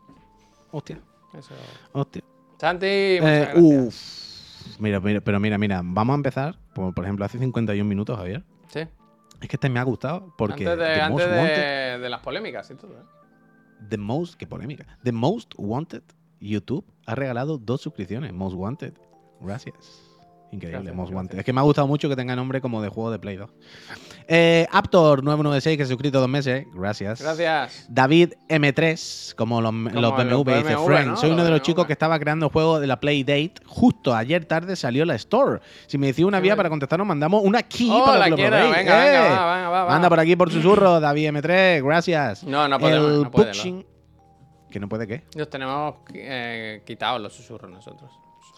[0.70, 0.98] Hostia,
[1.38, 1.54] Eso.
[1.92, 2.22] hostia.
[2.58, 3.56] Santi, Eh, gracias.
[3.62, 4.78] uf.
[4.80, 8.44] Mira, mira, pero mira, mira, vamos a empezar, por, por ejemplo, hace 51 minutos, Javier.
[8.68, 8.80] Sí.
[9.40, 12.08] Es que este me ha gustado porque antes de, The Most antes de- Wanted, de
[12.10, 12.92] las polémicas y todo.
[12.92, 13.04] ¿eh?
[13.88, 14.84] The Most, qué polémica.
[15.04, 16.02] The Most Wanted
[16.40, 18.32] YouTube ha regalado dos suscripciones.
[18.32, 18.94] Most Wanted.
[19.40, 20.02] Gracias.
[20.50, 21.38] Increíble, Gracias, Most gracias.
[21.40, 23.50] Es que me ha gustado mucho que tenga nombre como de juego de Play 2.
[24.28, 26.64] Eh, Aptor996, que se ha suscrito dos meses.
[26.74, 27.20] Gracias.
[27.20, 27.86] Gracias.
[27.90, 31.16] David M3, como los, los los BMW, dice ¿no?
[31.18, 31.64] soy uno de los BMW.
[31.64, 33.54] chicos que estaba creando el juego de la Playdate.
[33.66, 35.60] Justo ayer tarde salió la Store.
[35.86, 38.36] Si me decís una vía para contestarnos, mandamos una key Oh, para la que lo
[38.36, 38.56] quiero.
[38.56, 38.76] probéis.
[38.76, 39.10] Venga, ¡Eh!
[39.20, 39.90] venga, va, venga, va, va.
[39.90, 42.44] Manda por aquí por susurro, David M3, gracias.
[42.44, 43.86] No, no podemos, El no puede, Pushing-
[44.70, 45.24] ¿Que no puede qué?
[45.34, 48.10] Los tenemos eh, quitados los susurros nosotros.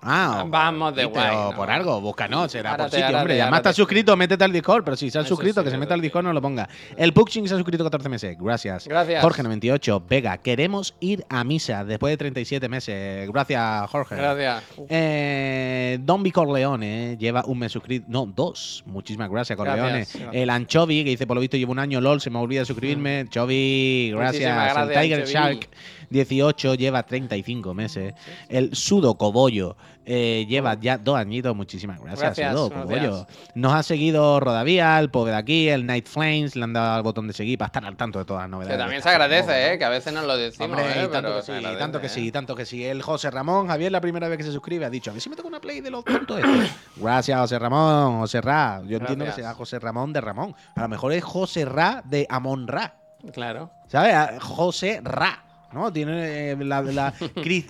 [0.03, 1.57] Ah, Vamos de guay, O ¿no?
[1.57, 3.19] por algo, búscanos, será por sitio, hombre.
[3.19, 3.59] árate, Ya más árate.
[3.59, 5.95] estás suscrito, métete al Discord, pero si se ha Eso suscrito, sí, que se meta
[5.95, 6.01] al.
[6.01, 6.69] Discord, no lo ponga.
[6.97, 8.89] El Puxing se ha suscrito 14 meses, gracias.
[8.89, 9.23] Gracias.
[9.23, 13.29] Jorge98, Vega, queremos ir a misa después de 37 meses.
[13.31, 14.17] Gracias, Jorge.
[14.17, 14.63] Gracias.
[14.89, 16.21] Eh, Don.
[16.31, 18.07] Corleone eh, lleva un mes suscrito.
[18.09, 18.83] No, dos.
[18.87, 19.91] Muchísimas gracias, Corleone.
[19.99, 20.29] Gracias.
[20.33, 23.27] El Anchovi, que dice, por lo visto llevo un año LOL, se me olvida suscribirme.
[23.29, 24.77] Chovi, gracias.
[24.77, 25.27] El Tiger.
[25.27, 25.69] Shark,
[26.11, 28.15] 18, lleva 35 meses.
[28.49, 31.55] El Sudo Cobollo eh, lleva ya dos añitos.
[31.55, 32.71] Muchísimas gracias, Gracias, Sudo.
[32.71, 33.27] Cobollo.
[33.55, 37.03] Nos ha seguido Rodavía, el Pobre de aquí, el Night Flames, le han dado al
[37.05, 38.77] botón de seguir para estar al tanto de todas las novedades.
[38.77, 39.73] Que también se agradece.
[39.73, 39.79] ¿eh?
[39.79, 41.05] Que a veces nos lo decimos, Hombre, ¿eh?
[41.05, 42.11] y tanto que sí, agradece, tanto que ¿eh?
[42.11, 42.85] sí, tanto que sí.
[42.85, 45.31] El José Ramón, Javier, la primera vez que se suscribe, ha dicho, a ver si
[45.31, 46.71] me toca una play de los tontos estos.
[46.97, 48.83] Gracias, José Ramón, José Ra.
[48.85, 50.57] Yo entiendo que sea José Ramón de Ramón.
[50.75, 52.97] A lo mejor es José Ra de Amón Ra.
[53.33, 53.71] Claro.
[53.87, 54.43] ¿Sabes?
[54.43, 55.45] José Ra.
[55.73, 55.93] ¿No?
[55.93, 57.15] Tiene eh, la- la-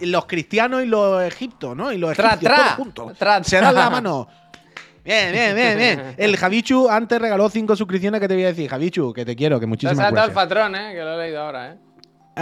[0.00, 1.92] los cristianos y los egiptos, ¿no?
[1.92, 3.18] Y los egipcios tra, todos juntos.
[3.18, 4.26] tra, Se dan la mano.
[5.02, 6.14] Bien, bien, bien, bien.
[6.18, 8.68] El Javichu antes regaló cinco suscripciones que te voy a decir.
[8.68, 10.48] Javichu, que te quiero, que Te ha muchísimas saltado el gracias.
[10.48, 10.92] patrón, ¿eh?
[10.92, 11.76] Que lo he leído ahora, ¿eh?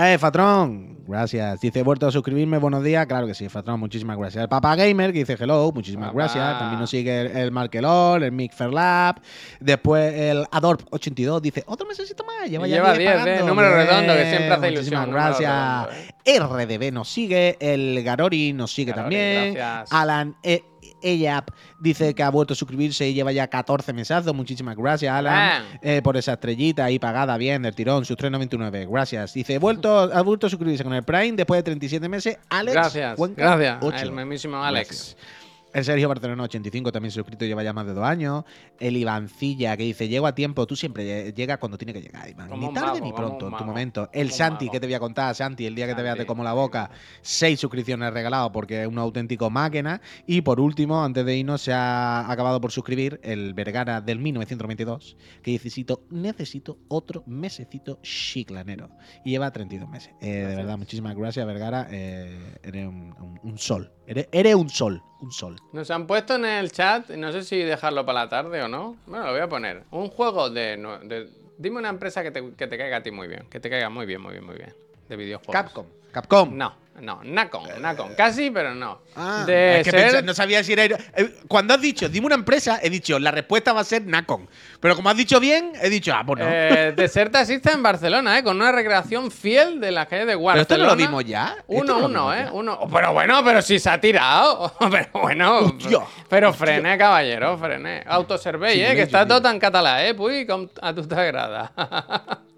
[0.01, 1.61] Eh, Fatrón, gracias.
[1.61, 3.05] Dice, he vuelto a suscribirme, buenos días.
[3.07, 4.43] Claro que sí, Fatrón, muchísimas gracias.
[4.45, 6.19] El Papa Gamer, que dice hello, muchísimas Papá.
[6.19, 6.59] gracias.
[6.61, 9.17] También nos sigue el, el Markelor, el Mick Ferlab.
[9.59, 13.33] Después el Adorp82 dice, otro mesecito más, lleva Y ya lleva 10 10, pagando.
[13.43, 13.47] ¿eh?
[13.49, 15.89] Número redondo, que siempre hace ilusión, Muchísimas gracias.
[16.25, 19.55] redondo, RDB nos sigue, el Garori nos sigue Garori, también.
[19.55, 19.93] gracias.
[19.93, 20.63] Alan e
[21.03, 24.35] Eyap dice que ha vuelto a suscribirse y lleva ya 14 mesazos.
[24.35, 28.89] Muchísimas gracias, Alan eh, por esa estrellita ahí pagada bien del tirón, sus 3.99.
[28.91, 29.35] Gracias.
[29.35, 32.39] Dice, he vuelto, ha vuelto a suscribirse con el Prime después de 37 meses.
[32.49, 32.75] Alex.
[32.75, 33.17] Gracias.
[33.17, 34.03] Cuenca, Gracias.
[34.03, 34.89] El mismísimo Alex.
[34.89, 35.38] Gracias.
[35.75, 38.45] El Sergio Barcelona 85 también suscrito, lleva ya más de dos años.
[38.81, 42.49] El Ivancilla que dice, llego a tiempo, tú siempre llegas cuando tiene que llegar, Iván.
[42.59, 44.09] Ni tarde mago, ni pronto, en tu momento.
[44.15, 44.73] El Santi, mago.
[44.73, 46.27] que te voy a contar, Santi, el día que te veas Santi.
[46.27, 46.91] como la boca,
[47.21, 50.01] seis suscripciones regalado porque es un auténtico máquina.
[50.27, 55.17] Y por último, antes de irnos, se ha acabado por suscribir el Vergara del 1992,
[55.43, 58.89] que necesito, necesito otro mesecito chiclanero.
[59.25, 60.13] Y lleva 32 meses.
[60.23, 61.87] Eh, de verdad, muchísimas gracias, Vergara.
[61.91, 63.93] Eh, eres un, un- un sol.
[64.09, 65.03] Eres, eres un sol.
[65.21, 65.57] Un sol.
[65.73, 68.97] Nos han puesto en el chat, no sé si dejarlo para la tarde o no.
[69.07, 69.85] Bueno, lo voy a poner.
[69.91, 70.77] Un juego de.
[71.05, 71.29] de-
[71.59, 73.45] dime una empresa que te, que te caiga a ti muy bien.
[73.51, 74.73] Que te caiga muy bien, muy bien, muy bien.
[75.09, 75.53] De videojuegos.
[75.53, 75.87] Capcom.
[76.13, 76.57] Capcom.
[76.57, 78.15] No, no, Nacon, Nacon.
[78.17, 79.01] Casi, pero no.
[79.17, 80.85] Ah, de es que ser- pensé- no sabía si era.
[80.85, 84.49] eh, Cuando has dicho, dime una empresa, he dicho, la respuesta va a ser Nacon.
[84.81, 86.47] Pero como has dicho bien, he dicho, ah, pues no.
[86.49, 88.43] eh, Desert taxista en Barcelona, ¿eh?
[88.45, 90.63] Con una recreación fiel de la calle de pero Barcelona.
[90.63, 91.57] esto no lo dimos ya.
[91.67, 92.43] Uno, no lo uno, vimos ¿eh?
[92.47, 92.53] ya.
[92.53, 92.79] Uno.
[92.81, 94.73] Oh, Pero bueno, pero si se ha tirado.
[94.91, 95.59] Pero bueno.
[95.59, 98.03] Hostia, pero frené, caballero, frené.
[98.07, 98.95] Autoservei, Sí, ¿eh?
[98.95, 99.49] Que está todo tío.
[99.51, 100.15] tan català, ¿eh?
[100.15, 100.47] Puy,
[100.81, 101.73] a tu t'agrada.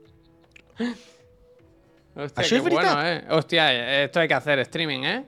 [2.15, 3.25] Hostia, qué bueno, ¿eh?
[3.31, 5.25] Hostia, esto hay que hacer streaming, ¿eh?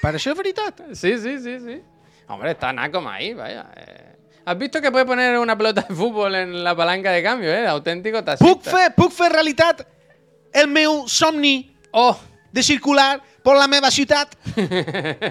[0.00, 0.80] Para això és veritat.
[0.96, 1.74] Sí, sí, sí, sí.
[2.28, 3.66] Hombre, está Nacom ahí, vaya.
[3.76, 4.16] eh.
[4.46, 7.66] ¿Has visto que puede poner una pelota de fútbol en la palanca de cambio, eh?
[7.66, 8.46] Auténtico taxista.
[8.54, 9.86] Puc fer, puc fer realitat
[10.52, 12.16] el meu somni ¡Oh!
[12.50, 14.34] de circular per la meva ciutat?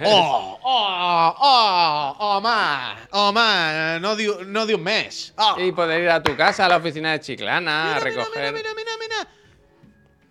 [0.05, 2.55] oh, oh, oh, home,
[3.11, 5.33] home, no diu, no diu més.
[5.37, 5.55] Oh.
[5.59, 8.53] Y poder ir a tu casa, a la oficina de Chiclana, a Mira, mira, recoger.
[8.53, 9.27] mira, mira, mira.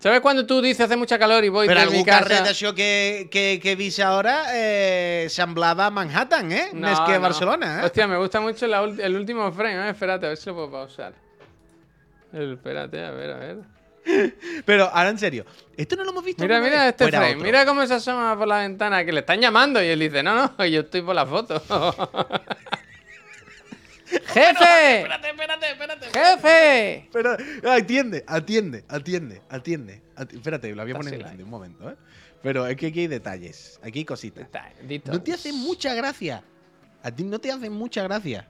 [0.01, 2.21] ¿Sabes cuando tú dices hace mucha calor y voy Però de mi casa?
[2.21, 6.69] carrer d'això que, que, que he vist ara eh, semblava Manhattan, eh?
[6.73, 7.21] No, Més que no.
[7.25, 7.87] Barcelona, eh?
[7.87, 9.89] Hostia, me gusta mucho la el último frame.
[9.89, 9.91] eh.
[9.91, 11.15] Espérate, a ver si lo puedo pausar.
[12.33, 13.57] Espérate, a ver, a ver.
[14.65, 15.45] Pero ahora en serio,
[15.77, 16.43] ¿esto no lo hemos visto?
[16.43, 16.91] Mira, mira vez?
[16.93, 17.35] este ¿O era frame.
[17.35, 17.45] otro?
[17.47, 19.83] Mira cómo se asoma por la ventana, que le están llamando.
[19.83, 21.61] Y él dice, no, no, yo estoy por la foto.
[24.09, 25.01] ¡Jefe!
[25.01, 26.07] Espérate, espérate, espérate.
[26.19, 27.09] ¡Jefe!
[27.13, 27.37] Pero,
[27.71, 30.03] atiende, atiende, atiende, atiende.
[30.17, 31.97] ati- espérate, lo voy a poner en grande un momento, ¿eh?
[32.43, 34.49] Pero es que aquí hay detalles, aquí hay cositas.
[35.07, 36.43] No te hace mucha gracia.
[37.03, 38.49] A ti no te hace mucha gracia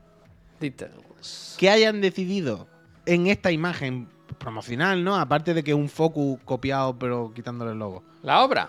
[0.60, 1.56] Details.
[1.58, 2.68] que hayan decidido
[3.06, 5.16] en esta imagen promocional, ¿no?
[5.16, 8.02] Aparte de que un focus copiado pero quitándole el logo.
[8.22, 8.68] La obra.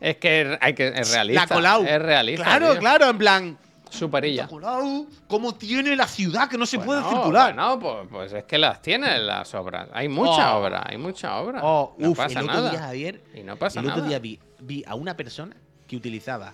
[0.00, 1.46] Es que hay que es realista.
[1.46, 1.84] La Colau.
[1.84, 2.44] Es realista.
[2.44, 2.80] Claro, tío.
[2.80, 3.58] claro, en plan.
[3.88, 4.42] Superilla.
[4.42, 7.54] La Colau, ¿cómo tiene la ciudad que no se puede circular?
[7.54, 9.88] bueno, pues, pues es que las tienen las obras.
[9.92, 10.60] Hay mucha Oh.
[10.60, 11.60] obra, hay mucha obra.
[11.62, 12.70] Oh, no uf, pasa el otro nada.
[12.70, 14.08] día, Javier, y no pasa el otro nada.
[14.08, 15.56] día vi, vi a una persona
[15.88, 16.52] que utilizaba.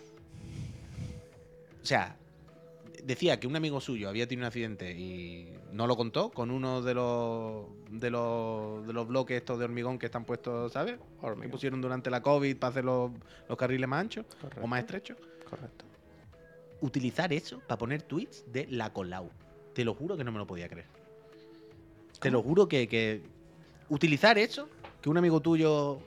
[1.83, 2.17] O sea,
[3.07, 6.83] decía que un amigo suyo había tenido un accidente y no lo contó con uno
[6.83, 10.97] de los de los, de los bloques estos de hormigón que están puestos, ¿sabes?
[10.99, 11.51] Que Hormigón.
[11.53, 13.13] pusieron durante la COVID para hacer los,
[13.49, 14.27] los carriles más anchos
[14.61, 15.17] o más estrechos.
[15.49, 15.85] Correcto.
[16.81, 19.31] Utilizar eso para poner tweets de la Colau.
[19.73, 20.87] Te lo juro que no me lo podía creer.
[22.21, 23.23] Te lo juro que, que
[23.89, 24.69] utilizar eso,
[25.01, 25.99] que un amigo tuyo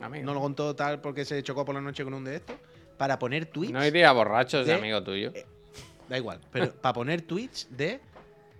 [0.00, 0.24] Amigo.
[0.24, 2.56] no lo contó tal porque se chocó por la noche con un de estos,
[2.96, 3.72] para poner tweets.
[3.72, 5.32] No iría borrachos de de- amigo tuyo.
[6.10, 8.00] Da igual, pero para poner tweets de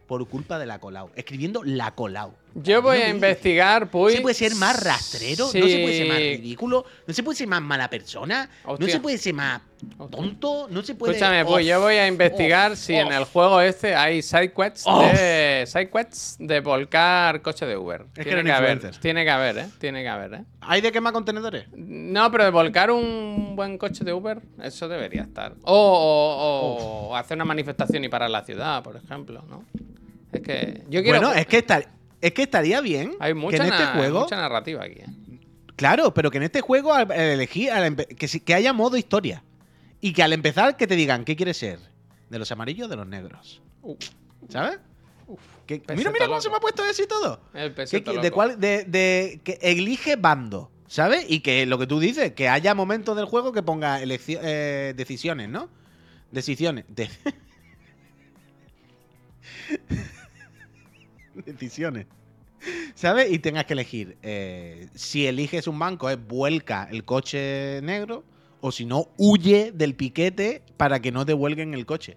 [0.07, 1.11] por culpa de la Colau.
[1.15, 2.33] Escribiendo la Colau.
[2.55, 4.15] Yo voy No a investigar, ¿No pues.
[4.15, 5.45] se puede ser más rastrero?
[5.47, 6.85] ¿No se puede ser más ridículo?
[7.07, 8.49] ¿No se puede ser más mala persona?
[8.79, 9.61] ¿No se puede ser más
[10.11, 10.67] tonto?
[10.71, 11.13] ¿No se puede...?
[11.15, 15.03] Escúchame, pues yo voy a investigar si en el juego este hay sidequests Oh.
[15.03, 18.07] de sidequests de volcar coche de Uber.
[18.15, 19.67] que tiene eran que haber, tiene que haber, ¿eh?
[19.79, 20.45] Tiene que haber, ¿eh?
[20.61, 21.67] ¿Hay de quemar contenedores?
[21.75, 25.55] No, pero de volcar un buen coche de Uber, eso debería estar.
[25.63, 29.65] O, o- o hacer una manifestación y parar la ciudad, por ejemplo, ¿no?
[30.33, 31.19] Es que yo quiero.
[31.21, 31.89] Bueno, es que, estar-
[32.21, 34.21] es que estaría bien hay que mucha, en este juego...
[34.21, 35.01] mucha narrativa aquí.
[35.01, 35.07] ¿eh?
[35.77, 37.71] Claro, pero que en este juego al, elegir,
[38.19, 39.43] que, que haya modo historia.
[40.01, 41.79] Y que al empezar que te digan, ¿qué quieres ser?
[42.29, 43.61] ¿De los amarillos o de los negros?
[43.83, 43.97] Uh,
[44.49, 44.79] ¿Sabes?
[45.67, 46.43] Que- peseto mira, mira cómo loco.
[46.43, 47.41] se me ha puesto eso y todo.
[47.55, 51.25] el Que- de cuál, de, de- que elige bando, ¿sabes?
[51.29, 55.49] Y que lo que tú dices, que haya momentos del juego que ponga eh, decisiones,
[55.49, 55.69] ¿no?
[56.33, 56.85] Decisiones.
[56.89, 57.09] De-
[61.47, 62.07] decisiones.
[62.95, 63.31] ¿Sabes?
[63.33, 64.17] Y tengas que elegir.
[64.23, 68.25] eh, si eliges un banco, es vuelca el coche negro.
[68.61, 72.17] O si no, huye del piquete para que no te vuelquen el coche.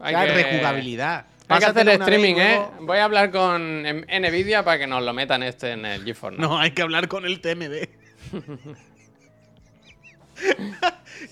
[0.00, 1.26] Hay O sea, que- rejugabilidad.
[1.48, 2.60] Hay que hacer streaming, ¿eh?
[2.80, 6.40] Voy a hablar con Nvidia para que nos lo metan este en el GeForce.
[6.40, 6.50] Now.
[6.50, 7.88] No, hay que hablar con el TMD.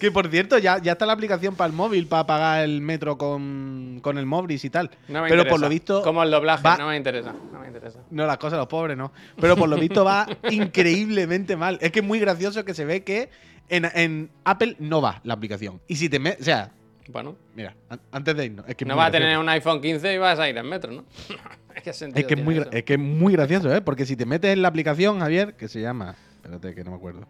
[0.01, 3.19] que por cierto, ya, ya está la aplicación para el móvil para pagar el metro
[3.19, 4.89] con, con el Mobris y tal.
[5.09, 5.51] No me Pero interesa.
[5.51, 6.03] por lo visto.
[6.03, 7.35] Como el doblaje, va- no me interesa.
[7.53, 7.99] No me interesa.
[8.11, 9.13] No, las cosas los pobres no.
[9.41, 11.79] Pero por lo visto va increíblemente mal.
[11.83, 13.29] Es que es muy gracioso que se ve que
[13.69, 15.81] en, en Apple no va la aplicación.
[15.89, 16.41] Y si te metes.
[16.43, 16.71] O sea,
[17.09, 18.67] Bueno, mira, an- antes de irnos.
[18.69, 20.93] Es que no vas a tener un iPhone 15 y vas a ir en metro,
[20.93, 21.05] ¿no?
[21.75, 23.81] es que, Es que es, tiene muy, es que es muy gracioso, ¿eh?
[23.81, 26.15] Porque si te metes en la aplicación, Javier, que se llama.
[26.37, 27.27] Espérate, que no me acuerdo.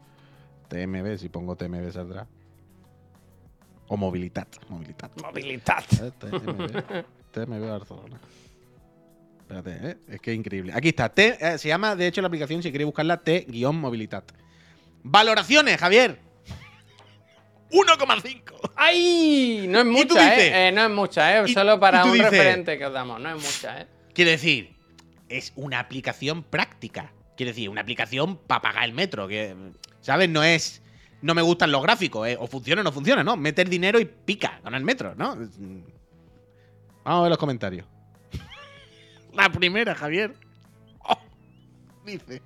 [0.68, 2.26] TMB, si pongo TMB saldrá.
[3.88, 3.96] O.
[3.96, 4.48] Mobilitat.
[4.68, 5.84] Movilidad.
[6.02, 6.10] ¿Eh?
[6.18, 7.04] TMB.
[7.32, 8.18] TMB Barcelona.
[9.40, 9.96] Espérate, ¿eh?
[10.08, 10.72] Es que es increíble.
[10.74, 11.08] Aquí está.
[11.10, 14.32] T, eh, se llama, de hecho, la aplicación, si queréis buscarla, T-Mobilitat.
[15.04, 16.18] Valoraciones, Javier.
[17.70, 18.70] 1,5.
[18.76, 19.66] ¡Ay!
[19.68, 20.44] No es ¿Y tú mucha, dices?
[20.52, 20.68] ¿eh?
[20.68, 21.48] Eh, No es mucha, ¿eh?
[21.52, 23.20] Solo para un dices- referente que os damos.
[23.20, 23.86] No es mucha, ¿eh?
[24.14, 24.74] Quiere decir,
[25.28, 27.12] es una aplicación práctica.
[27.36, 29.26] Quiere decir, una aplicación para pagar el metro.
[29.28, 29.54] Que,
[30.00, 30.28] ¿Sabes?
[30.28, 30.82] No es.
[31.20, 32.36] No me gustan los gráficos, ¿eh?
[32.38, 33.36] o funciona o no funciona, ¿no?
[33.36, 35.34] Meter dinero y pica con el metro, ¿no?
[35.36, 35.48] Vamos
[37.04, 37.86] a ver los comentarios.
[39.32, 40.34] La primera, Javier.
[41.00, 41.18] Oh,
[42.04, 42.42] dice.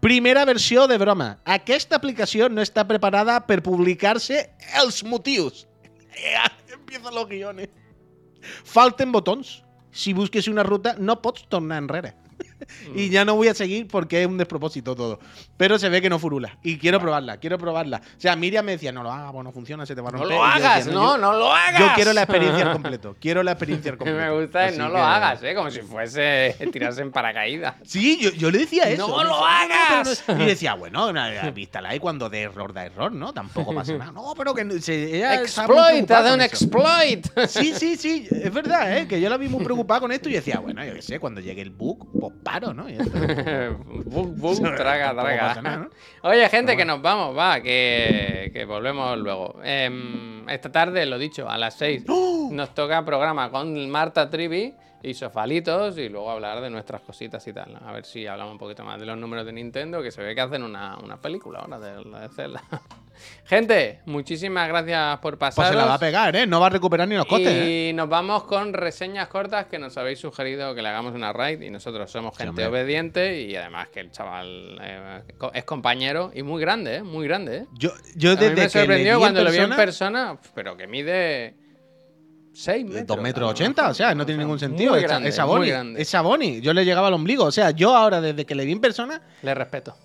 [0.00, 1.40] Primera versió de broma.
[1.44, 4.44] Aquesta aplicació no està preparada per publicar-se
[4.78, 5.64] els motius.
[6.78, 7.68] Empiezan los guiones.
[8.62, 9.64] Falten botons.
[9.90, 12.14] Si busques una ruta, no pots tornar enrere.
[12.88, 12.98] Mm.
[12.98, 15.18] y ya no voy a seguir porque es un despropósito todo.
[15.56, 16.58] Pero se ve que no furula.
[16.62, 17.98] Y quiero probarla, quiero probarla.
[18.16, 20.18] O sea, Miriam me decía, no lo hagas, no funciona, se te va a No
[20.18, 20.36] romper.
[20.36, 21.80] lo Y yo hagas, decía, no, yo- no lo hagas.
[21.80, 23.16] Yo quiero la experiencia al completo.
[23.20, 24.20] Quiero la experiencia al completo.
[24.20, 25.54] me gusta es Así no que- lo hagas, ¿eh?
[25.54, 27.74] Como si fuese tirarse en paracaídas.
[27.84, 29.08] Sí, yo, yo le decía eso.
[29.08, 30.24] ¡No lo decía, "No, hagas!
[30.28, 30.42] no".
[30.42, 33.32] Y decía, bueno, na- vístala ahí cuando de error da error, ¿no?
[33.32, 34.12] Tampoco pasa nada.
[34.12, 37.26] No, pero que no- se, Exploit, hace un exploit.
[37.48, 39.08] Sí, sí, sí, es verdad, ¿eh?
[39.08, 41.40] Que yo la vi muy preocupada con esto y decía, bueno, yo qué sé, cuando
[41.40, 42.32] llegue el bug, pues
[42.74, 42.84] ¿no?
[44.04, 45.76] Bum, bum, traga, nada, traga.
[45.76, 45.90] ¿no?
[46.22, 49.60] Oye, gente, que nos vamos, va, que, que volvemos luego.
[49.62, 52.48] Em, esta tarde, lo dicho, a las 6 ¡Oh!
[52.50, 57.52] nos toca programa con Marta Trivi y Sofalitos y luego hablar de nuestras cositas y
[57.52, 57.72] tal.
[57.74, 57.88] ¿no?
[57.88, 60.34] A ver si hablamos un poquito más de los números de Nintendo, que se ve
[60.34, 62.62] que hacen una, una película ahora de, de Zelda.
[63.44, 65.56] gente, muchísimas gracias por pasar.
[65.64, 66.46] Pues se la va a pegar, ¿eh?
[66.46, 67.88] No va a recuperar ni los costes, ¿eh?
[67.90, 71.60] Y nos vamos con reseñas cortas que nos habéis sugerido que le hagamos una raid
[71.62, 72.80] y nosotros somos Sí, gente hombre.
[72.80, 75.22] obediente y además que el chaval eh,
[75.54, 77.02] es compañero y muy grande, ¿eh?
[77.02, 77.66] Muy grande, ¿eh?
[77.78, 79.76] Yo, yo A mí desde me que le sorprendió cuando en lo vi en persona,
[80.36, 81.54] persona, pero que mide
[82.60, 83.06] 6 metros.
[83.06, 83.50] 2 metros ¿no?
[83.50, 84.92] 80, o sea, no tiene ningún sentido.
[84.92, 85.58] Muy grande, es Saboni.
[85.60, 86.02] muy grande.
[86.02, 86.60] Es Saboni.
[86.60, 87.44] Yo le llegaba al ombligo.
[87.44, 89.96] O sea, yo ahora, desde que le vi en persona, Le respeto.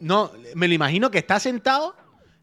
[0.00, 1.94] no, me lo imagino que está sentado,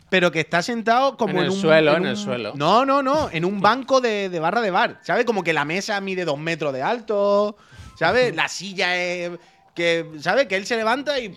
[0.09, 1.55] pero que está sentado como En en, el un.
[1.57, 2.53] suelo, en el un- suelo.
[2.55, 3.29] No, no, no.
[3.31, 4.99] En un banco de, de barra de bar.
[5.03, 5.23] ¿Sabes?
[5.25, 7.55] Como que la mesa mide dos metros de alto.
[7.97, 8.35] ¿Sabes?
[8.35, 9.31] La silla es.
[9.75, 10.47] Que, ¿Sabes?
[10.47, 11.33] Que él se levanta y.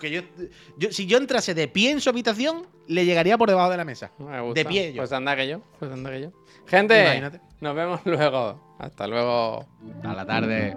[0.00, 0.22] Que yo,
[0.78, 3.84] yo- si yo entrase de pie en su habitación, le llegaría por debajo de la
[3.84, 4.10] mesa.
[4.18, 4.60] Me gusta.
[4.60, 5.02] De pie yo.
[5.02, 5.60] Pues anda que yo.
[5.78, 6.32] Pues anda que yo.
[6.66, 7.40] Gente, Imagínate.
[7.60, 8.76] nos vemos luego.
[8.78, 9.64] Hasta luego.
[10.04, 10.76] A la tarde.